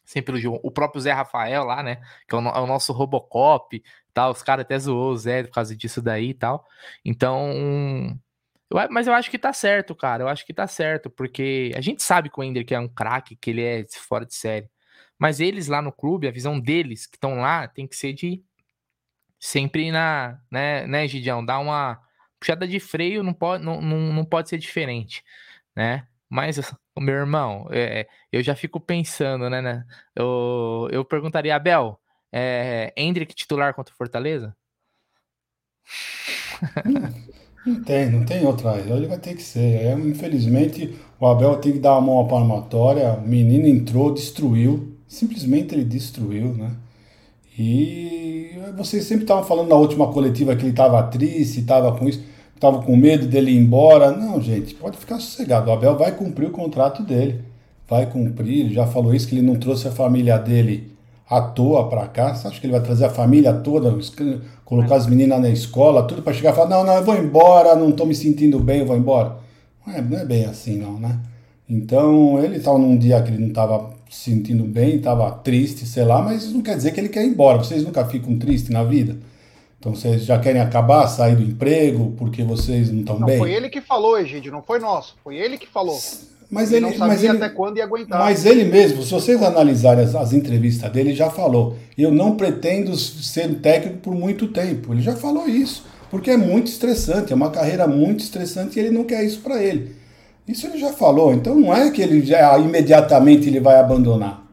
sempre 0.06 0.34
elogiou 0.34 0.60
o 0.64 0.72
próprio 0.72 1.02
Zé 1.02 1.12
Rafael 1.12 1.64
lá, 1.64 1.82
né? 1.82 2.02
Que 2.28 2.36
é 2.36 2.38
o, 2.38 2.42
é 2.42 2.60
o 2.60 2.68
nosso 2.68 2.92
Robocop, 2.94 3.82
tal. 4.14 4.32
Os 4.32 4.44
caras 4.44 4.66
até 4.66 4.78
zoou 4.78 5.12
o 5.12 5.18
Zé 5.18 5.44
por 5.44 5.54
causa 5.54 5.76
disso 5.76 6.02
daí 6.02 6.30
e 6.30 6.34
tal. 6.34 6.66
Então, 7.06 8.20
eu, 8.80 8.88
mas 8.92 9.08
eu 9.08 9.14
acho 9.14 9.30
que 9.30 9.38
tá 9.38 9.54
certo, 9.54 9.96
cara. 9.96 10.24
Eu 10.24 10.28
acho 10.28 10.46
que 10.46 10.54
tá 10.54 10.68
certo, 10.68 11.10
porque 11.10 11.72
a 11.76 11.82
gente 11.82 12.02
sabe 12.04 12.30
que 12.30 12.40
o 12.40 12.44
Ender 12.44 12.66
que 12.66 12.76
é 12.76 12.80
um 12.80 12.88
craque, 12.88 13.36
que 13.36 13.50
ele 13.52 13.64
é 13.64 13.86
fora 13.90 14.26
de 14.26 14.34
série. 14.36 14.70
Mas 15.18 15.40
eles 15.40 15.68
lá 15.68 15.82
no 15.82 15.92
clube, 15.92 16.28
a 16.28 16.32
visão 16.32 16.60
deles 16.60 17.06
que 17.08 17.18
estão 17.18 17.36
lá 17.40 17.68
tem 17.68 17.88
que 17.88 17.96
ser 17.96 18.14
de 18.14 18.44
sempre 19.40 19.92
na, 19.92 20.40
né, 20.52 20.88
né, 20.88 21.08
Gidião, 21.08 21.46
dar 21.46 21.60
uma 21.60 22.00
puxada 22.40 22.68
de 22.68 22.80
freio, 22.80 23.24
não 23.24 23.34
pode, 23.34 23.64
não, 23.64 23.82
não, 23.82 24.14
não 24.14 24.26
pode 24.26 24.50
ser 24.50 24.58
diferente, 24.58 25.24
né? 25.76 26.08
Mas, 26.30 26.58
meu 26.98 27.16
irmão, 27.16 27.68
é, 27.72 28.08
eu 28.32 28.42
já 28.44 28.56
fico 28.56 28.80
pensando, 28.80 29.50
né? 29.50 29.62
né 29.62 29.86
eu, 30.16 30.88
eu 30.92 31.06
perguntaria, 31.06 31.56
Abel, 31.56 32.00
é, 32.32 32.94
Hendrick 32.98 33.36
titular 33.36 33.74
contra 33.74 33.94
o 33.94 33.98
Fortaleza? 33.98 34.56
Não 37.66 37.84
tem, 37.84 38.10
não 38.10 38.26
tem 38.26 38.46
outra. 38.46 38.78
Ele 38.78 39.08
vai 39.08 39.18
ter 39.18 39.36
que 39.36 39.44
ser. 39.44 39.60
É, 39.60 39.94
infelizmente, 39.94 40.94
o 41.20 41.26
Abel 41.26 41.56
tem 41.58 41.74
que 41.74 41.80
dar 41.80 41.96
a 41.96 42.02
mão 42.02 42.20
à 42.20 42.26
palmatória. 42.26 43.14
O 43.14 43.28
menino 43.28 43.68
entrou, 43.68 44.14
destruiu. 44.14 44.94
Simplesmente 45.08 45.74
ele 45.74 45.86
destruiu, 45.86 46.54
né? 46.54 46.72
E 47.58 48.52
vocês 48.76 49.04
sempre 49.06 49.24
estavam 49.24 49.44
falando 49.44 49.70
na 49.70 49.76
última 49.76 50.12
coletiva 50.12 50.56
que 50.56 50.64
ele 50.64 50.72
estava 50.72 51.04
triste, 51.04 51.60
estava 51.60 51.96
com 51.96 52.10
isso 52.10 52.24
estava 52.64 52.82
com 52.82 52.96
medo 52.96 53.28
dele 53.28 53.52
ir 53.52 53.58
embora. 53.58 54.12
Não, 54.12 54.42
gente, 54.42 54.74
pode 54.74 54.98
ficar 54.98 55.20
sossegado. 55.20 55.70
O 55.70 55.74
Abel 55.74 55.98
vai 55.98 56.14
cumprir 56.14 56.48
o 56.48 56.52
contrato 56.52 57.04
dele. 57.04 57.42
Vai 57.88 58.10
cumprir. 58.10 58.72
Já 58.72 58.88
falou 58.88 59.14
isso, 59.14 59.28
que 59.28 59.36
ele 59.36 59.46
não 59.46 59.56
trouxe 59.56 59.88
a 59.88 59.92
família 59.92 60.38
dele 60.38 60.93
à 61.30 61.42
toa 61.42 61.90
para 61.90 62.08
cá. 62.08 62.34
Você 62.34 62.48
acha 62.48 62.60
que 62.60 62.66
ele 62.66 62.74
vai 62.74 62.82
trazer 62.82 63.06
a 63.06 63.10
família 63.10 63.54
toda, 63.54 63.96
colocar 64.66 64.96
as 64.96 65.08
meninas 65.08 65.42
na 65.42 65.50
escola, 65.50 66.04
tudo 66.04 66.22
para 66.22 66.34
chegar 66.34 66.52
e 66.52 66.56
falar: 66.56 66.70
não, 66.70 66.84
não, 66.84 66.96
eu 66.96 67.04
vou 67.04 67.16
embora, 67.16 67.76
não 67.76 67.90
estou 67.90 68.06
me 68.06 68.16
sentindo 68.16 68.60
bem, 68.60 68.80
eu 68.80 68.86
vou 68.86 68.98
embora. 68.98 69.38
Não 69.86 69.94
é, 69.94 70.02
não 70.02 70.18
é 70.18 70.26
bem 70.26 70.46
assim, 70.46 70.78
não, 70.78 71.00
né? 71.00 71.20
Então, 71.68 72.44
ele 72.44 72.58
estava 72.58 72.78
num 72.78 72.98
dia 72.98 73.22
que 73.22 73.30
ele 73.30 73.40
não 73.40 73.48
estava 73.48 73.90
se 74.10 74.32
sentindo 74.32 74.64
bem, 74.64 74.98
estava 74.98 75.32
triste, 75.32 75.86
sei 75.86 76.06
lá, 76.06 76.22
mas 76.22 76.52
não 76.54 76.62
quer 76.62 76.76
dizer 76.76 76.92
que 76.92 77.00
ele 77.00 77.10
quer 77.10 77.26
ir 77.26 77.30
embora. 77.30 77.58
Vocês 77.58 77.84
nunca 77.84 78.06
ficam 78.06 78.38
tristes 78.38 78.70
na 78.70 78.84
vida? 78.84 79.18
Então 79.80 79.94
vocês 79.94 80.24
já 80.24 80.40
querem 80.40 80.62
acabar, 80.62 81.08
sair 81.08 81.36
do 81.36 81.44
emprego 81.44 82.14
porque 82.18 82.42
vocês 82.42 82.90
não 82.90 83.02
estão 83.02 83.20
bem? 83.20 83.38
Foi 83.38 83.52
ele 83.52 83.70
que 83.70 83.82
falou, 83.82 84.18
Egídio, 84.18 84.52
não 84.52 84.62
foi 84.62 84.80
nosso. 84.80 85.18
Foi 85.22 85.36
ele 85.36 85.58
que 85.58 85.68
falou. 85.68 86.00
Mas 86.54 86.72
ele, 86.72 86.86
ele 86.86 86.86
não 86.86 86.92
sabia 86.92 87.08
mas 87.08 87.24
ele, 87.24 87.38
até 87.38 87.50
quando 87.50 87.78
ia 87.78 87.84
aguentar. 87.84 88.20
Mas 88.20 88.46
ele 88.46 88.64
mesmo, 88.64 89.02
se 89.02 89.12
vocês 89.12 89.42
analisarem 89.42 90.04
as, 90.04 90.14
as 90.14 90.34
entrevistas 90.34 90.92
dele, 90.92 91.14
já 91.14 91.30
falou: 91.30 91.76
eu 91.98 92.12
não 92.12 92.36
pretendo 92.36 92.96
ser 92.96 93.56
técnico 93.56 93.98
por 93.98 94.14
muito 94.14 94.48
tempo. 94.48 94.94
Ele 94.94 95.02
já 95.02 95.16
falou 95.16 95.50
isso, 95.50 95.84
porque 96.12 96.30
é 96.30 96.38
muito 96.38 96.68
estressante, 96.68 97.34
é 97.34 97.36
uma 97.36 97.50
carreira 97.50 97.88
muito 97.88 98.20
estressante 98.20 98.78
e 98.78 98.84
ele 98.84 98.92
não 98.92 99.04
quer 99.04 99.24
isso 99.24 99.42
para 99.42 99.62
ele. 99.64 99.96
Isso 100.48 100.68
ele 100.68 100.78
já 100.78 100.94
falou. 100.94 101.34
Então 101.34 101.56
não 101.56 101.74
é 101.74 101.90
que 101.90 102.02
ele 102.02 102.24
já 102.24 102.56
imediatamente 102.60 103.48
ele 103.50 103.60
vai 103.60 103.80
abandonar. 103.80 104.44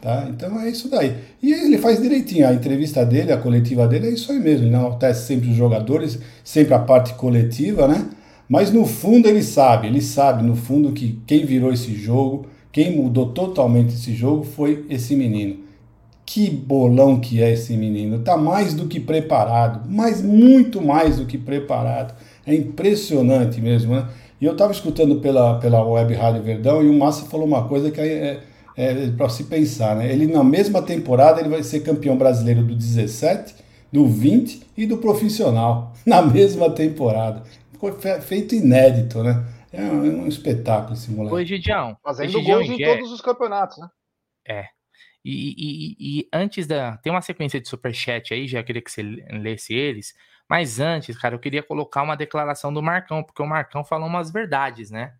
Tá? 0.00 0.28
Então 0.30 0.60
é 0.60 0.68
isso 0.70 0.88
daí. 0.88 1.16
E 1.42 1.52
ele 1.52 1.76
faz 1.76 2.00
direitinho, 2.00 2.46
a 2.46 2.54
entrevista 2.54 3.04
dele, 3.04 3.32
a 3.32 3.36
coletiva 3.36 3.88
dele 3.88 4.06
é 4.06 4.10
isso 4.10 4.30
aí 4.30 4.38
mesmo. 4.38 4.66
Ele 4.66 4.74
enaltece 4.74 5.26
sempre 5.26 5.50
os 5.50 5.56
jogadores, 5.56 6.20
sempre 6.44 6.72
a 6.72 6.78
parte 6.78 7.14
coletiva, 7.14 7.88
né? 7.88 8.06
Mas 8.48 8.72
no 8.72 8.86
fundo 8.86 9.28
ele 9.28 9.42
sabe, 9.42 9.88
ele 9.88 10.00
sabe 10.00 10.42
no 10.42 10.56
fundo 10.56 10.92
que 10.92 11.20
quem 11.26 11.44
virou 11.44 11.72
esse 11.72 11.94
jogo, 11.94 12.46
quem 12.72 12.96
mudou 12.96 13.26
totalmente 13.26 13.94
esse 13.94 14.14
jogo 14.14 14.44
foi 14.44 14.86
esse 14.88 15.14
menino. 15.14 15.68
Que 16.24 16.50
bolão 16.50 17.18
que 17.18 17.42
é 17.42 17.52
esse 17.52 17.74
menino. 17.76 18.18
Tá 18.20 18.36
mais 18.36 18.74
do 18.74 18.86
que 18.86 19.00
preparado, 19.00 19.88
mas 19.88 20.22
muito 20.22 20.80
mais 20.80 21.16
do 21.16 21.26
que 21.26 21.38
preparado. 21.38 22.14
É 22.46 22.54
impressionante 22.54 23.60
mesmo, 23.60 23.94
né? 23.94 24.08
E 24.40 24.44
eu 24.44 24.52
estava 24.52 24.72
escutando 24.72 25.16
pela, 25.16 25.58
pela 25.58 25.82
Web 25.82 26.14
Rádio 26.14 26.42
Verdão 26.42 26.82
e 26.82 26.88
o 26.88 26.94
Massa 26.96 27.26
falou 27.26 27.46
uma 27.46 27.66
coisa 27.66 27.90
que 27.90 28.00
é, 28.00 28.40
é, 28.76 29.10
para 29.10 29.28
se 29.28 29.44
pensar, 29.44 29.96
né? 29.96 30.12
Ele 30.12 30.26
na 30.26 30.44
mesma 30.44 30.80
temporada 30.80 31.40
ele 31.40 31.48
vai 31.48 31.62
ser 31.62 31.80
campeão 31.80 32.16
brasileiro 32.16 32.62
do 32.62 32.74
17, 32.74 33.54
do 33.92 34.06
20 34.06 34.62
e 34.76 34.86
do 34.86 34.98
profissional 34.98 35.92
na 36.06 36.22
mesma 36.22 36.70
temporada. 36.70 37.42
Ficou 37.78 37.92
feito 38.20 38.56
inédito, 38.56 39.22
né? 39.22 39.46
É 39.72 39.80
um, 39.82 40.04
é 40.04 40.08
um 40.08 40.26
espetáculo 40.26 40.94
esse 40.94 41.12
moleque. 41.12 41.34
Oi, 41.36 41.46
Gidião. 41.46 41.96
Fazendo 42.02 42.32
Gidião, 42.32 42.58
gols 42.58 42.68
em 42.68 42.84
todos 42.84 43.12
os 43.12 43.20
campeonatos, 43.20 43.78
né? 43.78 43.88
É. 44.44 44.68
E, 45.24 45.54
e, 45.56 45.96
e, 46.00 46.28
antes 46.32 46.66
da. 46.66 46.96
Tem 46.96 47.12
uma 47.12 47.22
sequência 47.22 47.60
de 47.60 47.68
superchat 47.68 48.34
aí, 48.34 48.48
já 48.48 48.64
queria 48.64 48.82
que 48.82 48.90
você 48.90 49.02
lesse 49.02 49.74
eles. 49.74 50.12
Mas 50.50 50.80
antes, 50.80 51.16
cara, 51.16 51.36
eu 51.36 51.38
queria 51.38 51.62
colocar 51.62 52.02
uma 52.02 52.16
declaração 52.16 52.72
do 52.72 52.82
Marcão, 52.82 53.22
porque 53.22 53.40
o 53.40 53.46
Marcão 53.46 53.84
falou 53.84 54.08
umas 54.08 54.32
verdades, 54.32 54.90
né? 54.90 55.14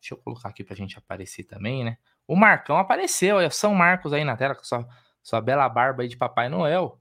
Deixa 0.00 0.14
eu 0.14 0.18
colocar 0.18 0.48
aqui 0.48 0.64
pra 0.64 0.74
gente 0.74 0.96
aparecer 0.96 1.44
também, 1.44 1.84
né? 1.84 1.98
O 2.26 2.34
Marcão 2.34 2.78
apareceu, 2.78 3.36
olha, 3.36 3.50
São 3.50 3.74
Marcos 3.74 4.14
aí 4.14 4.24
na 4.24 4.38
tela, 4.38 4.54
com 4.54 4.64
sua, 4.64 4.88
sua 5.22 5.40
bela 5.42 5.68
barba 5.68 6.02
aí 6.02 6.08
de 6.08 6.16
Papai 6.16 6.48
Noel. 6.48 6.98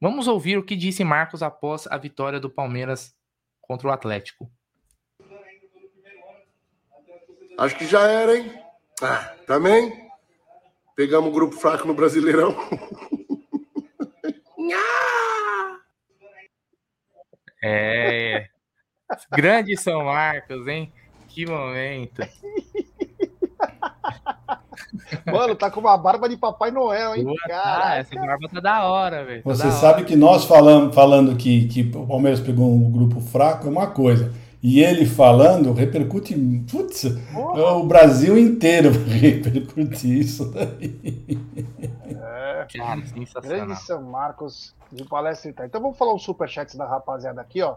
Vamos 0.00 0.26
ouvir 0.26 0.56
o 0.56 0.64
que 0.64 0.74
disse 0.74 1.04
Marcos 1.04 1.42
após 1.42 1.86
a 1.88 1.98
vitória 1.98 2.40
do 2.40 2.48
Palmeiras 2.48 3.17
contra 3.68 3.86
o 3.86 3.92
Atlético. 3.92 4.50
Acho 7.58 7.76
que 7.76 7.86
já 7.86 8.10
era, 8.10 8.38
hein? 8.38 8.50
Ah, 9.02 9.34
também. 9.46 10.08
Pegamos 10.96 11.28
um 11.28 11.32
grupo 11.32 11.56
fraco 11.56 11.86
no 11.86 11.92
Brasileirão. 11.92 12.56
é. 17.62 18.48
Grande 19.30 19.76
São 19.76 20.04
Marcos, 20.04 20.66
hein? 20.66 20.90
Que 21.28 21.44
momento. 21.46 22.22
Mano, 25.26 25.54
tá 25.54 25.70
com 25.70 25.80
uma 25.80 25.96
barba 25.96 26.28
de 26.28 26.36
Papai 26.36 26.70
Noel, 26.70 27.14
hein? 27.16 27.26
Cara, 27.46 27.98
essa 27.98 28.14
barba 28.14 28.48
tá 28.48 28.60
da 28.60 28.84
hora, 28.84 29.24
velho. 29.24 29.42
Tá 29.42 29.50
Você 29.50 29.70
sabe 29.72 29.98
hora. 29.98 30.04
que 30.04 30.16
nós 30.16 30.44
falamos, 30.44 30.94
falando 30.94 31.36
que, 31.36 31.66
que 31.68 31.82
o 31.96 32.06
Palmeiras 32.06 32.40
pegou 32.40 32.72
um 32.72 32.90
grupo 32.90 33.20
fraco 33.20 33.66
é 33.66 33.70
uma 33.70 33.86
coisa. 33.86 34.32
E 34.62 34.80
ele 34.80 35.06
falando 35.06 35.72
repercute. 35.72 36.34
Putz, 36.70 37.04
o 37.34 37.84
Brasil 37.84 38.36
inteiro 38.36 38.90
repercute 39.06 40.18
isso 40.18 40.50
daí. 40.50 41.38
É, 42.06 42.66
cara, 42.76 43.06
sensacional. 43.06 43.66
Grande 43.66 43.80
São 43.82 44.02
Marcos 44.02 44.74
de 44.90 45.04
Palestra 45.04 45.50
Itália. 45.50 45.68
Então 45.68 45.80
vamos 45.80 45.96
falar 45.96 46.12
os 46.12 46.24
superchats 46.24 46.74
da 46.74 46.86
rapaziada 46.86 47.40
aqui, 47.40 47.62
ó. 47.62 47.76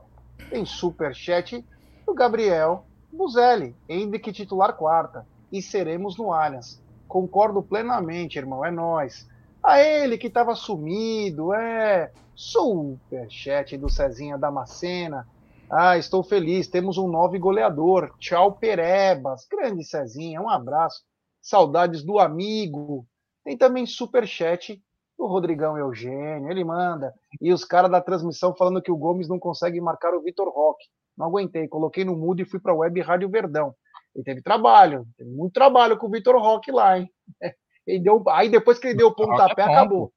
Tem 0.49 0.65
superchat 0.65 1.63
do 2.05 2.13
Gabriel 2.15 2.83
Buzelli, 3.13 3.75
Hendrick 3.87 4.31
titular 4.31 4.73
quarta. 4.73 5.25
E 5.51 5.61
seremos 5.61 6.17
no 6.17 6.33
Allianz. 6.33 6.81
Concordo 7.11 7.61
plenamente, 7.61 8.39
irmão, 8.39 8.63
é 8.63 8.71
nós. 8.71 9.27
A 9.61 9.81
ele 9.81 10.17
que 10.17 10.27
estava 10.27 10.55
sumido, 10.55 11.53
é. 11.53 12.09
Superchat 12.33 13.77
do 13.77 13.89
Cezinha 13.89 14.37
Damascena. 14.37 15.27
Ah, 15.69 15.97
estou 15.97 16.23
feliz, 16.23 16.69
temos 16.69 16.97
um 16.97 17.09
novo 17.09 17.37
goleador. 17.37 18.15
Tchau, 18.17 18.53
Perebas. 18.53 19.45
Grande 19.51 19.83
Cezinha, 19.83 20.41
um 20.41 20.47
abraço. 20.47 21.03
Saudades 21.41 22.01
do 22.01 22.17
amigo. 22.17 23.05
Tem 23.43 23.57
também 23.57 23.85
superchat 23.85 24.81
O 25.17 25.27
Rodrigão 25.27 25.77
Eugênio, 25.77 26.49
ele 26.49 26.63
manda. 26.63 27.13
E 27.41 27.51
os 27.51 27.65
caras 27.65 27.91
da 27.91 27.99
transmissão 27.99 28.55
falando 28.55 28.81
que 28.81 28.91
o 28.91 28.97
Gomes 28.97 29.27
não 29.27 29.37
consegue 29.37 29.81
marcar 29.81 30.13
o 30.13 30.21
Vitor 30.21 30.47
Roque. 30.47 30.85
Não 31.17 31.25
aguentei, 31.25 31.67
coloquei 31.67 32.05
no 32.05 32.15
mudo 32.15 32.41
e 32.41 32.45
fui 32.45 32.61
para 32.61 32.71
a 32.71 32.75
web 32.75 33.01
Rádio 33.01 33.29
Verdão. 33.29 33.75
Ele 34.15 34.23
teve 34.23 34.41
trabalho, 34.41 35.07
teve 35.17 35.29
muito 35.29 35.53
trabalho 35.53 35.97
com 35.97 36.07
o 36.07 36.11
Vitor 36.11 36.35
Roque 36.41 36.71
lá, 36.71 36.99
hein? 36.99 37.09
Ele 37.87 37.99
deu, 37.99 38.23
aí 38.29 38.47
depois 38.47 38.77
que 38.77 38.87
ele 38.87 38.97
deu 38.97 39.07
o 39.07 39.15
pontapé, 39.15 39.63
é 39.63 39.65
acabou. 39.65 40.13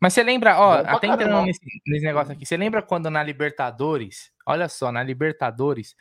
Mas 0.00 0.14
você 0.14 0.22
lembra, 0.22 0.58
ó, 0.58 0.74
até 0.74 1.08
entrando 1.08 1.44
nesse, 1.44 1.60
nesse, 1.86 2.04
negócio 2.04 2.32
aqui, 2.32 2.46
você 2.46 2.56
lembra 2.56 2.80
quando 2.80 3.10
na 3.10 3.22
Libertadores, 3.22 4.32
olha 4.46 4.68
só, 4.68 4.92
na 4.92 5.02
Libertadores, 5.02 5.96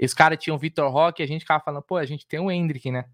os 0.00 0.14
caras 0.14 0.38
tinham 0.38 0.56
o 0.56 0.58
Vitor 0.58 0.90
Roque 0.90 1.22
e 1.22 1.24
a 1.24 1.28
gente 1.28 1.42
ficava 1.42 1.62
falando, 1.62 1.82
pô, 1.82 1.96
a 1.96 2.04
gente 2.04 2.26
tem 2.26 2.40
o 2.40 2.50
Hendrick, 2.50 2.90
né? 2.90 3.04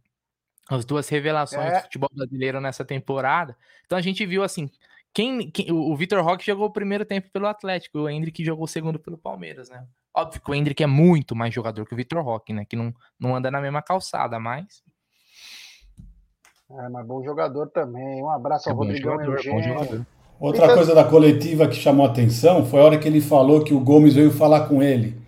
As 0.69 0.85
duas 0.85 1.09
revelações 1.09 1.73
é. 1.73 1.77
do 1.79 1.83
futebol 1.85 2.11
brasileiro 2.15 2.61
nessa 2.61 2.85
temporada. 2.85 3.57
Então 3.87 3.97
a 3.97 4.03
gente 4.03 4.25
viu 4.27 4.43
assim, 4.43 4.71
quem, 5.15 5.51
quem 5.51 5.73
o 5.73 5.97
Vitor 5.97 6.23
Roque 6.23 6.45
jogou 6.45 6.67
o 6.67 6.73
primeiro 6.73 7.05
tempo 7.05 7.31
pelo 7.31 7.47
Atlético, 7.47 8.01
o 8.01 8.09
Hendrick 8.09 8.45
jogou 8.45 8.65
o 8.65 8.69
segundo 8.69 8.99
pelo 8.99 9.17
Palmeiras, 9.17 9.71
né? 9.71 9.87
Óbvio 10.19 10.41
que 10.41 10.51
o 10.51 10.55
Hendrick 10.55 10.83
é 10.83 10.87
muito 10.87 11.37
mais 11.37 11.55
jogador 11.55 11.87
que 11.87 11.95
o 11.95 11.97
Vitor 11.97 12.23
Roque, 12.25 12.53
né? 12.53 12.65
Que 12.65 12.75
não, 12.75 12.93
não 13.21 13.37
anda 13.37 13.53
na 13.53 13.61
mesma 13.61 13.81
calçada, 13.81 14.39
mas. 14.41 14.83
É, 16.71 16.89
mas 16.89 17.07
bom 17.07 17.23
jogador 17.23 17.69
também. 17.69 18.21
Um 18.23 18.31
abraço 18.31 18.69
é 18.69 18.73
ao 18.73 18.79
Rodrigo 18.79 19.09
Eugênio. 19.09 20.05
Outra 20.41 20.65
então... 20.65 20.77
coisa 20.77 20.95
da 20.95 21.05
coletiva 21.05 21.69
que 21.69 21.77
chamou 21.77 22.05
a 22.05 22.11
atenção 22.11 22.67
foi 22.67 22.81
a 22.81 22.85
hora 22.85 22.99
que 22.99 23.07
ele 23.07 23.21
falou 23.21 23.63
que 23.63 23.73
o 23.73 23.81
Gomes 23.81 24.15
veio 24.15 24.33
falar 24.33 24.69
com 24.69 24.83
ele. 24.83 25.21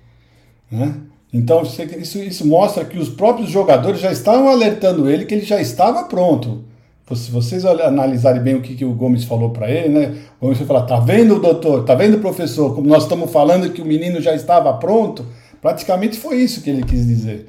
Né? 0.70 1.01
Então 1.32 1.62
isso, 1.62 2.18
isso 2.18 2.47
mostra 2.47 2.84
que 2.84 2.99
os 2.99 3.09
próprios 3.09 3.49
jogadores 3.49 4.01
já 4.01 4.11
estavam 4.11 4.49
alertando 4.49 5.09
ele 5.09 5.24
que 5.24 5.34
ele 5.34 5.45
já 5.45 5.61
estava 5.61 6.05
pronto. 6.05 6.64
Se 7.14 7.30
vocês 7.30 7.64
analisarem 7.64 8.42
bem 8.42 8.54
o 8.54 8.62
que, 8.62 8.76
que 8.76 8.84
o 8.84 8.94
Gomes 8.94 9.24
falou 9.24 9.52
para 9.52 9.70
ele, 9.70 9.88
né? 9.88 10.24
O 10.38 10.46
Gomes 10.46 10.58
vai 10.58 10.66
falar: 10.66 10.86
tá 10.86 11.00
vendo, 11.00 11.40
doutor? 11.40 11.84
Tá 11.84 11.94
vendo, 11.94 12.20
professor? 12.20 12.74
Como 12.74 12.86
nós 12.86 13.02
estamos 13.02 13.32
falando 13.32 13.72
que 13.72 13.82
o 13.82 13.84
menino 13.84 14.20
já 14.20 14.34
estava 14.34 14.72
pronto, 14.78 15.26
praticamente 15.61 16.18
foi 16.18 16.36
isso 16.36 16.62
que 16.62 16.70
ele 16.70 16.84
quis 16.84 17.06
dizer. 17.06 17.48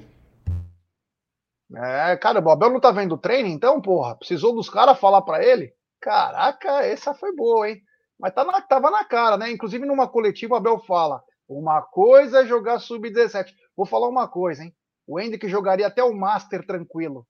É, 1.74 2.18
cara, 2.18 2.42
o 2.42 2.50
Abel 2.50 2.72
não 2.72 2.80
tá 2.80 2.92
vendo 2.92 3.16
o 3.16 3.18
treino, 3.18 3.48
então, 3.48 3.80
porra? 3.80 4.16
Precisou 4.16 4.54
dos 4.54 4.70
caras 4.70 5.00
falar 5.00 5.22
para 5.22 5.44
ele? 5.44 5.72
Caraca, 6.02 6.84
essa 6.84 7.14
foi 7.14 7.34
boa, 7.34 7.70
hein? 7.70 7.80
Mas 8.20 8.34
tá 8.34 8.44
na, 8.44 8.62
tava 8.62 8.92
na 8.92 9.06
cara, 9.06 9.38
né? 9.38 9.52
Inclusive 9.52 9.86
numa 9.86 10.08
coletiva, 10.08 10.56
o 10.56 10.58
Abel 10.58 10.80
fala: 10.80 11.24
uma 11.48 11.82
coisa 11.82 12.42
é 12.42 12.46
jogar 12.46 12.80
sub-17. 12.80 13.52
Vou 13.76 13.86
falar 13.86 14.10
uma 14.10 14.28
coisa, 14.28 14.64
hein? 14.64 14.74
O 15.08 15.20
Hendrick 15.20 15.48
jogaria 15.48 15.88
até 15.88 16.04
o 16.04 16.14
Master 16.14 16.66
tranquilo. 16.66 17.26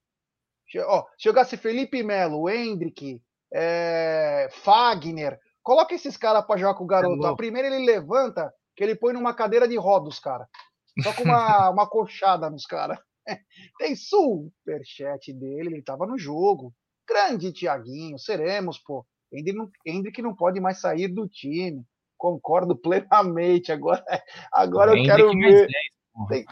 Ó, 0.86 1.02
se 1.18 1.28
jogasse 1.28 1.56
Felipe 1.56 2.02
Melo, 2.02 2.48
Hendrick, 2.48 3.20
é, 3.52 4.48
Fagner, 4.50 5.38
coloca 5.62 5.94
esses 5.94 6.16
caras 6.16 6.44
para 6.46 6.58
jogar 6.58 6.74
com 6.74 6.84
o 6.84 6.86
garoto. 6.86 7.26
a 7.26 7.36
primeira 7.36 7.68
ele 7.68 7.84
levanta, 7.84 8.52
que 8.74 8.82
ele 8.82 8.94
põe 8.94 9.12
numa 9.12 9.34
cadeira 9.34 9.68
de 9.68 9.76
rodas, 9.76 10.18
cara. 10.18 10.48
Só 11.02 11.12
com 11.14 11.24
uma, 11.24 11.70
uma 11.70 11.88
coxada 11.88 12.48
nos 12.50 12.66
caras. 12.66 12.98
Tem 13.78 13.94
superchat 13.94 15.32
dele, 15.32 15.74
ele 15.74 15.82
tava 15.82 16.06
no 16.06 16.18
jogo. 16.18 16.74
Grande 17.08 17.52
Tiaguinho, 17.52 18.18
seremos, 18.18 18.78
pô. 18.78 19.06
Hendrick 19.32 19.56
não, 19.56 19.70
Hendrick 19.86 20.22
não 20.22 20.34
pode 20.34 20.60
mais 20.60 20.80
sair 20.80 21.08
do 21.08 21.28
time. 21.28 21.84
Concordo 22.16 22.76
plenamente. 22.76 23.72
Agora, 23.72 24.04
agora 24.52 24.96
eu 24.96 25.04
quero 25.04 25.30
ver. 25.32 25.66
10, 25.66 26.28
Tem... 26.28 26.44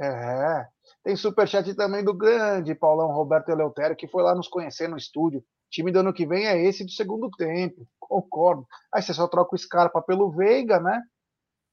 É, 0.00 0.66
tem 1.04 1.16
superchat 1.16 1.74
também 1.74 2.04
do 2.04 2.14
grande 2.14 2.74
Paulão 2.74 3.08
Roberto 3.08 3.48
Eleutério, 3.48 3.96
que 3.96 4.06
foi 4.06 4.22
lá 4.22 4.34
nos 4.34 4.48
conhecer 4.48 4.88
no 4.88 4.96
estúdio. 4.96 5.44
Time 5.70 5.90
do 5.90 6.00
ano 6.00 6.12
que 6.12 6.26
vem 6.26 6.46
é 6.46 6.62
esse 6.62 6.84
do 6.84 6.90
segundo 6.90 7.30
tempo. 7.30 7.86
Concordo. 7.98 8.66
Aí 8.94 9.02
você 9.02 9.12
só 9.12 9.26
troca 9.26 9.54
o 9.54 9.58
Scarpa 9.58 10.00
pelo 10.02 10.30
Veiga, 10.30 10.78
né? 10.78 11.02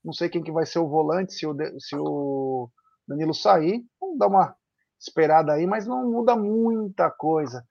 Não 0.04 0.14
sei 0.14 0.30
quem 0.30 0.42
que 0.42 0.52
vai 0.52 0.66
ser 0.66 0.80
o 0.80 0.88
volante 0.88 1.34
se 1.34 1.46
o, 1.46 1.56
se 1.80 1.96
o 1.96 2.70
Danilo 3.08 3.34
sair. 3.34 3.84
Vamos 4.00 4.18
dar 4.18 4.28
uma 4.28 4.56
esperada 5.00 5.54
aí, 5.54 5.68
mas 5.68 5.86
não 5.86 6.10
muda 6.10 6.36
muita 6.36 7.12
coisa. 7.12 7.64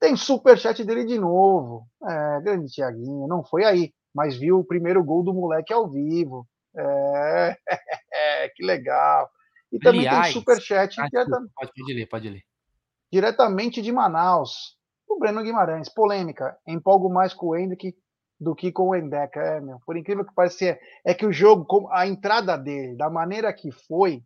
Tem 0.00 0.16
superchat 0.16 0.82
dele 0.84 1.04
de 1.04 1.18
novo. 1.18 1.86
É, 2.04 2.40
grande 2.40 2.72
Tiaguinho, 2.72 3.28
não 3.28 3.44
foi 3.44 3.64
aí, 3.64 3.92
mas 4.14 4.36
viu 4.36 4.58
o 4.58 4.64
primeiro 4.64 5.04
gol 5.04 5.22
do 5.22 5.34
moleque 5.34 5.72
ao 5.72 5.88
vivo. 5.88 6.48
É, 6.76 7.56
é 8.12 8.48
que 8.48 8.64
legal. 8.64 9.30
E 9.76 9.78
também 9.78 10.08
Aliás, 10.08 10.26
tem 10.26 10.32
superchat. 10.32 11.00
Ah, 11.00 11.08
diretamente, 11.08 11.52
pode 11.54 11.94
ler, 11.94 12.06
pode 12.06 12.28
ler. 12.30 12.42
Diretamente 13.12 13.82
de 13.82 13.92
Manaus. 13.92 14.76
O 15.08 15.18
Breno 15.18 15.42
Guimarães. 15.42 15.88
Polêmica. 15.88 16.56
Empolgo 16.66 17.12
mais 17.12 17.34
com 17.34 17.48
o 17.48 17.56
Hendrick 17.56 17.94
do 18.40 18.54
que 18.54 18.72
com 18.72 18.88
o 18.88 18.96
Endeca. 18.96 19.40
É, 19.40 19.60
meu. 19.60 19.78
Por 19.84 19.96
incrível 19.96 20.24
que 20.24 20.34
pareça, 20.34 20.64
é, 20.64 20.80
é 21.04 21.14
que 21.14 21.26
o 21.26 21.32
jogo, 21.32 21.88
a 21.92 22.06
entrada 22.06 22.56
dele, 22.56 22.96
da 22.96 23.10
maneira 23.10 23.52
que 23.52 23.70
foi, 23.70 24.24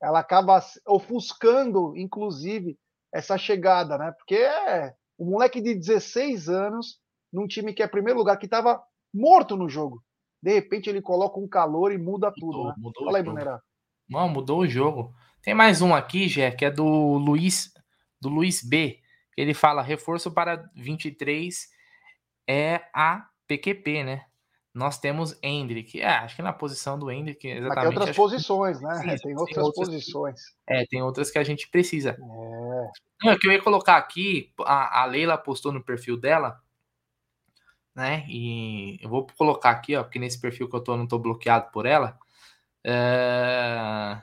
ela 0.00 0.20
acaba 0.20 0.60
ofuscando, 0.86 1.96
inclusive, 1.96 2.78
essa 3.12 3.36
chegada, 3.36 3.98
né? 3.98 4.12
Porque 4.12 4.36
é 4.36 4.94
um 5.18 5.30
moleque 5.30 5.60
de 5.60 5.74
16 5.74 6.48
anos, 6.48 7.00
num 7.32 7.46
time 7.46 7.74
que 7.74 7.82
é 7.82 7.88
primeiro 7.88 8.18
lugar, 8.18 8.36
que 8.38 8.46
estava 8.46 8.82
morto 9.12 9.56
no 9.56 9.68
jogo. 9.68 10.02
De 10.42 10.52
repente 10.52 10.88
ele 10.88 11.02
coloca 11.02 11.40
um 11.40 11.48
calor 11.48 11.92
e 11.92 11.98
muda 11.98 12.32
tudo, 12.32 12.46
mudou, 12.46 12.66
né? 12.66 12.74
Mudou 12.78 13.04
Fala 13.04 13.18
aí, 13.18 13.22
Brunerá. 13.24 13.60
Não, 14.08 14.28
mudou 14.28 14.60
o 14.60 14.68
jogo. 14.68 15.14
Tem 15.42 15.54
mais 15.54 15.82
um 15.82 15.94
aqui, 15.94 16.28
Gé, 16.28 16.50
que 16.50 16.64
é 16.64 16.70
do 16.70 16.84
Luiz, 16.84 17.72
do 18.20 18.28
Luiz 18.28 18.62
B. 18.62 19.00
Ele 19.36 19.54
fala: 19.54 19.82
reforço 19.82 20.30
para 20.30 20.68
23 20.74 21.68
é 22.48 22.82
a 22.94 23.26
PQP, 23.46 24.04
né? 24.04 24.26
Nós 24.72 24.98
temos 24.98 25.38
Hendrick. 25.42 26.00
É, 26.00 26.08
acho 26.08 26.36
que 26.36 26.42
na 26.42 26.52
posição 26.52 26.98
do 26.98 27.10
Hendrick, 27.10 27.48
exatamente. 27.48 27.74
Mas 27.74 27.88
tem 27.88 27.98
outras 27.98 28.16
posições, 28.16 28.80
né? 28.80 28.98
Precisa, 29.00 29.22
tem 29.22 29.36
outras, 29.36 29.54
tem 29.54 29.64
outras 29.64 29.88
posições. 29.88 30.40
É, 30.68 30.86
tem 30.86 31.02
outras 31.02 31.30
que 31.30 31.38
a 31.38 31.44
gente 31.44 31.68
precisa. 31.68 32.10
É. 32.10 33.26
Não, 33.26 33.38
que 33.38 33.48
eu 33.48 33.52
ia 33.52 33.62
colocar 33.62 33.96
aqui, 33.96 34.52
a, 34.60 35.02
a 35.02 35.04
Leila 35.06 35.38
postou 35.38 35.72
no 35.72 35.82
perfil 35.82 36.18
dela, 36.18 36.60
né? 37.94 38.26
E 38.28 38.98
eu 39.02 39.08
vou 39.08 39.26
colocar 39.38 39.70
aqui, 39.70 39.96
ó, 39.96 40.02
porque 40.02 40.18
nesse 40.18 40.38
perfil 40.38 40.68
que 40.68 40.76
eu 40.76 40.84
tô, 40.84 40.94
não 40.94 41.08
tô 41.08 41.18
bloqueado 41.18 41.70
por 41.72 41.86
ela. 41.86 42.18
É... 42.86 44.18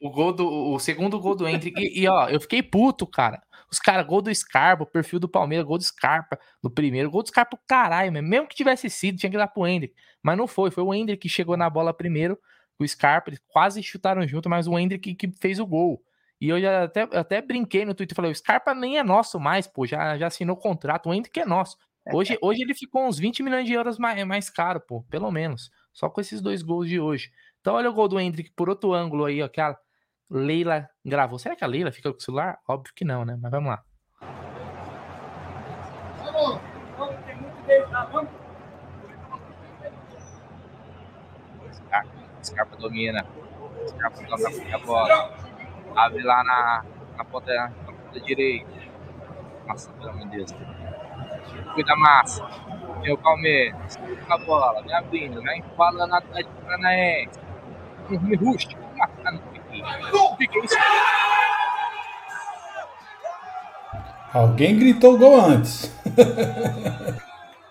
o 0.00 0.10
gol 0.10 0.32
do. 0.32 0.72
O 0.72 0.78
segundo 0.78 1.18
gol 1.18 1.34
do 1.34 1.48
Hendrick. 1.48 1.80
E, 1.80 2.02
e, 2.02 2.08
ó, 2.08 2.28
eu 2.28 2.40
fiquei 2.40 2.62
puto, 2.62 3.06
cara. 3.06 3.42
Os 3.70 3.78
caras, 3.78 4.06
gol 4.06 4.20
do 4.20 4.32
Scarpa, 4.34 4.84
o 4.84 4.86
perfil 4.86 5.18
do 5.18 5.28
Palmeiras, 5.28 5.66
gol 5.66 5.78
do 5.78 5.84
Scarpa 5.84 6.38
no 6.62 6.70
primeiro, 6.70 7.10
gol 7.10 7.22
do 7.22 7.28
Scarpa, 7.28 7.58
caralho, 7.66 8.12
mesmo. 8.12 8.28
mesmo 8.28 8.46
que 8.46 8.54
tivesse 8.54 8.90
sido, 8.90 9.18
tinha 9.18 9.30
que 9.30 9.36
dar 9.36 9.48
pro 9.48 9.66
Hendrick. 9.66 9.94
Mas 10.22 10.36
não 10.36 10.46
foi, 10.46 10.70
foi 10.70 10.84
o 10.84 10.92
Hendrick 10.92 11.22
que 11.22 11.28
chegou 11.28 11.56
na 11.56 11.70
bola 11.70 11.94
primeiro, 11.94 12.38
o 12.78 12.86
Scarpa, 12.86 13.30
eles 13.30 13.40
quase 13.48 13.82
chutaram 13.82 14.26
junto, 14.26 14.48
mas 14.48 14.66
o 14.68 14.78
Hendrick 14.78 15.14
que 15.14 15.32
fez 15.40 15.58
o 15.58 15.66
gol. 15.66 16.02
E 16.38 16.48
eu 16.48 16.60
já 16.60 16.84
até, 16.84 17.02
até 17.02 17.40
brinquei 17.40 17.86
no 17.86 17.94
Twitter, 17.94 18.14
falei, 18.14 18.30
o 18.30 18.34
Scarpa 18.34 18.74
nem 18.74 18.98
é 18.98 19.02
nosso 19.02 19.40
mais, 19.40 19.66
pô, 19.66 19.86
já, 19.86 20.18
já 20.18 20.26
assinou 20.26 20.54
o 20.54 20.58
contrato, 20.58 21.08
o 21.08 21.14
Hendrick 21.14 21.40
é 21.40 21.46
nosso. 21.46 21.76
Hoje, 22.12 22.36
hoje 22.42 22.62
ele 22.62 22.74
ficou 22.74 23.06
uns 23.06 23.18
20 23.18 23.42
milhões 23.42 23.64
de 23.64 23.72
euros 23.72 23.96
mais, 23.96 24.22
mais 24.26 24.50
caro, 24.50 24.80
pô, 24.80 25.02
pelo 25.04 25.30
menos. 25.30 25.70
Só 25.92 26.10
com 26.10 26.20
esses 26.20 26.40
dois 26.40 26.62
gols 26.62 26.88
de 26.88 26.98
hoje. 26.98 27.30
Então 27.62 27.74
olha 27.74 27.88
o 27.88 27.92
gol 27.92 28.08
do 28.08 28.18
Hendrick 28.18 28.50
por 28.56 28.68
outro 28.68 28.92
ângulo 28.92 29.24
aí, 29.24 29.40
ó, 29.40 29.46
que 29.46 29.60
a 29.60 29.78
Leila 30.28 30.90
gravou. 31.04 31.38
Será 31.38 31.54
que 31.54 31.62
a 31.62 31.66
Leila 31.68 31.92
fica 31.92 32.10
com 32.10 32.18
o 32.18 32.20
celular? 32.20 32.58
Óbvio 32.68 32.92
que 32.92 33.04
não, 33.04 33.24
né? 33.24 33.38
Mas 33.40 33.52
vamos 33.52 33.70
lá. 33.70 33.84
Scarpa, 41.72 42.10
Scarpa 42.42 42.76
domina. 42.78 43.24
Scarpa 43.86 44.26
toca 44.26 44.74
a 44.74 44.78
bola. 44.78 45.32
Abre 45.94 46.22
lá 46.24 46.42
na, 46.42 46.84
na, 47.16 47.24
ponta, 47.24 47.54
na 47.54 47.92
ponta 47.92 48.20
direita. 48.22 48.72
Nossa, 49.68 49.92
pelo 49.92 50.10
amor 50.10 50.28
de 50.30 50.36
Deus. 50.36 50.52
Cuida 51.74 51.94
massa. 51.94 52.44
O 53.08 53.18
Palmeiras. 53.18 53.96
Com 54.26 54.32
a 54.32 54.38
bola, 54.38 54.82
me 54.82 54.92
abrindo, 54.92 55.40
né? 55.40 55.58
Empalando 55.58 56.10
na 56.10 56.18
Atlético 56.18 56.60
Paranaense 56.62 57.51
rumo 58.16 58.36
rústico. 58.36 58.80
Alguém 64.32 64.78
gritou 64.78 65.18
gol 65.18 65.40
antes. 65.40 65.94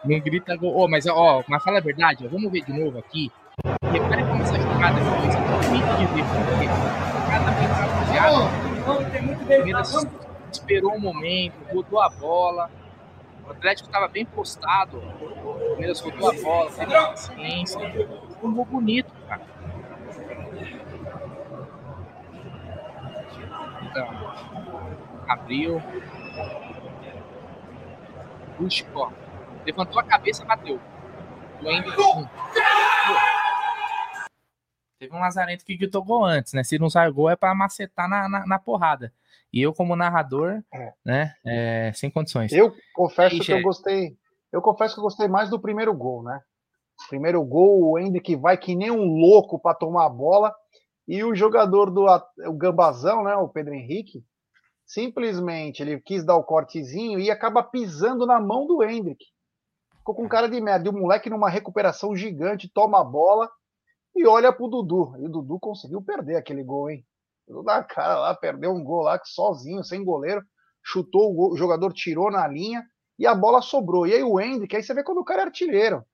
Não 0.06 0.20
grita 0.20 0.56
gol. 0.56 0.74
Oh, 0.76 0.88
mas, 0.88 1.06
ó, 1.08 1.44
mas 1.48 1.64
fala 1.64 1.78
a 1.78 1.82
verdade, 1.82 2.26
ó, 2.26 2.30
vamos 2.30 2.52
ver 2.52 2.62
de 2.62 2.74
novo 2.74 2.98
aqui. 2.98 3.32
Repare 3.92 4.24
como 4.26 4.42
essa 4.42 4.60
jogada 4.60 5.00
foi 5.00 5.20
muito 5.70 5.98
de 5.98 6.06
ver, 6.06 6.24
porque 6.24 6.68
cada 7.30 7.52
vez 7.52 7.72
rapaziada, 7.72 8.62
Palmeiras 9.48 10.08
esperou 10.52 10.94
um 10.96 11.00
momento, 11.00 11.54
rodou 11.74 12.02
a 12.02 12.10
bola. 12.10 12.70
O 13.46 13.52
Atlético 13.52 13.90
estava 13.90 14.08
bem 14.08 14.26
postado. 14.26 14.98
O 14.98 15.68
Palmeiras 15.70 16.00
rodou 16.00 16.30
a 16.30 16.34
bola, 16.34 16.72
teve 16.72 16.92
paciência. 16.92 17.80
Foi 18.40 18.50
um 18.50 18.54
gol 18.54 18.66
bonito, 18.66 19.12
cara. 19.28 19.42
Então, 23.92 24.08
abriu. 25.28 25.82
Busco. 28.58 29.14
levantou 29.66 30.00
a 30.00 30.04
cabeça, 30.04 30.46
bateu. 30.46 30.80
O 31.62 31.70
Hendrick. 31.70 31.98
Teve 34.98 35.14
um 35.14 35.20
Lazarento 35.20 35.66
que 35.66 35.76
gritou 35.76 36.04
gol 36.04 36.24
antes, 36.24 36.54
né? 36.54 36.64
Se 36.64 36.80
não 36.80 36.90
sai 36.90 37.12
gol 37.12 37.30
é 37.30 37.36
para 37.36 37.54
macetar 37.54 38.08
na, 38.08 38.30
na, 38.30 38.46
na, 38.46 38.60
porrada. 38.60 39.12
E 39.52 39.62
eu, 39.62 39.74
como 39.74 39.96
narrador, 39.96 40.64
é. 40.74 40.94
né? 41.04 41.36
É, 41.46 41.92
sem 41.94 42.10
condições. 42.10 42.54
Eu 42.54 42.74
confesso 42.94 43.40
que 43.40 43.52
eu 43.52 43.62
gostei. 43.62 44.16
Eu 44.52 44.62
confesso 44.62 44.94
que 44.94 45.00
eu 45.00 45.04
gostei 45.04 45.28
mais 45.28 45.50
do 45.50 45.60
primeiro 45.60 45.94
gol, 45.94 46.24
né? 46.24 46.40
Primeiro 47.10 47.44
gol, 47.44 47.92
o 47.92 48.00
Hendrick 48.00 48.36
vai 48.36 48.58
que 48.58 48.76
nem 48.76 48.92
um 48.92 49.18
louco 49.18 49.60
para 49.60 49.76
tomar 49.76 50.06
a 50.06 50.10
bola. 50.10 50.54
E 51.12 51.26
o 51.26 51.36
jogador 51.36 51.92
do 51.92 52.06
o 52.06 52.54
Gambazão, 52.54 53.22
né? 53.26 53.36
O 53.36 53.50
Pedro 53.50 53.74
Henrique, 53.74 54.24
simplesmente 54.86 55.84
ele 55.84 56.00
quis 56.00 56.24
dar 56.24 56.38
o 56.38 56.44
cortezinho 56.46 57.20
e 57.20 57.30
acaba 57.30 57.62
pisando 57.62 58.26
na 58.26 58.40
mão 58.40 58.66
do 58.66 58.82
Hendrick. 58.82 59.26
Ficou 59.98 60.16
com 60.16 60.30
cara 60.30 60.48
de 60.48 60.62
merda. 60.62 60.88
E 60.88 60.90
o 60.90 60.94
moleque, 60.94 61.30
numa 61.30 61.50
recuperação 61.50 62.16
gigante, 62.16 62.72
toma 62.74 63.02
a 63.02 63.04
bola 63.04 63.52
e 64.16 64.26
olha 64.26 64.54
pro 64.54 64.70
Dudu. 64.70 65.14
E 65.20 65.26
o 65.26 65.30
Dudu 65.30 65.60
conseguiu 65.60 66.02
perder 66.02 66.38
aquele 66.38 66.64
gol, 66.64 66.90
hein? 66.90 67.06
Dudu 67.46 67.62
da 67.62 67.84
cara 67.84 68.18
lá, 68.18 68.34
perdeu 68.34 68.72
um 68.72 68.82
gol 68.82 69.02
lá 69.02 69.20
sozinho, 69.26 69.84
sem 69.84 70.06
goleiro, 70.06 70.42
chutou 70.82 71.30
o, 71.30 71.34
gol, 71.34 71.52
o 71.52 71.58
jogador 71.58 71.92
tirou 71.92 72.32
na 72.32 72.48
linha 72.48 72.86
e 73.20 73.28
a 73.28 73.36
bola 73.36 73.62
sobrou. 73.62 74.08
E 74.08 74.14
aí 74.14 74.24
o 74.24 74.40
Hendrick, 74.40 74.74
aí 74.78 74.82
você 74.82 74.94
vê 74.94 75.04
quando 75.04 75.18
o 75.18 75.26
cara 75.26 75.42
é 75.42 75.46
artilheiro. 75.48 76.06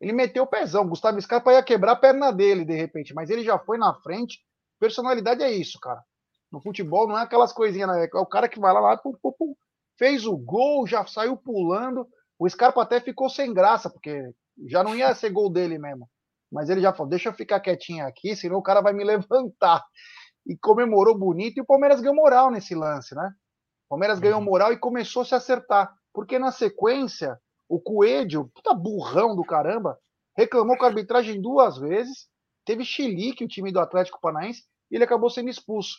Ele 0.00 0.12
meteu 0.12 0.44
o 0.44 0.46
pezão. 0.46 0.88
Gustavo 0.88 1.20
Scarpa 1.20 1.52
ia 1.52 1.62
quebrar 1.62 1.92
a 1.92 1.96
perna 1.96 2.32
dele, 2.32 2.64
de 2.64 2.74
repente, 2.74 3.12
mas 3.14 3.30
ele 3.30 3.42
já 3.42 3.58
foi 3.58 3.78
na 3.78 3.94
frente. 3.94 4.38
Personalidade 4.78 5.42
é 5.42 5.50
isso, 5.50 5.78
cara. 5.80 6.02
No 6.50 6.60
futebol 6.60 7.06
não 7.06 7.18
é 7.18 7.22
aquelas 7.22 7.52
coisinhas, 7.52 7.88
né? 7.88 8.08
É 8.12 8.18
o 8.18 8.26
cara 8.26 8.48
que 8.48 8.60
vai 8.60 8.72
lá, 8.72 8.80
lá 8.80 8.96
pum, 8.96 9.12
pum, 9.20 9.32
pum, 9.32 9.54
fez 9.98 10.24
o 10.24 10.36
gol, 10.36 10.86
já 10.86 11.06
saiu 11.06 11.36
pulando. 11.36 12.06
O 12.38 12.48
Scarpa 12.48 12.82
até 12.82 13.00
ficou 13.00 13.28
sem 13.28 13.52
graça, 13.52 13.90
porque 13.90 14.32
já 14.66 14.82
não 14.82 14.94
ia 14.94 15.14
ser 15.14 15.30
gol 15.30 15.50
dele 15.50 15.78
mesmo. 15.78 16.08
Mas 16.50 16.70
ele 16.70 16.80
já 16.80 16.92
falou: 16.92 17.10
deixa 17.10 17.28
eu 17.28 17.34
ficar 17.34 17.60
quietinho 17.60 18.06
aqui, 18.06 18.34
senão 18.34 18.56
o 18.56 18.62
cara 18.62 18.80
vai 18.80 18.92
me 18.92 19.04
levantar. 19.04 19.84
E 20.46 20.56
comemorou 20.56 21.18
bonito, 21.18 21.58
e 21.58 21.60
o 21.60 21.66
Palmeiras 21.66 22.00
ganhou 22.00 22.14
moral 22.14 22.50
nesse 22.50 22.74
lance, 22.74 23.14
né? 23.14 23.30
O 23.86 23.90
Palmeiras 23.90 24.18
ganhou 24.18 24.38
uhum. 24.38 24.44
moral 24.44 24.72
e 24.72 24.78
começou 24.78 25.22
a 25.22 25.24
se 25.24 25.34
acertar. 25.34 25.92
Porque 26.12 26.38
na 26.38 26.50
sequência, 26.50 27.38
o 27.68 27.80
Coelho, 27.80 28.50
puta 28.54 28.72
burrão 28.74 29.36
do 29.36 29.44
caramba, 29.44 29.98
reclamou 30.36 30.76
com 30.76 30.84
a 30.84 30.88
arbitragem 30.88 31.40
duas 31.40 31.78
vezes, 31.78 32.28
teve 32.64 32.84
chilique 32.84 33.44
o 33.44 33.48
time 33.48 33.70
do 33.70 33.80
Atlético 33.80 34.20
Paranaense 34.20 34.62
e 34.90 34.96
ele 34.96 35.04
acabou 35.04 35.28
sendo 35.28 35.50
expulso. 35.50 35.98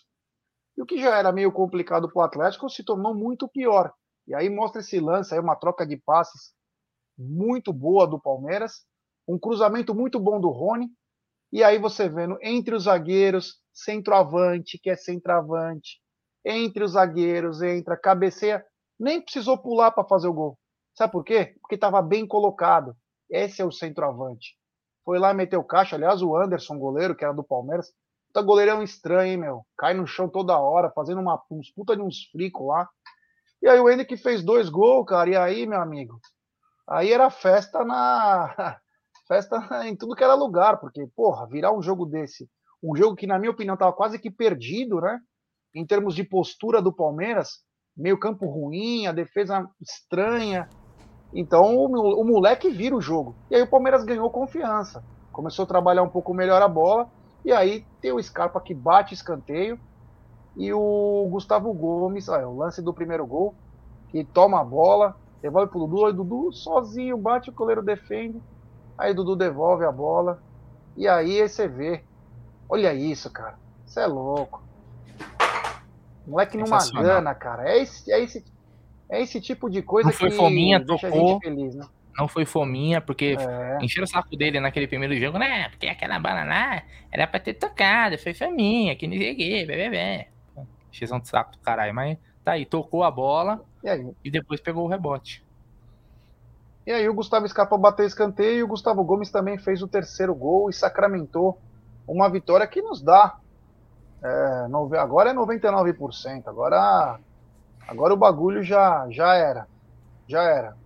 E 0.78 0.82
o 0.82 0.86
que 0.86 1.00
já 1.00 1.18
era 1.18 1.32
meio 1.32 1.52
complicado 1.52 2.12
para 2.12 2.22
o 2.22 2.26
Atlético 2.26 2.70
se 2.70 2.84
tornou 2.84 3.14
muito 3.14 3.48
pior. 3.48 3.94
E 4.28 4.34
aí 4.34 4.50
mostra 4.50 4.82
esse 4.82 5.00
lance 5.00 5.34
aí, 5.34 5.40
uma 5.40 5.56
troca 5.56 5.86
de 5.86 5.98
passes 5.98 6.54
muito 7.18 7.74
boa 7.74 8.08
do 8.08 8.20
Palmeiras, 8.20 8.86
um 9.28 9.38
cruzamento 9.38 9.94
muito 9.94 10.20
bom 10.20 10.40
do 10.40 10.50
Rony, 10.50 10.90
e 11.52 11.64
aí 11.64 11.78
você 11.78 12.08
vendo 12.08 12.38
entre 12.42 12.76
os 12.76 12.84
zagueiros, 12.84 13.60
centroavante, 13.74 14.80
que 14.82 14.90
é 14.90 14.96
centroavante, 14.96 16.00
entre 16.46 16.84
os 16.84 16.92
zagueiros, 16.92 17.62
entra, 17.62 17.98
cabeceia, 17.98 18.66
nem 19.00 19.22
precisou 19.22 19.58
pular 19.58 19.92
para 19.92 20.08
fazer 20.08 20.28
o 20.28 20.34
gol. 20.34 20.58
Sabe 20.96 21.12
por 21.12 21.24
quê? 21.24 21.56
Porque 21.62 21.76
estava 21.76 22.02
bem 22.02 22.28
colocado. 22.28 22.96
Esse 23.30 23.62
é 23.62 23.66
o 23.66 23.72
centroavante. 23.72 24.56
Foi 25.06 25.20
lá 25.20 25.34
meter 25.34 25.58
o 25.58 25.64
caixa. 25.64 25.96
Aliás, 25.96 26.22
o 26.22 26.36
Anderson, 26.36 26.78
goleiro, 26.78 27.16
que 27.16 27.24
era 27.24 27.34
do 27.34 27.44
Palmeiras, 27.44 27.92
puta 28.28 28.42
goleirão 28.46 28.84
estranho, 28.84 29.32
hein, 29.32 29.38
meu? 29.38 29.66
Cai 29.78 29.94
no 29.94 30.08
chão 30.08 30.30
toda 30.30 30.58
hora, 30.58 30.92
fazendo 30.92 31.22
uma 31.22 31.42
uns 31.52 31.72
puta 31.72 31.96
de 31.96 32.02
uns 32.02 32.26
fricos 32.32 32.68
lá. 32.68 32.88
E 33.62 33.68
aí 33.68 33.80
o 33.80 33.90
Henrique 33.90 34.16
fez 34.16 34.44
dois 34.44 34.70
gols, 34.70 35.06
cara, 35.06 35.30
e 35.30 35.36
aí, 35.36 35.66
meu 35.66 35.82
amigo, 35.82 36.20
aí 36.88 37.12
era 37.12 37.30
festa 37.30 37.84
na. 37.84 38.80
festa 39.28 39.60
em 39.86 39.96
tudo 39.96 40.16
que 40.16 40.24
era 40.24 40.34
lugar, 40.34 40.80
porque, 40.80 41.06
porra, 41.16 41.48
virar 41.48 41.72
um 41.72 41.82
jogo 41.82 42.06
desse, 42.06 42.50
um 42.82 42.96
jogo 42.96 43.16
que, 43.16 43.28
na 43.28 43.38
minha 43.38 43.52
opinião, 43.52 43.78
tava 43.78 43.94
quase 43.94 44.18
que 44.18 44.32
perdido, 44.32 45.02
né? 45.02 45.20
Em 45.76 45.86
termos 45.86 46.16
de 46.16 46.24
postura 46.24 46.82
do 46.82 46.94
Palmeiras, 46.94 47.60
meio 47.96 48.18
campo 48.18 48.46
ruim, 48.48 49.06
a 49.06 49.12
defesa 49.12 49.70
estranha. 49.82 50.68
Então 51.34 51.76
o, 51.76 52.22
o 52.22 52.24
moleque 52.24 52.70
vira 52.70 52.96
o 52.96 53.02
jogo. 53.02 53.36
E 53.50 53.56
aí 53.56 53.62
o 53.62 53.68
Palmeiras 53.68 54.04
ganhou 54.04 54.30
confiança. 54.30 55.04
Começou 55.32 55.64
a 55.64 55.68
trabalhar 55.68 56.04
um 56.04 56.10
pouco 56.10 56.34
melhor 56.34 56.62
a 56.62 56.68
bola. 56.68 57.10
E 57.46 57.52
aí 57.52 57.86
tem 58.02 58.12
o 58.12 58.22
Scarpa 58.22 58.60
que 58.60 58.74
bate 58.74 59.14
escanteio 59.14 59.80
e 60.60 60.74
o 60.74 61.28
Gustavo 61.32 61.74
Gomes, 61.74 62.28
o 62.28 62.58
lance 62.58 62.82
do 62.82 62.94
primeiro 62.94 63.26
gol, 63.26 63.56
que 64.10 64.26
toma 64.26 64.60
a 64.60 64.64
bola, 64.64 65.16
devolve 65.42 65.72
pro 65.72 65.80
Dudu, 65.80 66.06
aí 66.06 66.12
o 66.12 66.16
Dudu 66.16 66.52
sozinho 66.52 67.18
bate, 67.18 67.50
o 67.50 67.54
goleiro 67.54 67.82
defende, 67.82 68.42
aí 68.98 69.12
o 69.12 69.16
Dudu 69.16 69.38
devolve 69.38 69.86
a 69.86 69.92
bola, 69.92 70.42
e 70.98 71.08
aí 71.08 71.48
você 71.48 71.66
vê. 71.66 72.04
Olha 72.68 72.94
isso, 72.94 73.32
cara. 73.32 73.58
Isso 73.86 74.00
é 74.00 74.06
louco. 74.06 74.62
Moleque 76.28 76.58
numa 76.58 76.78
gana, 76.92 77.34
cara. 77.34 77.68
É 77.68 77.82
esse, 77.82 78.12
é 78.12 78.22
esse, 78.22 78.46
é 79.10 79.22
esse 79.22 79.42
tipo 79.42 79.70
de 79.70 79.82
coisa 79.82 80.10
não 80.10 80.16
foi 80.16 80.30
que 80.30 80.36
fominha, 80.36 80.86
tocou. 80.86 81.40
Feliz, 81.40 81.76
né? 81.76 81.86
Não 82.18 82.28
foi 82.28 82.46
fominha, 82.46 83.00
porque 83.00 83.38
é. 83.40 83.78
encheram 83.82 84.04
o 84.04 84.08
saco 84.08 84.36
dele 84.36 84.60
naquele 84.60 84.88
primeiro 84.88 85.16
jogo, 85.16 85.38
né? 85.38 85.70
Porque 85.70 85.88
aquela 85.88 86.20
bala 86.20 86.44
lá 86.44 86.84
era 87.12 87.26
pra 87.26 87.40
ter 87.40 87.54
tocado, 87.54 88.18
foi 88.18 88.34
fominha, 88.34 88.96
que 88.96 89.08
não 89.08 89.18
sei 89.18 89.34
o 89.34 89.36
que, 89.36 89.66
bebê. 89.66 90.28
Encheção 90.92 91.20
de 91.20 91.28
saco 91.28 91.54
do 91.54 91.60
caralho, 91.60 91.94
mas 91.94 92.18
tá 92.44 92.54
aí, 92.54 92.66
tocou 92.66 93.04
a 93.04 93.12
bola 93.12 93.64
e, 93.84 94.28
e, 94.28 94.32
depois 94.32 94.60
pegou 94.60 94.86
o 94.86 94.90
rebote. 94.90 95.44
E 96.86 96.92
aí 96.92 97.08
o 97.08 97.14
Gustavo 97.14 97.48
Scarpa 97.48 97.78
bateu 97.78 98.06
escanteio 98.06 98.58
e 98.58 98.64
o 98.64 98.68
Gustavo 98.68 99.04
Gomes 99.04 99.32
também 99.32 99.58
fez 99.58 99.82
o 99.82 99.88
terceiro 99.88 100.36
gol 100.36 100.70
e 100.70 100.74
sacramentou 100.74 101.58
uma 102.08 102.30
vitória 102.30 102.68
que 102.68 102.82
nos 102.82 103.02
dá. 103.02 103.38
É, 104.22 104.68
agora 105.00 105.30
é 105.30 105.34
99%, 105.34 106.48
agora, 106.48 107.20
agora 107.90 108.14
o 108.14 108.18
bagulho 108.18 108.64
já, 108.64 109.08
já 109.10 109.36
era. 109.36 109.68
Já 110.28 110.44
era. 110.44 110.78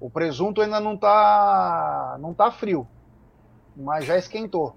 O 0.00 0.10
presunto 0.10 0.60
ainda 0.60 0.80
não 0.80 0.96
tá, 0.96 2.16
não 2.20 2.34
tá 2.34 2.50
frio, 2.50 2.86
mas 3.76 4.04
já 4.04 4.16
esquentou. 4.16 4.76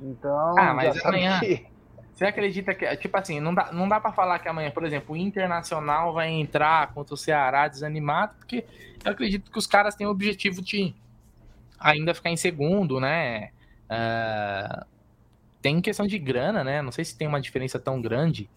Então, 0.00 0.58
ah, 0.58 0.74
mas 0.74 1.04
amanhã, 1.04 1.40
que... 1.40 1.66
Você 2.14 2.24
acredita 2.26 2.72
que, 2.74 2.96
tipo 2.96 3.16
assim, 3.16 3.40
não 3.40 3.52
dá, 3.52 3.72
não 3.72 3.88
dá 3.88 4.00
para 4.00 4.12
falar 4.12 4.38
que 4.38 4.48
amanhã, 4.48 4.70
por 4.70 4.84
exemplo, 4.84 5.14
o 5.14 5.16
Internacional 5.16 6.12
vai 6.12 6.30
entrar 6.30 6.92
contra 6.94 7.12
o 7.12 7.16
Ceará 7.16 7.66
desanimado, 7.66 8.34
porque 8.38 8.64
eu 9.04 9.10
acredito 9.10 9.50
que 9.50 9.58
os 9.58 9.66
caras 9.66 9.96
têm 9.96 10.06
o 10.06 10.10
objetivo 10.10 10.62
de 10.62 10.94
ainda 11.78 12.14
ficar 12.14 12.30
em 12.30 12.36
segundo, 12.36 13.00
né? 13.00 13.50
Uh, 13.90 14.86
tem 15.60 15.80
questão 15.80 16.06
de 16.06 16.18
grana, 16.18 16.62
né? 16.62 16.80
Não 16.82 16.92
sei 16.92 17.04
se 17.04 17.18
tem 17.18 17.26
uma 17.26 17.40
diferença 17.40 17.80
tão 17.80 18.00
grande, 18.00 18.48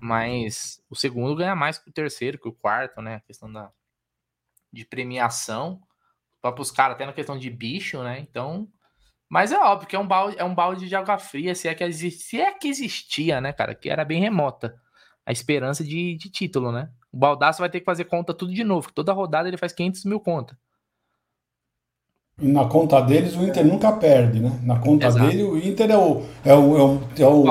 mas 0.00 0.82
o 0.90 0.94
segundo 0.94 1.36
ganha 1.36 1.54
mais 1.54 1.78
que 1.78 1.88
o 1.88 1.92
terceiro, 1.92 2.38
que 2.38 2.48
o 2.48 2.52
quarto, 2.52 3.00
né? 3.00 3.16
A 3.16 3.20
questão 3.20 3.52
da, 3.52 3.70
de 4.72 4.84
premiação. 4.84 5.80
Para 6.40 6.60
os 6.60 6.70
caras, 6.70 6.94
até 6.94 7.06
na 7.06 7.12
questão 7.12 7.38
de 7.38 7.50
bicho, 7.50 8.02
né? 8.02 8.20
Então, 8.20 8.68
mas 9.28 9.50
é 9.52 9.58
óbvio 9.58 9.88
que 9.88 9.96
é 9.96 9.98
um 9.98 10.06
balde, 10.06 10.38
é 10.38 10.44
um 10.44 10.54
balde 10.54 10.88
de 10.88 10.94
água 10.94 11.18
fria, 11.18 11.54
se 11.54 11.66
é 11.68 11.74
que, 11.74 11.92
se 11.92 12.40
é 12.40 12.52
que 12.52 12.68
existia, 12.68 13.40
né, 13.40 13.52
cara? 13.52 13.74
Que 13.74 13.90
era 13.90 14.04
bem 14.04 14.20
remota 14.20 14.80
a 15.24 15.32
esperança 15.32 15.82
de, 15.82 16.16
de 16.16 16.30
título, 16.30 16.70
né? 16.70 16.90
O 17.12 17.18
Baldaço 17.18 17.58
vai 17.58 17.68
ter 17.68 17.80
que 17.80 17.84
fazer 17.84 18.04
conta 18.04 18.32
tudo 18.32 18.54
de 18.54 18.62
novo. 18.62 18.92
Toda 18.92 19.12
rodada 19.12 19.48
ele 19.48 19.56
faz 19.56 19.72
500 19.72 20.04
mil 20.04 20.20
contas. 20.20 20.56
E 22.38 22.46
na 22.46 22.66
conta 22.66 23.00
deles 23.00 23.34
o 23.34 23.42
Inter 23.42 23.64
nunca 23.64 23.90
perde, 23.92 24.40
né? 24.40 24.60
Na 24.62 24.78
conta 24.78 25.06
Exato. 25.06 25.26
dele 25.26 25.42
o 25.42 25.56
Inter 25.56 25.90
é 25.90 25.96
o 25.96 26.22
é 26.44 26.54
o 26.54 26.76
é 26.76 26.82
o, 26.82 27.00
é 27.18 27.26
o, 27.26 27.46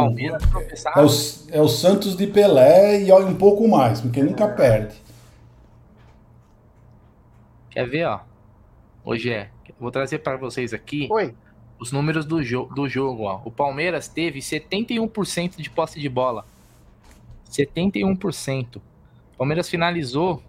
é 0.95 1.01
o, 1.01 1.07
é 1.53 1.61
o 1.61 1.67
Santos 1.67 2.15
de 2.15 2.27
Pelé 2.27 3.01
e 3.01 3.11
um 3.11 3.35
pouco 3.35 3.67
mais, 3.67 3.99
porque 3.99 4.21
nunca 4.21 4.47
perde. 4.47 4.95
Quer 7.71 7.89
ver, 7.89 8.05
ó? 8.05 8.19
Hoje 9.03 9.31
é. 9.31 9.49
Vou 9.79 9.89
trazer 9.89 10.19
para 10.19 10.37
vocês 10.37 10.71
aqui. 10.71 11.07
Oi 11.11 11.33
os 11.79 11.91
números 11.91 12.25
do, 12.25 12.41
jo 12.41 12.65
do 12.73 12.87
jogo, 12.87 13.23
ó. 13.23 13.41
O 13.43 13.51
Palmeiras 13.51 14.07
teve 14.07 14.39
71% 14.39 15.57
de 15.57 15.69
posse 15.69 15.99
de 15.99 16.09
bola. 16.09 16.45
71%. 17.49 18.77
O 18.77 18.81
Palmeiras 19.37 19.69
finalizou 19.69 20.41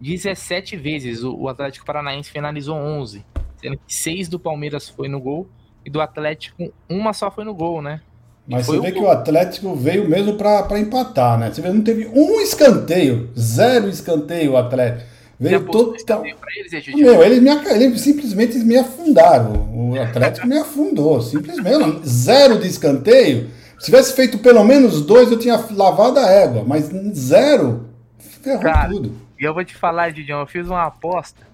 17 0.00 0.76
vezes. 0.76 1.22
O, 1.22 1.34
o 1.34 1.48
Atlético 1.48 1.86
Paranaense 1.86 2.30
finalizou 2.30 2.76
11. 2.76 3.24
Sendo 3.62 3.76
que 3.76 3.94
6 3.94 4.28
do 4.28 4.38
Palmeiras 4.38 4.88
foi 4.88 5.08
no 5.08 5.20
gol 5.20 5.48
e 5.84 5.90
do 5.90 6.00
Atlético 6.00 6.72
uma 6.88 7.12
só 7.12 7.30
foi 7.30 7.44
no 7.44 7.54
gol, 7.54 7.80
né? 7.80 8.00
Mas 8.46 8.66
você 8.66 8.80
vê 8.80 8.88
o... 8.88 8.92
que 8.92 9.00
o 9.00 9.08
Atlético 9.08 9.74
veio 9.76 10.08
mesmo 10.08 10.34
para 10.34 10.78
empatar, 10.78 11.38
né? 11.38 11.50
Você 11.50 11.62
vê, 11.62 11.70
não 11.70 11.82
teve 11.82 12.06
um 12.08 12.40
escanteio, 12.40 13.30
zero 13.38 13.88
escanteio 13.88 14.52
o 14.52 14.56
Atlético. 14.56 15.12
Veio 15.38 15.64
todo. 15.64 15.94
Eles, 15.94 16.94
Meu, 16.94 17.22
eles, 17.22 17.42
me, 17.42 17.50
eles 17.50 18.00
simplesmente 18.00 18.58
me 18.58 18.76
afundaram. 18.76 19.68
O 19.74 20.00
Atlético 20.00 20.46
me 20.46 20.56
afundou. 20.56 21.20
Simplesmente. 21.20 22.08
Zero 22.08 22.60
de 22.60 22.68
escanteio. 22.68 23.50
Se 23.78 23.86
tivesse 23.86 24.14
feito 24.14 24.38
pelo 24.38 24.62
menos 24.62 25.04
dois, 25.04 25.32
eu 25.32 25.38
tinha 25.38 25.60
lavado 25.72 26.20
a 26.20 26.30
égua. 26.30 26.62
Mas 26.64 26.84
zero, 27.12 27.88
ferrou 28.18 28.62
Cara, 28.62 28.88
tudo. 28.88 29.12
E 29.38 29.44
eu 29.44 29.52
vou 29.52 29.64
te 29.64 29.74
falar, 29.74 30.12
Didião, 30.12 30.38
eu 30.38 30.46
fiz 30.46 30.68
uma 30.68 30.84
aposta. 30.84 31.44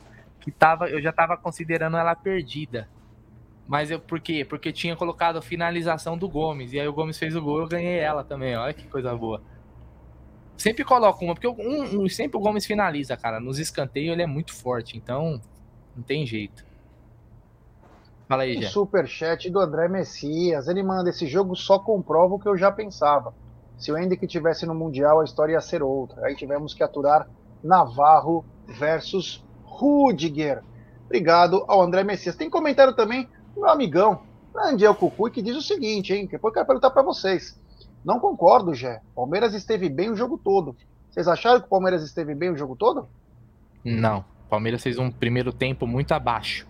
Que 0.48 0.58
tava, 0.58 0.88
eu 0.88 1.00
já 1.00 1.12
tava 1.12 1.36
considerando 1.36 1.98
ela 1.98 2.14
perdida. 2.14 2.88
Mas 3.66 3.90
eu, 3.90 4.00
por 4.00 4.18
quê? 4.18 4.46
Porque 4.48 4.72
tinha 4.72 4.96
colocado 4.96 5.36
a 5.36 5.42
finalização 5.42 6.16
do 6.16 6.26
Gomes. 6.26 6.72
E 6.72 6.80
aí 6.80 6.88
o 6.88 6.92
Gomes 6.92 7.18
fez 7.18 7.36
o 7.36 7.42
gol 7.42 7.60
eu 7.60 7.68
ganhei 7.68 7.98
ela 7.98 8.24
também. 8.24 8.56
Olha 8.56 8.72
que 8.72 8.86
coisa 8.86 9.14
boa. 9.14 9.42
Sempre 10.56 10.84
coloco 10.84 11.22
uma, 11.22 11.34
porque 11.34 11.46
um, 11.46 12.02
um, 12.02 12.08
sempre 12.08 12.38
o 12.38 12.40
Gomes 12.40 12.64
finaliza, 12.64 13.14
cara. 13.14 13.38
Nos 13.38 13.58
escanteios 13.58 14.14
ele 14.14 14.22
é 14.22 14.26
muito 14.26 14.54
forte, 14.54 14.96
então 14.96 15.38
não 15.94 16.02
tem 16.02 16.24
jeito. 16.24 16.64
Fala 18.26 18.44
aí, 18.44 18.62
Jé. 18.62 18.68
Superchat 18.68 19.50
do 19.50 19.60
André 19.60 19.86
Messias. 19.86 20.66
Ele 20.66 20.82
manda: 20.82 21.10
esse 21.10 21.26
jogo 21.26 21.54
só 21.54 21.78
comprova 21.78 22.34
o 22.34 22.38
que 22.38 22.48
eu 22.48 22.56
já 22.56 22.72
pensava. 22.72 23.34
Se 23.76 23.92
o 23.92 23.98
Hendrick 23.98 24.26
tivesse 24.26 24.64
no 24.64 24.74
Mundial, 24.74 25.20
a 25.20 25.24
história 25.24 25.52
ia 25.52 25.60
ser 25.60 25.82
outra. 25.82 26.26
Aí 26.26 26.34
tivemos 26.34 26.72
que 26.72 26.82
aturar 26.82 27.28
Navarro 27.62 28.44
versus 28.66 29.44
Rudiger. 29.78 30.62
Obrigado 31.06 31.64
ao 31.68 31.80
André 31.80 32.02
Messias. 32.02 32.34
Tem 32.34 32.50
comentário 32.50 32.94
também 32.94 33.28
meu 33.56 33.68
amigão, 33.68 34.22
Andiel 34.56 34.94
Cucuy, 34.94 35.30
que 35.30 35.40
diz 35.40 35.56
o 35.56 35.62
seguinte, 35.62 36.12
hein? 36.12 36.28
Depois 36.30 36.50
eu 36.50 36.54
quero 36.54 36.66
perguntar 36.66 36.90
para 36.90 37.02
vocês. 37.02 37.58
Não 38.04 38.18
concordo, 38.18 38.74
Jé. 38.74 39.00
Palmeiras 39.14 39.54
esteve 39.54 39.88
bem 39.88 40.10
o 40.10 40.16
jogo 40.16 40.38
todo. 40.38 40.76
Vocês 41.10 41.26
acharam 41.28 41.60
que 41.60 41.66
o 41.66 41.70
Palmeiras 41.70 42.02
esteve 42.02 42.34
bem 42.34 42.50
o 42.50 42.56
jogo 42.56 42.76
todo? 42.76 43.08
Não. 43.84 44.24
Palmeiras 44.48 44.82
fez 44.82 44.98
um 44.98 45.10
primeiro 45.10 45.52
tempo 45.52 45.86
muito 45.86 46.12
abaixo. 46.12 46.66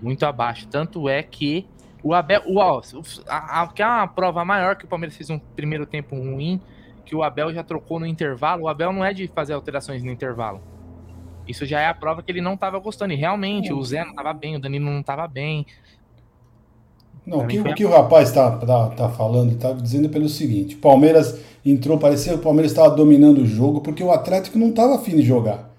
Muito 0.00 0.24
abaixo. 0.24 0.66
Tanto 0.68 1.08
é 1.08 1.22
que 1.22 1.66
o 2.02 2.14
Abel. 2.14 2.42
O, 2.46 2.60
a, 2.60 3.62
a, 3.62 3.68
que 3.68 3.82
é 3.82 3.86
uma 3.86 4.08
prova 4.08 4.44
maior 4.44 4.76
que 4.76 4.84
o 4.84 4.88
Palmeiras 4.88 5.16
fez 5.16 5.30
um 5.30 5.38
primeiro 5.38 5.86
tempo 5.86 6.16
ruim, 6.16 6.60
que 7.04 7.14
o 7.14 7.22
Abel 7.22 7.52
já 7.52 7.62
trocou 7.62 8.00
no 8.00 8.06
intervalo. 8.06 8.64
O 8.64 8.68
Abel 8.68 8.92
não 8.92 9.04
é 9.04 9.12
de 9.12 9.28
fazer 9.28 9.52
alterações 9.52 10.02
no 10.02 10.10
intervalo. 10.10 10.60
Isso 11.46 11.66
já 11.66 11.80
é 11.80 11.86
a 11.86 11.94
prova 11.94 12.22
que 12.22 12.30
ele 12.30 12.40
não 12.40 12.54
estava 12.54 12.78
gostando. 12.78 13.12
E 13.12 13.16
realmente, 13.16 13.72
o 13.72 13.82
Zé 13.82 14.02
não 14.02 14.10
estava 14.10 14.32
bem, 14.32 14.56
o 14.56 14.60
Danilo 14.60 14.86
não 14.86 15.00
estava 15.00 15.26
bem. 15.26 15.66
Não, 17.26 17.38
o 17.38 17.46
que, 17.46 17.60
o 17.60 17.74
que 17.74 17.84
o 17.84 17.90
rapaz 17.90 18.28
está 18.28 18.50
tá, 18.50 18.88
tá 18.88 19.08
falando, 19.08 19.52
está 19.52 19.72
dizendo 19.72 20.08
pelo 20.08 20.28
seguinte: 20.28 20.76
Palmeiras 20.76 21.38
entrou, 21.64 21.98
parecia 21.98 22.32
que 22.32 22.38
o 22.38 22.42
Palmeiras 22.42 22.72
estava 22.72 22.94
dominando 22.94 23.38
o 23.38 23.46
jogo, 23.46 23.80
porque 23.80 24.02
o 24.02 24.10
Atlético 24.10 24.58
não 24.58 24.70
estava 24.70 24.96
afim 24.96 25.16
de 25.16 25.22
jogar. 25.22 25.70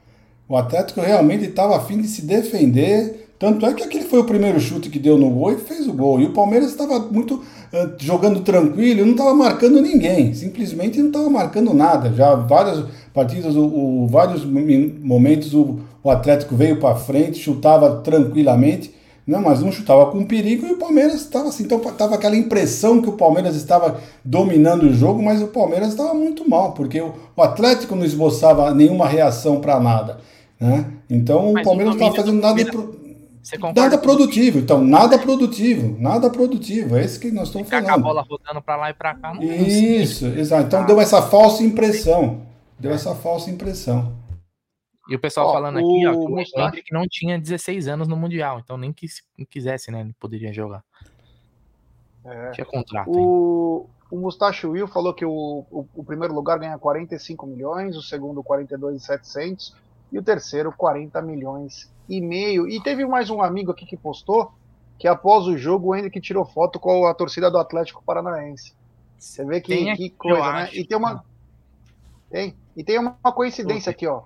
O 0.48 0.56
Atlético 0.56 1.02
realmente 1.02 1.46
estava 1.46 1.76
afim 1.76 2.02
de 2.02 2.08
se 2.08 2.26
defender. 2.26 3.36
Tanto 3.40 3.66
é 3.66 3.74
que 3.74 3.84
aquele 3.84 4.03
foi 4.14 4.20
o 4.20 4.26
primeiro 4.26 4.60
chute 4.60 4.92
que 4.92 5.00
deu 5.00 5.18
no 5.18 5.28
gol 5.32 5.54
e 5.54 5.58
fez 5.58 5.88
o 5.88 5.94
gol. 5.94 6.22
E 6.22 6.26
o 6.26 6.34
Palmeiras 6.34 6.70
estava 6.70 7.00
muito 7.00 7.38
uh, 7.38 7.94
jogando 7.98 8.42
tranquilo, 8.42 9.04
não 9.04 9.14
estava 9.14 9.34
marcando 9.34 9.82
ninguém. 9.82 10.36
Simplesmente 10.36 11.00
não 11.00 11.08
estava 11.08 11.32
marcando 11.32 11.74
nada. 11.74 12.14
Já 12.14 12.36
várias 12.36 12.86
partidas, 13.12 13.56
o, 13.56 13.64
o 13.64 14.08
vários 14.08 14.46
momentos 14.46 15.56
o, 15.56 15.80
o 16.04 16.12
Atlético 16.12 16.56
veio 16.56 16.80
para 16.80 16.94
frente, 16.94 17.40
chutava 17.40 18.02
tranquilamente 18.02 18.94
não, 19.26 19.42
mas 19.42 19.62
não 19.62 19.72
chutava 19.72 20.12
com 20.12 20.26
perigo 20.26 20.68
e 20.68 20.74
o 20.74 20.78
Palmeiras 20.78 21.16
estava 21.16 21.48
assim. 21.48 21.64
Então 21.64 21.80
estava 21.80 22.14
aquela 22.14 22.36
impressão 22.36 23.02
que 23.02 23.10
o 23.10 23.14
Palmeiras 23.14 23.56
estava 23.56 24.00
dominando 24.24 24.84
o 24.84 24.94
jogo, 24.94 25.24
mas 25.24 25.42
o 25.42 25.48
Palmeiras 25.48 25.90
estava 25.90 26.14
muito 26.14 26.48
mal, 26.48 26.74
porque 26.74 27.02
o, 27.02 27.14
o, 27.36 27.42
Atlético 27.42 27.96
não 27.96 28.06
esboçava 28.06 28.72
nenhuma 28.76 29.08
reação 29.08 29.60
para 29.60 29.80
nada. 29.80 30.20
Né? 30.60 30.86
Então 31.10 31.54
mas 31.54 31.64
o 31.64 31.66
Palmeiras 31.66 31.96
não 31.96 32.08
estava 32.08 32.24
fazendo 32.24 32.42
nada, 32.42 32.66
pro, 32.66 33.03
nada 33.76 33.98
produtivo. 33.98 34.60
Então, 34.60 34.82
nada 34.82 35.20
produtivo, 35.20 35.98
nada 36.00 36.30
produtivo. 36.30 36.96
É 36.96 37.04
isso 37.04 37.20
que 37.20 37.32
nós 37.32 37.50
estamos 37.50 37.70
falando. 37.70 37.90
a 37.90 37.98
bola 37.98 38.22
rodando 38.22 38.62
para 38.62 38.76
lá 38.78 38.90
e 38.90 38.94
para 38.94 39.16
cá. 39.16 39.34
Não 39.34 39.44
isso, 39.44 40.26
exato. 40.28 40.68
Então 40.68 40.82
ah. 40.82 40.86
deu 40.86 41.02
essa 41.02 41.22
falsa 41.22 41.64
impressão. 41.64 42.46
Deu 42.80 42.92
essa 42.92 43.14
falsa 43.16 43.50
impressão. 43.50 44.16
E 45.10 45.16
o 45.16 45.20
pessoal 45.20 45.48
ó, 45.48 45.54
falando 45.54 45.80
aqui, 45.80 46.08
ó, 46.08 46.12
que 46.14 46.58
o 46.58 46.62
Hendrick 46.62 46.94
não 46.94 47.06
tinha 47.08 47.38
16 47.38 47.88
anos 47.90 48.08
no 48.08 48.16
Mundial, 48.16 48.60
então 48.60 48.78
nem 48.78 48.94
que 48.94 49.08
quisesse, 49.50 49.92
né, 49.92 50.00
ele 50.02 50.16
poderia 50.18 50.54
jogar. 50.54 50.82
É. 52.24 52.52
Tinha 52.52 52.66
contrato. 52.66 53.12
O, 53.12 53.90
o 54.10 54.18
Mustache 54.18 54.66
Will 54.66 54.88
falou 54.88 55.14
que 55.14 55.26
o, 55.26 55.66
o, 55.70 55.86
o, 55.94 56.04
primeiro 56.06 56.34
lugar 56.34 56.58
ganha 56.58 56.78
45 56.78 57.46
milhões, 57.46 57.98
o 57.98 58.02
segundo 58.02 58.42
42,700 58.42 59.76
e 60.10 60.18
o 60.18 60.24
terceiro 60.24 60.72
40 60.72 61.22
milhões 61.22 61.92
e 62.08 62.22
meio. 62.22 62.68
E 62.68 62.82
teve 62.82 63.06
mais 63.06 63.30
um 63.30 63.42
amigo 63.42 63.72
aqui 63.72 63.86
que 63.86 63.98
postou 63.98 64.52
que 64.98 65.08
após 65.08 65.48
o 65.48 65.58
jogo 65.58 65.90
o 65.90 65.96
Hendrick 65.96 66.20
tirou 66.22 66.46
foto 66.46 66.80
com 66.80 67.06
a 67.06 67.14
torcida 67.14 67.50
do 67.52 67.58
Atlético 67.58 68.04
Paranaense. 68.04 68.74
Você 69.18 69.44
vê 69.46 69.62
que, 69.62 69.96
que 69.96 70.10
coisa, 70.12 70.52
né? 70.52 70.62
Acho, 70.64 70.78
e 70.78 70.86
tem 70.86 70.98
uma. 70.98 71.24
Tem. 72.30 72.56
E 72.76 72.84
tem 72.84 73.00
uma 73.00 73.14
coincidência 73.34 73.90
aqui, 73.90 74.08
ó. 74.08 74.24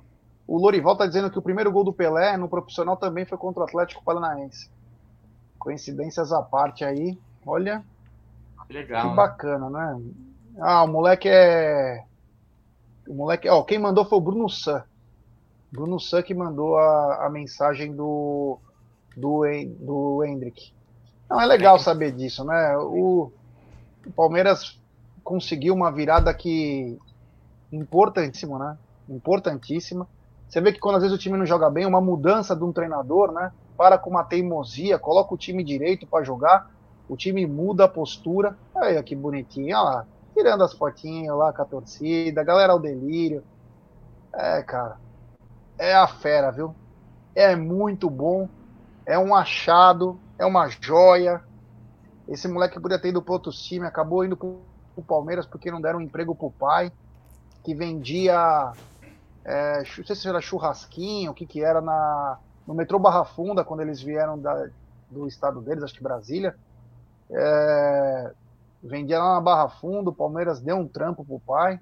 O 0.48 0.58
Lorival 0.58 0.94
está 0.94 1.06
dizendo 1.06 1.30
que 1.30 1.38
o 1.38 1.42
primeiro 1.42 1.72
gol 1.72 1.84
do 1.84 1.94
Pelé 1.94 2.38
no 2.38 2.48
profissional 2.48 2.96
também 2.96 3.26
foi 3.26 3.38
contra 3.38 3.62
o 3.62 3.66
Atlético 3.66 4.04
Paranaense. 4.04 4.70
Coincidências 5.60 6.32
à 6.32 6.42
parte 6.42 6.86
aí. 6.86 7.18
Olha. 7.46 7.84
Legal. 8.70 9.02
Que 9.02 9.08
né? 9.10 9.16
bacana, 9.16 9.70
né? 9.70 10.02
Ah, 10.60 10.84
o 10.84 10.88
moleque 10.88 11.28
é. 11.30 12.04
O 13.08 13.14
moleque. 13.14 13.50
Ó, 13.50 13.64
quem 13.64 13.78
mandou 13.78 14.06
foi 14.06 14.18
o 14.18 14.22
Bruno 14.22 14.50
San. 14.50 14.84
Bruno 15.72 15.98
que 16.26 16.34
mandou 16.34 16.78
a, 16.78 17.26
a 17.26 17.30
mensagem 17.30 17.96
do. 17.96 18.60
Do, 19.16 19.42
do 19.80 20.24
Hendrick. 20.24 20.72
Não, 21.30 21.42
é 21.42 21.46
legal 21.46 21.80
saber 21.80 22.12
disso, 22.12 22.46
né? 22.46 22.78
O, 22.78 23.32
o 24.06 24.12
Palmeiras 24.16 24.80
conseguiu 25.24 25.74
uma 25.74 25.92
virada 25.92 26.34
que. 26.34 26.98
importantíssima, 27.72 28.60
né? 28.60 28.78
Importantíssima. 29.10 30.08
Você 30.48 30.62
vê 30.62 30.72
que 30.72 30.80
quando 30.80 30.96
às 30.96 31.02
vezes 31.02 31.18
o 31.18 31.20
time 31.20 31.38
não 31.38 31.46
joga 31.46 31.70
bem, 31.70 31.86
uma 31.86 32.00
mudança 32.00 32.56
de 32.56 32.64
um 32.64 32.72
treinador, 32.72 33.32
né? 33.32 33.52
Para 33.76 33.98
com 33.98 34.10
uma 34.10 34.24
teimosia, 34.24 34.98
coloca 34.98 35.34
o 35.34 35.38
time 35.38 35.64
direito 35.64 36.08
para 36.08 36.24
jogar, 36.24 36.72
o 37.10 37.18
time 37.18 37.46
muda 37.46 37.84
a 37.84 37.90
postura. 37.90 38.58
Olha 38.74 39.04
que 39.04 39.16
bonitinho, 39.16 39.76
olha 39.76 39.84
lá, 39.84 40.06
tirando 40.34 40.64
as 40.64 40.74
fotinhas 40.74 41.36
lá 41.36 41.52
com 41.52 41.62
a 41.62 41.66
torcida, 41.66 42.44
galera 42.44 42.72
ao 42.72 42.80
delírio. 42.80 43.44
É, 44.34 44.62
cara, 44.64 44.98
é 45.78 45.94
a 45.94 46.08
fera, 46.08 46.52
viu? 46.52 46.76
É 47.36 47.56
muito 47.56 48.10
bom, 48.10 48.50
é 49.06 49.18
um 49.18 49.36
achado, 49.36 50.20
é 50.38 50.46
uma 50.46 50.68
joia. 50.70 51.42
Esse 52.28 52.48
moleque 52.48 52.80
poderia 52.80 53.02
ter 53.02 53.10
ido 53.10 53.22
para 53.22 53.34
outro 53.34 53.52
time, 53.52 53.86
acabou 53.86 54.26
indo 54.26 54.36
para 54.36 54.48
o 54.48 55.04
Palmeiras 55.04 55.46
porque 55.46 55.72
não 55.72 55.80
deram 55.80 56.00
um 56.00 56.02
emprego 56.02 56.36
pro 56.36 56.52
pai, 56.52 56.92
que 57.64 57.74
vendia 57.74 58.74
é, 59.48 59.78
não 59.98 60.06
sei 60.06 60.14
se 60.14 60.28
era 60.28 60.42
churrasquinho, 60.42 61.32
o 61.32 61.34
que 61.34 61.46
que 61.46 61.64
era 61.64 61.80
na, 61.80 62.38
no 62.68 62.74
metrô 62.74 63.00
Barra 63.00 63.24
Funda, 63.24 63.64
quando 63.64 63.80
eles 63.80 64.02
vieram 64.02 64.38
da, 64.38 64.68
do 65.10 65.26
estado 65.26 65.62
deles, 65.62 65.86
acho 65.86 65.94
que 65.94 66.04
Brasília. 66.04 66.54
É, 67.32 68.34
vendia 68.84 69.20
lá 69.20 69.36
na 69.36 69.42
Barra 69.42 69.70
Funda, 69.70 70.10
o 70.10 70.14
Palmeiras 70.14 70.60
deu 70.60 70.76
um 70.76 70.86
trampo 70.86 71.24
pro 71.24 71.40
pai, 71.40 71.80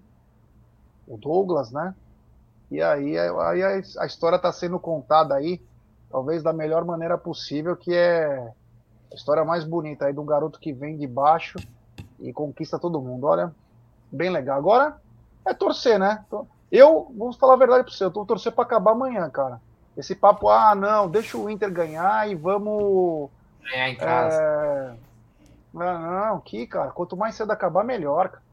o 1.08 1.18
Douglas, 1.18 1.72
né? 1.72 1.96
E 2.76 2.82
aí, 2.82 3.18
aí 3.18 3.64
a, 3.64 4.06
história 4.06 4.36
está 4.36 4.52
sendo 4.52 4.78
contada 4.78 5.34
aí, 5.34 5.62
talvez 6.12 6.44
da 6.44 6.52
melhor 6.52 6.84
maneira 6.84 7.18
possível, 7.18 7.74
que 7.74 7.94
é 7.94 8.52
a 9.10 9.16
história 9.16 9.46
mais 9.46 9.64
bonita 9.64 10.06
aí 10.06 10.14
de 10.14 10.20
um 10.20 10.26
garoto 10.26 10.60
que 10.60 10.74
vem 10.74 10.98
de 10.98 11.08
baixo 11.08 11.58
e 12.20 12.34
conquista 12.34 12.78
todo 12.78 13.02
mundo. 13.02 13.28
Olha, 13.28 13.56
bem 14.12 14.30
legal. 14.30 14.58
Agora 14.58 14.98
é 15.46 15.54
torcer, 15.54 15.98
né? 15.98 16.26
Eu, 16.70 17.10
vou 17.16 17.32
falar 17.32 17.54
a 17.54 17.58
verdade 17.58 17.84
para 17.84 17.94
você, 17.94 18.04
eu 18.04 18.12
tô 18.12 18.26
torcendo 18.26 18.56
para 18.56 18.66
acabar 18.66 18.92
amanhã, 18.92 19.30
cara. 19.30 19.62
Esse 19.96 20.14
papo, 20.14 20.50
ah, 20.50 20.76
não, 20.76 21.10
deixa 21.10 21.38
o 21.38 21.50
Inter 21.50 21.72
ganhar 21.72 22.30
e 22.30 22.36
vamos. 22.36 23.30
Ganhar 23.64 23.90
em 23.90 23.96
casa. 23.96 24.42
É... 24.42 24.96
Não, 25.74 26.02
não, 26.02 26.40
que, 26.42 26.68
cara, 26.68 26.92
quanto 26.92 27.16
mais 27.16 27.36
cedo 27.36 27.52
acabar, 27.52 27.86
melhor, 27.86 28.30
cara. 28.30 28.44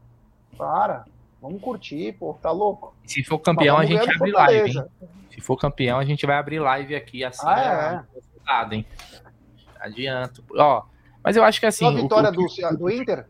Para. 0.57 1.05
Vamos 1.43 1.61
curtir, 1.61 2.13
pô, 2.13 2.33
tá 2.41 2.51
louco? 2.51 2.95
Se 3.05 3.21
for 3.21 3.37
campeão, 3.37 3.77
a 3.77 3.85
gente 3.85 4.09
abre 4.09 4.31
live, 4.31 4.77
hein? 4.77 4.85
Se 5.29 5.41
for 5.41 5.57
campeão, 5.57 5.99
a 5.99 6.05
gente 6.05 6.25
vai 6.25 6.37
abrir 6.37 6.59
live 6.59 6.95
aqui 6.95 7.21
assim. 7.21 7.45
Ah, 7.45 8.05
é. 8.71 8.75
hein? 8.75 8.85
Adianto. 9.77 10.41
Ó, 10.55 10.83
mas 11.21 11.35
eu 11.35 11.43
acho 11.43 11.59
que 11.59 11.65
assim. 11.65 11.83
Só 11.83 11.91
a 11.91 12.01
vitória 12.01 12.29
o, 12.29 12.31
o, 12.31 12.71
do, 12.71 12.77
do 12.77 12.89
Inter? 12.89 13.25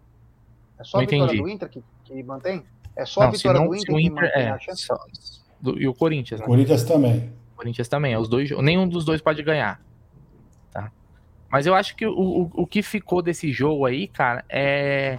É 0.78 0.84
só 0.84 0.98
a 0.98 1.02
vitória 1.02 1.24
entendi. 1.24 1.42
do 1.42 1.50
Inter 1.50 1.70
que, 1.70 1.84
que 2.04 2.22
mantém? 2.22 2.64
É 2.96 3.04
só 3.04 3.22
não, 3.22 3.28
a 3.30 3.32
vitória 3.32 3.60
não, 3.60 3.68
do 3.70 3.76
Inter, 3.76 3.96
Inter 3.98 4.32
é, 4.36 4.76
só, 4.76 4.96
do, 5.60 5.82
e 5.82 5.88
o 5.88 5.94
Corinthians. 5.96 6.40
Né? 6.40 6.46
Corinthians 6.46 6.84
também. 6.84 7.34
Corinthians 7.56 7.88
também. 7.88 8.16
Os 8.16 8.30
dois, 8.30 8.52
nenhum 8.60 8.88
dos 8.88 9.06
dois 9.06 9.22
pode 9.22 9.42
ganhar. 9.42 9.82
Tá? 10.72 10.92
Mas 11.50 11.66
eu 11.66 11.74
acho 11.74 11.96
que 11.96 12.06
o, 12.06 12.14
o, 12.14 12.52
o 12.54 12.68
que 12.68 12.84
ficou 12.84 13.24
desse 13.24 13.52
jogo 13.52 13.88
aí, 13.88 14.08
cara, 14.08 14.46
é 14.48 15.18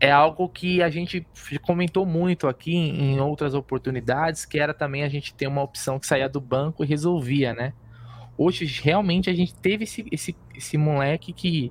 é 0.00 0.10
algo 0.10 0.48
que 0.48 0.82
a 0.82 0.88
gente 0.88 1.26
comentou 1.60 2.06
muito 2.06 2.48
aqui 2.48 2.74
em 2.74 3.20
outras 3.20 3.52
oportunidades, 3.52 4.46
que 4.46 4.58
era 4.58 4.72
também 4.72 5.04
a 5.04 5.08
gente 5.08 5.34
ter 5.34 5.46
uma 5.46 5.62
opção 5.62 6.00
que 6.00 6.06
saía 6.06 6.28
do 6.28 6.40
banco 6.40 6.82
e 6.82 6.86
resolvia, 6.86 7.52
né? 7.52 7.74
Hoje, 8.36 8.64
realmente, 8.82 9.28
a 9.28 9.34
gente 9.34 9.54
teve 9.54 9.84
esse, 9.84 10.06
esse, 10.10 10.34
esse 10.54 10.78
moleque 10.78 11.34
que 11.34 11.70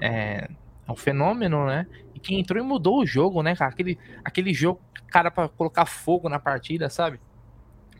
é, 0.00 0.48
é 0.88 0.92
um 0.92 0.96
fenômeno, 0.96 1.66
né? 1.66 1.86
E 2.14 2.18
que 2.18 2.34
entrou 2.34 2.62
e 2.62 2.66
mudou 2.66 3.00
o 3.00 3.06
jogo, 3.06 3.42
né, 3.42 3.54
cara? 3.54 3.70
Aquele, 3.70 3.98
aquele 4.24 4.54
jogo, 4.54 4.80
cara, 5.08 5.30
para 5.30 5.46
colocar 5.46 5.84
fogo 5.84 6.30
na 6.30 6.38
partida, 6.38 6.88
sabe? 6.88 7.20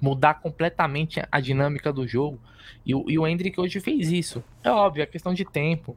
mudar 0.01 0.35
completamente 0.35 1.23
a 1.31 1.41
dinâmica 1.41 1.93
do 1.93 2.07
jogo. 2.07 2.39
E, 2.85 2.95
o, 2.95 3.05
e 3.09 3.19
o 3.19 3.27
Hendrick 3.27 3.59
hoje 3.61 3.81
fez 3.81 4.11
isso. 4.11 4.43
É 4.63 4.71
óbvio, 4.71 5.03
é 5.03 5.07
questão 5.07 5.35
de 5.35 5.45
tempo. 5.45 5.97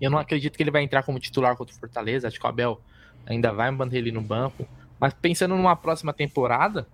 Eu 0.00 0.10
não 0.10 0.18
acredito 0.18 0.56
que 0.56 0.62
ele 0.62 0.70
vai 0.70 0.82
entrar 0.82 1.02
como 1.02 1.18
titular 1.18 1.56
contra 1.56 1.74
o 1.74 1.78
Fortaleza. 1.78 2.28
Acho 2.28 2.38
que 2.38 2.46
o 2.46 2.48
Abel 2.48 2.80
ainda 3.26 3.52
vai 3.52 3.70
manter 3.70 3.98
ele 3.98 4.12
no 4.12 4.20
banco. 4.20 4.66
Mas 4.98 5.14
pensando 5.14 5.54
numa 5.54 5.76
próxima 5.76 6.12
temporada, 6.12 6.86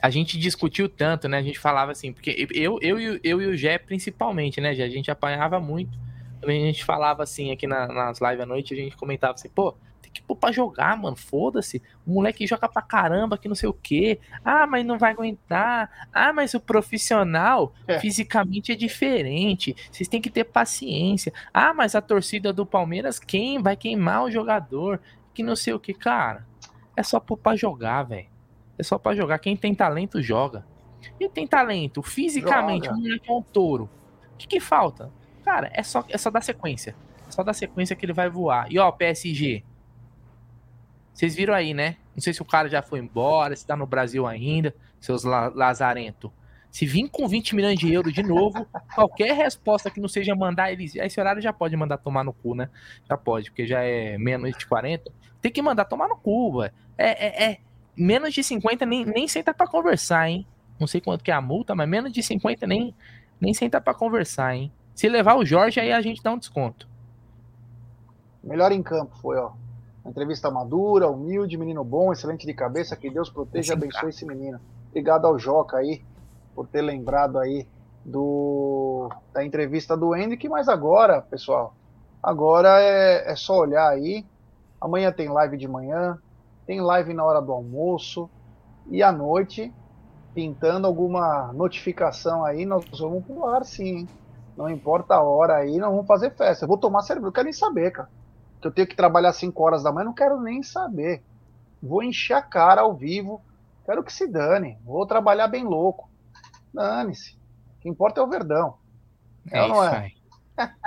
a 0.00 0.10
gente 0.10 0.38
discutiu 0.38 0.88
tanto, 0.88 1.28
né? 1.28 1.38
A 1.38 1.42
gente 1.42 1.58
falava 1.58 1.92
assim, 1.92 2.12
porque 2.12 2.48
eu, 2.54 2.78
eu, 2.80 3.00
eu, 3.00 3.20
eu 3.22 3.42
e 3.42 3.46
o 3.46 3.56
Gé 3.56 3.78
principalmente, 3.78 4.60
né? 4.60 4.70
A 4.70 4.88
gente 4.88 5.10
apanhava 5.10 5.58
muito. 5.58 5.98
A 6.42 6.50
gente 6.50 6.84
falava 6.84 7.22
assim 7.22 7.50
aqui 7.50 7.66
na, 7.66 7.88
nas 7.88 8.20
lives 8.20 8.40
à 8.40 8.46
noite, 8.46 8.72
a 8.72 8.76
gente 8.76 8.96
comentava 8.96 9.34
assim, 9.34 9.48
pô, 9.48 9.74
tem 10.08 10.12
que 10.12 10.22
pôr 10.22 10.36
pra 10.36 10.50
jogar, 10.50 10.96
mano. 10.96 11.16
Foda-se. 11.16 11.82
O 12.06 12.12
moleque 12.12 12.46
joga 12.46 12.68
pra 12.68 12.82
caramba, 12.82 13.38
que 13.38 13.48
não 13.48 13.54
sei 13.54 13.68
o 13.68 13.72
quê. 13.72 14.18
Ah, 14.44 14.66
mas 14.66 14.84
não 14.84 14.98
vai 14.98 15.12
aguentar. 15.12 16.08
Ah, 16.12 16.32
mas 16.32 16.54
o 16.54 16.60
profissional 16.60 17.72
é. 17.86 17.98
fisicamente 17.98 18.72
é 18.72 18.74
diferente. 18.74 19.76
Vocês 19.90 20.08
têm 20.08 20.20
que 20.20 20.30
ter 20.30 20.44
paciência. 20.44 21.32
Ah, 21.52 21.74
mas 21.74 21.94
a 21.94 22.00
torcida 22.00 22.52
do 22.52 22.64
Palmeiras, 22.66 23.18
quem 23.18 23.62
vai 23.62 23.76
queimar 23.76 24.24
o 24.24 24.30
jogador? 24.30 25.00
Que 25.34 25.42
não 25.42 25.54
sei 25.54 25.74
o 25.74 25.80
que, 25.80 25.92
cara. 25.92 26.46
É 26.96 27.02
só 27.02 27.20
pôr 27.20 27.36
pra 27.36 27.54
jogar, 27.54 28.02
velho. 28.04 28.26
É 28.78 28.82
só 28.82 28.98
pra 28.98 29.14
jogar. 29.14 29.38
Quem 29.38 29.56
tem 29.56 29.74
talento, 29.74 30.22
joga. 30.22 30.64
E 31.20 31.28
tem 31.28 31.46
talento, 31.46 32.02
fisicamente, 32.02 32.86
joga. 32.86 32.98
o 32.98 33.00
moleque 33.00 33.30
é 33.30 33.32
um 33.32 33.42
touro. 33.42 33.88
O 34.34 34.36
que, 34.36 34.46
que 34.46 34.60
falta? 34.60 35.10
Cara, 35.44 35.70
é 35.72 35.82
só, 35.82 36.04
é 36.08 36.18
só 36.18 36.30
dar 36.30 36.42
sequência. 36.42 36.94
É 37.26 37.30
só 37.30 37.42
dar 37.42 37.52
sequência 37.52 37.94
que 37.94 38.04
ele 38.04 38.12
vai 38.12 38.28
voar. 38.28 38.70
E 38.70 38.78
ó, 38.78 38.90
PSG, 38.90 39.62
vocês 41.18 41.34
viram 41.34 41.52
aí, 41.52 41.74
né? 41.74 41.96
Não 42.14 42.22
sei 42.22 42.32
se 42.32 42.40
o 42.40 42.44
cara 42.44 42.68
já 42.68 42.80
foi 42.80 43.00
embora, 43.00 43.56
se 43.56 43.66
tá 43.66 43.74
no 43.74 43.84
Brasil 43.84 44.24
ainda, 44.24 44.72
seus 45.00 45.24
la 45.24 45.48
lazarento. 45.48 46.32
Se 46.70 46.86
vir 46.86 47.08
com 47.08 47.26
20 47.26 47.56
milhões 47.56 47.76
de 47.76 47.92
euros 47.92 48.12
de 48.12 48.22
novo, 48.22 48.64
qualquer 48.94 49.34
resposta 49.34 49.90
que 49.90 50.00
não 50.00 50.08
seja 50.08 50.36
mandar 50.36 50.70
eles. 50.70 50.94
Esse 50.94 51.18
horário 51.18 51.42
já 51.42 51.52
pode 51.52 51.74
mandar 51.76 51.98
tomar 51.98 52.22
no 52.22 52.32
cu, 52.32 52.54
né? 52.54 52.70
Já 53.08 53.16
pode, 53.16 53.50
porque 53.50 53.66
já 53.66 53.80
é 53.80 54.16
meia-noite 54.16 54.64
e 54.64 54.68
40. 54.68 55.10
Tem 55.42 55.50
que 55.50 55.60
mandar 55.60 55.86
tomar 55.86 56.06
no 56.06 56.14
cu, 56.14 56.60
velho. 56.60 56.72
É, 56.96 57.26
é, 57.26 57.50
é, 57.50 57.58
menos 57.96 58.32
de 58.32 58.44
50 58.44 58.86
nem, 58.86 59.04
nem 59.04 59.26
senta 59.26 59.52
pra 59.52 59.66
conversar, 59.66 60.30
hein? 60.30 60.46
Não 60.78 60.86
sei 60.86 61.00
quanto 61.00 61.24
que 61.24 61.32
é 61.32 61.34
a 61.34 61.40
multa, 61.40 61.74
mas 61.74 61.88
menos 61.88 62.12
de 62.12 62.22
50 62.22 62.64
nem, 62.64 62.94
nem 63.40 63.52
senta 63.52 63.80
pra 63.80 63.92
conversar, 63.92 64.54
hein? 64.54 64.70
Se 64.94 65.08
levar 65.08 65.34
o 65.34 65.44
Jorge, 65.44 65.80
aí 65.80 65.90
a 65.90 66.00
gente 66.00 66.22
dá 66.22 66.30
um 66.30 66.38
desconto. 66.38 66.88
Melhor 68.40 68.70
em 68.70 68.84
campo 68.84 69.16
foi, 69.16 69.36
ó. 69.36 69.50
Entrevista 70.08 70.50
madura, 70.50 71.06
humilde, 71.06 71.58
menino 71.58 71.84
bom, 71.84 72.10
excelente 72.10 72.46
de 72.46 72.54
cabeça. 72.54 72.96
Que 72.96 73.10
Deus 73.10 73.28
proteja 73.28 73.74
e 73.74 73.76
abençoe 73.76 74.08
esse 74.08 74.24
menino. 74.24 74.58
Obrigado 74.88 75.26
ao 75.26 75.38
Joca 75.38 75.76
aí 75.76 76.02
por 76.54 76.66
ter 76.66 76.80
lembrado 76.80 77.38
aí 77.38 77.68
do 78.02 79.10
da 79.34 79.44
entrevista 79.44 79.94
do 79.94 80.16
Hendrick. 80.16 80.48
Mas 80.48 80.66
agora, 80.66 81.20
pessoal, 81.20 81.74
agora 82.22 82.80
é, 82.80 83.30
é 83.30 83.36
só 83.36 83.58
olhar 83.58 83.86
aí. 83.86 84.24
Amanhã 84.80 85.12
tem 85.12 85.28
live 85.28 85.58
de 85.58 85.68
manhã, 85.68 86.16
tem 86.66 86.80
live 86.80 87.12
na 87.12 87.24
hora 87.24 87.42
do 87.42 87.52
almoço 87.52 88.30
e 88.86 89.02
à 89.02 89.12
noite, 89.12 89.70
pintando 90.34 90.86
alguma 90.86 91.52
notificação 91.52 92.46
aí, 92.46 92.64
nós 92.64 92.82
vamos 92.98 93.24
pro 93.26 93.44
ar 93.44 93.62
sim. 93.62 94.08
Não 94.56 94.70
importa 94.70 95.16
a 95.16 95.22
hora 95.22 95.56
aí, 95.56 95.76
nós 95.76 95.90
vamos 95.90 96.06
fazer 96.06 96.30
festa. 96.30 96.64
Eu 96.64 96.68
vou 96.68 96.78
tomar 96.78 97.02
cerveja, 97.02 97.28
eu 97.28 97.32
quero 97.32 97.44
nem 97.44 97.52
saber, 97.52 97.90
cara 97.90 98.08
que 98.60 98.66
eu 98.66 98.70
tenho 98.70 98.86
que 98.86 98.96
trabalhar 98.96 99.32
5 99.32 99.62
horas 99.62 99.82
da 99.82 99.92
manhã, 99.92 100.06
não 100.06 100.14
quero 100.14 100.40
nem 100.40 100.62
saber. 100.62 101.22
Vou 101.82 102.02
encher 102.02 102.34
a 102.34 102.42
cara 102.42 102.80
ao 102.80 102.94
vivo, 102.94 103.40
quero 103.84 104.02
que 104.02 104.12
se 104.12 104.26
dane. 104.26 104.76
Vou 104.84 105.06
trabalhar 105.06 105.48
bem 105.48 105.64
louco. 105.64 106.08
Dane-se. 106.74 107.32
O 107.78 107.80
que 107.80 107.88
importa 107.88 108.20
é 108.20 108.24
o 108.24 108.28
Verdão. 108.28 108.74
É, 109.50 109.60
é 109.60 109.66
isso 109.66 109.82
é? 109.82 109.96
aí. 109.96 110.12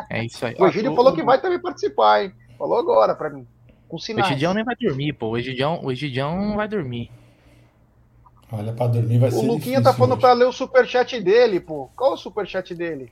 É 0.10 0.26
isso 0.26 0.46
aí. 0.46 0.56
O 0.60 0.68
Egídio 0.68 0.96
falou 0.96 1.14
que 1.14 1.24
vai 1.24 1.40
também 1.42 1.60
participar, 1.60 2.24
hein? 2.24 2.34
Falou 2.58 2.78
agora 2.78 3.16
pra 3.16 3.30
mim. 3.30 3.48
Com 3.88 3.98
sinais. 3.98 4.28
O 4.28 4.32
Egidião 4.32 4.54
nem 4.54 4.64
vai 4.64 4.76
dormir, 4.76 5.14
pô. 5.14 5.30
O 5.30 5.38
Egidião, 5.38 5.80
o 5.84 5.92
Egidião 5.92 6.40
não 6.40 6.56
vai 6.58 6.68
dormir. 6.68 7.10
Olha, 8.52 8.74
pra 8.74 8.88
dormir 8.88 9.18
vai 9.18 9.30
o 9.30 9.32
ser 9.32 9.46
O 9.46 9.54
Luquinha 9.54 9.82
tá 9.82 9.94
falando 9.94 10.14
hoje. 10.14 10.22
pra 10.22 10.34
ler 10.34 10.46
o 10.46 10.52
superchat 10.52 11.20
dele, 11.22 11.60
pô. 11.62 11.90
Qual 11.96 12.14
o 12.14 12.18
superchat 12.18 12.76
dele? 12.76 13.12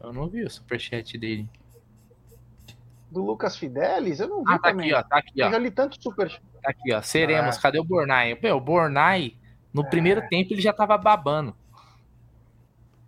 Eu 0.00 0.12
não 0.12 0.28
vi 0.28 0.44
o 0.44 0.50
superchat 0.50 1.16
dele 1.18 1.48
do 3.10 3.24
Lucas 3.24 3.56
Fidelis? 3.56 4.20
Eu 4.20 4.28
não 4.28 4.38
vi 4.44 4.52
ah, 4.52 4.58
tá 4.58 4.70
também. 4.70 4.92
aqui, 4.92 4.94
ó, 4.94 5.02
tá 5.02 5.18
aqui, 5.18 5.42
ó. 5.42 5.46
Eu 5.46 5.50
já 5.52 5.58
li 5.58 5.70
tanto 5.70 6.02
super. 6.02 6.30
Tá 6.62 6.70
aqui, 6.70 6.92
ó. 6.92 7.02
Seremos. 7.02 7.56
Ah. 7.56 7.60
Cadê 7.60 7.78
o 7.78 7.84
Bornai? 7.84 8.38
Meu, 8.42 8.56
o 8.56 8.60
Bornai, 8.60 9.34
no 9.72 9.82
é. 9.82 9.88
primeiro 9.88 10.22
tempo, 10.28 10.52
ele 10.52 10.62
já 10.62 10.72
tava 10.72 10.96
babando. 10.98 11.54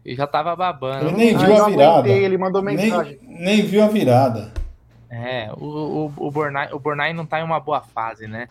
Ele 0.05 0.17
já 0.17 0.27
tava 0.27 0.57
babando. 0.57 1.09
Ele 1.09 1.17
nem 1.17 1.37
viu 1.37 1.65
a 1.65 1.69
virada. 1.69 1.99
Aguentei, 1.99 2.25
ele 2.25 2.39
mandou 2.39 2.63
mensagem. 2.63 3.19
Nem, 3.23 3.39
nem, 3.45 3.63
viu 3.63 3.85
a 3.85 3.89
virada. 3.89 4.53
É, 5.11 5.51
o, 5.57 5.65
o, 5.65 6.13
o, 6.17 6.31
Bornai, 6.31 6.73
o 6.73 6.79
Bornai 6.79 7.13
não 7.13 7.27
tá 7.27 7.41
em 7.41 7.45
uma 7.45 7.61
boa 7.61 7.81
fase, 7.81 8.27
né? 8.27 8.49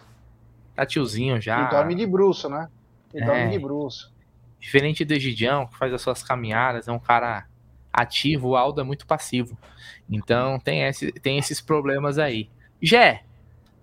Tá 0.76 0.86
tiozinho 0.86 1.42
já. 1.42 1.62
Ele 1.62 1.70
dorme 1.70 1.96
de 1.96 2.06
bruxo, 2.06 2.50
né? 2.50 2.68
Ele 3.14 3.24
é. 3.24 3.28
dorme 3.28 3.50
de 3.50 3.60
bruxo. 3.60 4.14
Diferente 4.60 5.06
do 5.06 5.14
Egidião, 5.14 5.66
que 5.66 5.78
faz 5.78 5.94
as 5.94 6.02
suas 6.02 6.22
caminhadas, 6.22 6.88
é 6.88 6.92
um 6.92 7.00
cara 7.00 7.46
ativo, 7.92 8.50
o 8.50 8.56
Aldo 8.56 8.82
é 8.82 8.84
muito 8.84 9.06
passivo. 9.06 9.58
Então 10.10 10.60
tem, 10.60 10.84
esse, 10.84 11.12
tem 11.12 11.38
esses 11.38 11.60
problemas 11.60 12.18
aí. 12.18 12.50
Jé, 12.82 13.24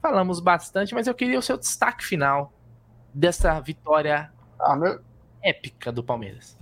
falamos 0.01 0.41
bastante, 0.41 0.95
mas 0.95 1.07
eu 1.07 1.15
queria 1.15 1.39
o 1.39 1.43
seu 1.43 1.57
destaque 1.57 2.05
final 2.05 2.53
dessa 3.13 3.59
vitória 3.61 4.33
ah, 4.59 4.77
meu... 4.77 5.01
épica 5.43 5.93
do 5.93 6.03
Palmeiras. 6.03 6.57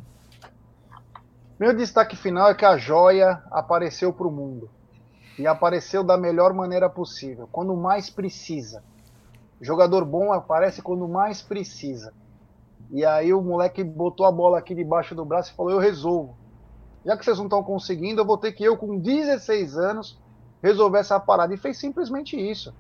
Meu 1.59 1.75
destaque 1.75 2.17
final 2.17 2.49
é 2.49 2.55
que 2.55 2.65
a 2.65 2.77
joia 2.77 3.43
apareceu 3.51 4.13
para 4.13 4.27
o 4.27 4.33
mundo. 4.33 4.69
E 5.39 5.47
apareceu 5.47 6.05
da 6.05 6.17
melhor 6.17 6.53
maneira 6.53 6.89
possível, 6.89 7.49
quando 7.51 7.77
mais 7.77 8.09
precisa. 8.09 8.85
jogador 9.61 10.05
bom 10.05 10.33
aparece 10.33 10.81
quando 10.81 11.09
mais 11.09 11.43
precisa. 11.43 12.13
E 12.91 13.05
aí 13.05 13.33
o 13.33 13.43
moleque 13.43 13.83
botou 13.83 14.27
a 14.27 14.33
bola 14.33 14.59
aqui 14.59 14.75
debaixo 14.75 15.15
do 15.15 15.25
braço 15.25 15.53
e 15.53 15.57
falou: 15.57 15.73
Eu 15.73 15.79
resolvo 15.79 16.37
já 17.05 17.17
que 17.17 17.25
vocês 17.25 17.39
não 17.39 17.47
estão 17.47 17.63
conseguindo, 17.63 18.21
eu 18.21 18.25
vou 18.25 18.39
ter 18.39 18.53
que 18.53 18.65
eu, 18.65 18.77
com 18.77 18.99
16 18.99 19.77
anos, 19.77 20.19
resolver 20.63 20.99
essa 20.99 21.21
parada. 21.21 21.53
E 21.53 21.59
fez 21.59 21.79
simplesmente 21.79 22.37
isso. 22.37 22.75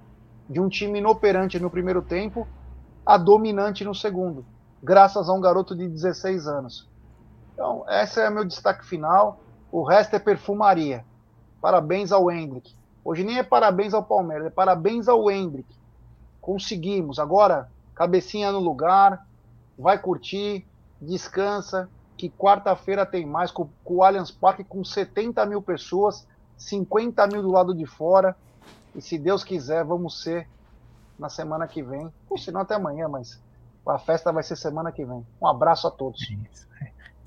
De 0.49 0.61
um 0.61 0.68
time 0.68 0.99
inoperante 0.99 1.59
no 1.59 1.70
primeiro 1.70 2.03
tempo 2.03 2.47
a 3.05 3.18
dominante 3.18 3.85
no 3.85 3.95
segundo, 3.95 4.47
graças 4.83 5.29
a 5.29 5.33
um 5.33 5.41
garoto 5.41 5.77
de 5.77 5.87
16 5.87 6.47
anos. 6.47 6.89
Então, 7.53 7.85
esse 7.89 8.20
é 8.20 8.31
meu 8.31 8.45
destaque 8.45 8.85
final. 8.85 9.41
O 9.70 9.83
resto 9.83 10.16
é 10.16 10.18
perfumaria. 10.18 11.05
Parabéns 11.61 12.12
ao 12.12 12.31
Hendrick. 12.31 12.75
Hoje 13.05 13.22
nem 13.22 13.39
é 13.39 13.43
parabéns 13.43 13.93
ao 13.93 14.03
Palmeiras, 14.03 14.47
é 14.47 14.51
parabéns 14.51 15.09
ao 15.09 15.31
Hendrick. 15.31 15.68
Conseguimos. 16.41 17.18
Agora, 17.18 17.70
cabecinha 17.95 18.51
no 18.51 18.59
lugar, 18.59 19.27
vai 19.79 19.99
curtir, 19.99 20.66
descansa, 21.01 21.89
que 22.17 22.31
quarta-feira 22.31 23.05
tem 23.05 23.27
mais, 23.27 23.51
com, 23.51 23.69
com, 23.85 23.97
o 23.97 24.03
Allianz 24.03 24.31
Parque 24.31 24.65
com 24.65 24.85
70 24.85 25.45
mil 25.47 25.61
pessoas, 25.61 26.27
50 26.57 27.27
mil 27.27 27.43
do 27.43 27.51
lado 27.51 27.75
de 27.75 27.87
fora. 27.87 28.37
E 28.95 29.01
se 29.01 29.19
Deus 29.19 29.43
quiser, 29.43 29.85
vamos 29.85 30.23
ser 30.23 30.49
na 31.19 31.29
semana 31.29 31.67
que 31.67 31.83
vem. 31.83 32.09
Ou 32.31 32.39
se 32.39 32.53
não, 32.53 32.61
até 32.61 32.75
amanhã, 32.75 33.09
mas 33.09 33.41
a 33.87 33.99
festa 33.99 34.33
vai 34.33 34.43
ser 34.43 34.57
semana 34.57 34.93
que 34.93 35.05
vem. 35.05 35.27
Um 35.41 35.47
abraço 35.47 35.87
a 35.87 35.91
todos. 35.91 36.21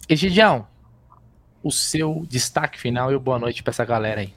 Egidião, 0.08 0.66
o 1.62 1.72
seu 1.72 2.26
destaque 2.28 2.80
final 2.80 3.12
e 3.12 3.20
boa 3.20 3.38
noite 3.38 3.62
para 3.62 3.72
essa 3.72 3.84
galera 3.84 4.22
aí. 4.22 4.34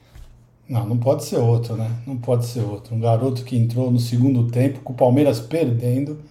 Não, 0.67 0.85
não 0.85 0.97
pode 0.97 1.23
ser 1.23 1.37
outro, 1.37 1.75
né? 1.75 1.89
Não 2.05 2.17
pode 2.17 2.45
ser 2.45 2.61
outro. 2.61 2.95
Um 2.95 2.99
garoto 2.99 3.43
que 3.43 3.57
entrou 3.57 3.89
no 3.89 3.99
segundo 3.99 4.49
tempo, 4.49 4.81
com 4.81 4.93
o 4.93 4.95
Palmeiras 4.95 5.39
perdendo 5.39 6.21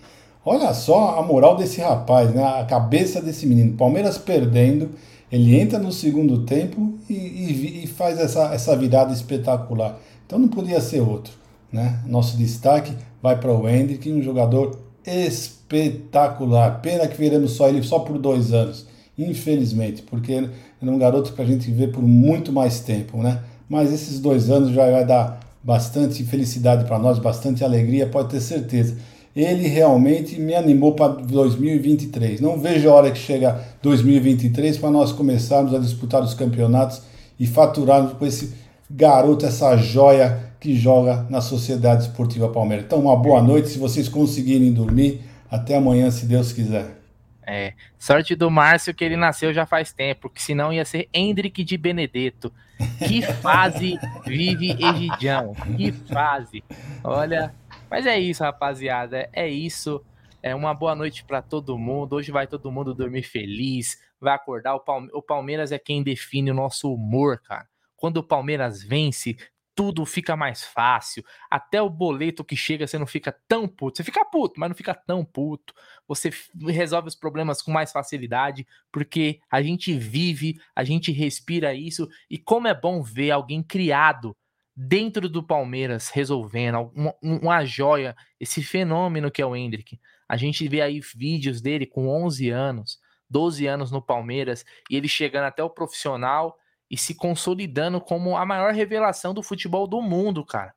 Olha 0.45 0.73
só 0.73 1.19
a 1.19 1.23
moral 1.23 1.57
desse 1.57 1.81
rapaz, 1.81 2.33
né? 2.33 2.43
a 2.43 2.65
cabeça 2.65 3.21
desse 3.21 3.47
menino. 3.47 3.77
Palmeiras 3.77 4.17
perdendo, 4.17 4.91
ele 5.31 5.59
entra 5.59 5.79
no 5.79 5.93
segundo 5.93 6.45
tempo 6.45 6.95
e, 7.09 7.15
e, 7.15 7.85
e 7.85 7.87
faz 7.87 8.19
essa, 8.19 8.55
essa 8.55 8.75
virada 8.75 9.13
espetacular. 9.13 9.99
Então 10.27 10.39
não 10.39 10.49
podia 10.49 10.81
ser 10.81 11.01
outro. 11.01 11.33
Né? 11.71 12.01
Nosso 12.07 12.39
destaque 12.39 12.93
vai 13.23 13.39
para 13.39 13.53
o 13.53 13.69
Hendrick, 13.69 14.11
um 14.11 14.23
jogador 14.23 14.79
espetacular. 15.07 16.81
Pena 16.81 17.07
que 17.07 17.19
veremos 17.19 17.53
só 17.53 17.69
ele 17.69 17.83
só 17.83 17.99
por 17.99 18.19
dois 18.19 18.53
anos, 18.53 18.87
infelizmente, 19.19 20.03
porque 20.03 20.33
ele 20.33 20.51
é 20.81 20.91
um 20.91 20.99
garoto 20.99 21.35
que 21.35 21.43
a 21.43 21.45
gente 21.47 21.71
vê 21.71 21.87
por 21.87 22.03
muito 22.03 22.51
mais 22.51 22.81
tempo. 22.81 23.19
Né? 23.19 23.41
Mas 23.69 23.93
esses 23.93 24.19
dois 24.19 24.49
anos 24.49 24.71
já 24.71 24.91
vai 24.91 25.05
dar 25.05 25.39
bastante 25.63 26.25
felicidade 26.25 26.87
para 26.87 26.99
nós, 26.99 27.19
bastante 27.19 27.63
alegria, 27.63 28.07
pode 28.07 28.31
ter 28.31 28.41
certeza 28.41 28.97
ele 29.35 29.69
realmente 29.69 30.39
me 30.41 30.55
animou 30.55 30.95
para 30.95 31.13
2023. 31.13 32.41
Não 32.41 32.59
vejo 32.59 32.89
a 32.89 32.95
hora 32.95 33.11
que 33.11 33.19
chega 33.19 33.65
2023 33.83 34.79
para 34.79 34.91
nós 34.91 35.13
começarmos 35.13 35.75
a 35.75 35.79
disputar 35.79 36.23
os 36.23 36.35
campeonatos 36.35 37.03
e 37.39 37.47
faturarmos 37.47 38.15
com 38.15 38.27
esse 38.27 38.55
garoto, 38.91 39.47
essa 39.47 39.77
joia 39.77 40.51
que 40.59 40.77
joga 40.77 41.27
na 41.31 41.41
Sociedade 41.41 42.03
Esportiva 42.03 42.49
Palmeiras. 42.49 42.85
Então, 42.85 43.01
uma 43.01 43.17
boa 43.17 43.41
noite, 43.41 43.69
se 43.69 43.79
vocês 43.79 44.09
conseguirem 44.09 44.73
dormir. 44.73 45.23
Até 45.51 45.77
amanhã, 45.77 46.11
se 46.13 46.27
Deus 46.27 46.53
quiser. 46.53 47.01
É. 47.45 47.73
Sorte 47.99 48.37
do 48.37 48.49
Márcio 48.49 48.95
que 48.95 49.05
ele 49.05 49.17
nasceu 49.17 49.53
já 49.53 49.67
faz 49.67 49.93
tempo, 49.93 50.23
porque 50.23 50.41
senão 50.41 50.73
ia 50.73 50.85
ser 50.85 51.09
Hendrick 51.13 51.65
de 51.65 51.77
Benedetto. 51.77 52.53
Que 52.99 53.23
fase 53.23 53.99
vive 54.25 54.71
Egidião? 54.71 55.55
Que 55.77 55.91
fase. 55.91 56.63
Olha, 57.03 57.53
mas 57.91 58.07
é 58.07 58.19
isso, 58.19 58.43
rapaziada. 58.45 59.29
É 59.33 59.49
isso. 59.49 60.05
É 60.43 60.55
uma 60.55 60.73
boa 60.73 60.95
noite 60.95 61.25
para 61.25 61.43
todo 61.43 61.77
mundo. 61.77 62.15
Hoje 62.15 62.31
vai 62.31 62.47
todo 62.47 62.71
mundo 62.71 62.95
dormir 62.95 63.25
feliz, 63.25 63.99
vai 64.21 64.35
acordar. 64.35 64.75
O 64.77 65.23
Palmeiras 65.23 65.73
é 65.73 65.79
quem 65.79 66.03
define 66.03 66.51
o 66.51 66.55
nosso 66.55 66.93
humor, 66.95 67.41
cara. 67.41 67.69
Quando 67.97 68.19
o 68.19 68.23
Palmeiras 68.23 68.83
vence, 68.83 69.37
tudo 69.75 70.07
fica 70.07 70.37
mais 70.37 70.65
fácil. 70.65 71.25
Até 71.51 71.83
o 71.83 71.91
boleto 71.91 72.45
que 72.45 72.57
chega, 72.57 72.87
você 72.87 72.99
não 72.99 73.07
fica 73.07 73.37
tão 73.49 73.69
puto. 73.69 73.97
Você 73.97 74.05
fica 74.05 74.25
puto, 74.25 74.59
mas 74.59 74.71
não 74.71 74.77
fica 74.77 74.95
tão 74.95 75.25
puto. 75.25 75.75
Você 76.07 76.31
resolve 76.69 77.09
os 77.09 77.15
problemas 77.15 77.61
com 77.61 77.71
mais 77.71 77.93
facilidade, 77.93 78.67
porque 78.91 79.41
a 79.51 79.61
gente 79.61 79.93
vive, 79.93 80.61
a 80.75 80.85
gente 80.85 81.13
respira 81.13 81.75
isso. 81.75 82.09
E 82.31 82.39
como 82.39 82.69
é 82.69 82.75
bom 82.75 83.03
ver 83.03 83.33
alguém 83.33 83.63
criado 83.63 84.37
dentro 84.83 85.29
do 85.29 85.43
Palmeiras 85.43 86.09
resolvendo 86.09 86.91
uma, 86.95 87.15
uma 87.21 87.65
joia, 87.67 88.17
esse 88.41 88.63
fenômeno 88.63 89.31
que 89.31 89.43
é 89.43 89.47
o 89.47 89.55
Hendrick. 89.55 90.01
A 90.27 90.39
gente 90.39 90.67
vê 90.67 90.81
aí 90.81 91.01
vídeos 91.15 91.61
dele 91.61 91.85
com 91.85 92.09
11 92.09 92.49
anos, 92.49 92.99
12 93.29 93.67
anos 93.67 93.91
no 93.91 94.01
Palmeiras, 94.01 94.65
e 94.89 94.97
ele 94.97 95.07
chegando 95.07 95.45
até 95.45 95.63
o 95.63 95.69
profissional 95.69 96.57
e 96.91 96.97
se 96.97 97.15
consolidando 97.15 98.01
como 98.01 98.39
a 98.39 98.47
maior 98.47 98.73
revelação 98.73 99.35
do 99.35 99.43
futebol 99.43 99.87
do 99.87 100.01
mundo, 100.01 100.47
cara. 100.47 100.75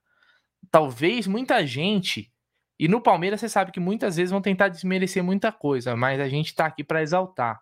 Talvez 0.70 1.26
muita 1.26 1.66
gente, 1.66 2.30
e 2.78 2.89
no 2.89 2.99
Palmeiras 2.99 3.39
você 3.39 3.47
sabe 3.47 3.72
que 3.72 3.80
muitas 3.80 4.18
vezes 4.18 4.32
vão 4.32 4.41
tentar 4.41 4.68
desmerecer 4.68 5.24
muita 5.24 5.49
coisa, 5.49 5.95
mas 5.95 6.20
a 6.20 6.28
gente 6.28 6.54
tá 6.54 6.66
aqui 6.66 6.84
para 6.84 7.01
exaltar, 7.01 7.62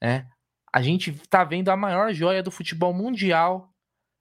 né? 0.00 0.28
A 0.70 0.82
gente 0.82 1.10
tá 1.30 1.42
vendo 1.42 1.70
a 1.70 1.76
maior 1.76 2.12
joia 2.12 2.42
do 2.42 2.50
futebol 2.50 2.92
mundial 2.92 3.72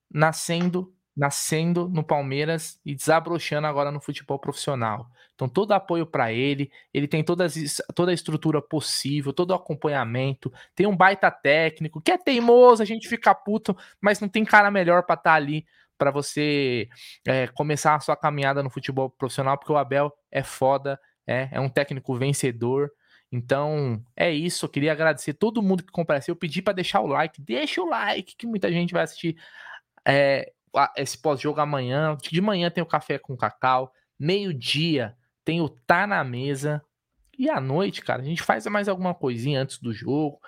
nascendo 0.10 0.96
nascendo 1.20 1.90
no 1.90 2.02
Palmeiras 2.02 2.80
e 2.86 2.96
desabrochando 2.96 3.68
agora 3.68 3.92
no 3.92 4.00
futebol 4.00 4.40
profissional. 4.40 5.12
Então, 5.36 5.50
todo 5.50 5.74
apoio 5.74 6.06
para 6.06 6.32
ele, 6.32 6.72
ele 6.94 7.08
tem 7.08 7.22
todas, 7.22 7.56
toda 7.94 8.12
a 8.12 8.14
estrutura 8.14 8.62
possível, 8.62 9.34
todo 9.34 9.52
o 9.52 9.54
acompanhamento, 9.54 10.52
tem 10.74 10.88
um 10.88 10.96
baita 10.96 11.30
técnico, 11.30 12.02
que 12.02 12.12
é 12.12 12.18
teimoso, 12.18 12.82
a 12.82 12.86
gente 12.86 13.08
fica 13.10 13.36
puto, 13.36 13.76
mas 14.00 14.22
não 14.22 14.30
tem 14.30 14.46
cara 14.46 14.72
melhor 14.72 15.04
para 15.04 15.16
estar 15.16 15.32
tá 15.32 15.36
ali 15.36 15.66
para 15.98 16.10
você 16.10 16.88
é, 17.28 17.48
começar 17.48 17.96
a 17.96 18.00
sua 18.00 18.16
caminhada 18.16 18.64
no 18.64 18.70
futebol 18.70 19.10
profissional, 19.10 19.58
porque 19.58 19.74
o 19.74 19.78
Abel 19.78 20.14
é 20.32 20.42
foda, 20.42 20.98
é, 21.28 21.50
é 21.52 21.60
um 21.60 21.70
técnico 21.70 22.16
vencedor. 22.16 22.90
Então, 23.30 24.02
é 24.16 24.32
isso. 24.32 24.66
Eu 24.66 24.70
queria 24.70 24.94
agradecer 24.94 25.34
todo 25.34 25.62
mundo 25.62 25.84
que 25.84 25.92
compareceu. 25.92 26.32
Eu 26.32 26.38
pedi 26.38 26.62
para 26.62 26.74
deixar 26.74 27.02
o 27.02 27.08
like. 27.08 27.42
Deixa 27.42 27.82
o 27.82 27.90
like, 27.90 28.36
que 28.36 28.48
muita 28.48 28.72
gente 28.72 28.94
vai 28.94 29.04
assistir 29.04 29.36
é, 30.08 30.52
esse 30.96 31.18
pós-jogo 31.18 31.60
amanhã. 31.60 32.18
De 32.22 32.42
manhã 32.42 32.70
tem 32.70 32.84
o 32.84 32.88
café 32.88 33.18
com 33.18 33.38
cacau. 33.38 33.92
Meio-dia 34.18 35.16
tem 35.44 35.62
o 35.62 35.70
Tá 35.70 36.06
na 36.06 36.24
Mesa. 36.24 36.84
E 37.38 37.50
à 37.50 37.60
noite, 37.60 38.02
cara, 38.02 38.22
a 38.22 38.26
gente 38.26 38.44
faz 38.44 38.66
mais 38.68 38.90
alguma 38.90 39.16
coisinha 39.16 39.62
antes 39.62 39.80
do 39.80 39.94
jogo. 39.94 40.40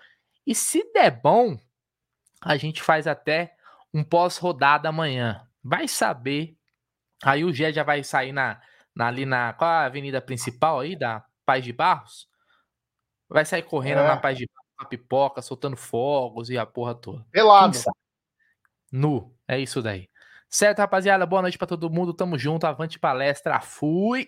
E 0.46 0.54
se 0.54 0.84
der 0.94 1.12
bom, 1.12 1.58
a 2.42 2.58
gente 2.58 2.82
faz 2.82 3.08
até 3.08 3.56
um 3.94 4.04
pós-rodada 4.04 4.90
amanhã. 4.90 5.48
Vai 5.64 5.88
saber. 5.88 6.58
Aí 7.24 7.46
o 7.46 7.54
Gé 7.54 7.72
já 7.72 7.84
vai 7.84 8.04
sair 8.04 8.32
na, 8.32 8.62
na, 8.96 9.08
ali 9.08 9.26
na. 9.26 9.54
Qual 9.54 9.70
a 9.70 9.86
avenida 9.86 10.22
principal 10.22 10.80
aí? 10.80 10.96
Da 10.96 11.24
Paz 11.46 11.64
de 11.64 11.72
Barros? 11.72 12.28
Vai 13.30 13.46
sair 13.46 13.64
correndo 13.64 14.00
é. 14.00 14.08
na 14.08 14.18
Paz 14.18 14.38
de 14.38 14.46
Barros, 14.46 14.72
com 14.78 14.84
a 14.84 14.88
pipoca, 14.88 15.42
soltando 15.42 15.78
fogos 15.78 16.50
e 16.50 16.58
a 16.58 16.66
porra 16.66 16.94
toda. 16.94 17.26
Pelado. 17.32 17.78
Nu. 18.92 19.34
É 19.48 19.60
isso 19.60 19.82
daí. 19.82 20.10
Certo, 20.54 20.80
rapaziada? 20.80 21.26
Boa 21.26 21.42
noite 21.42 21.58
para 21.58 21.66
todo 21.66 21.90
mundo. 21.90 22.14
Tamo 22.14 22.38
junto. 22.38 22.68
Avante 22.68 23.00
palestra. 23.00 23.62
Fui! 23.62 24.28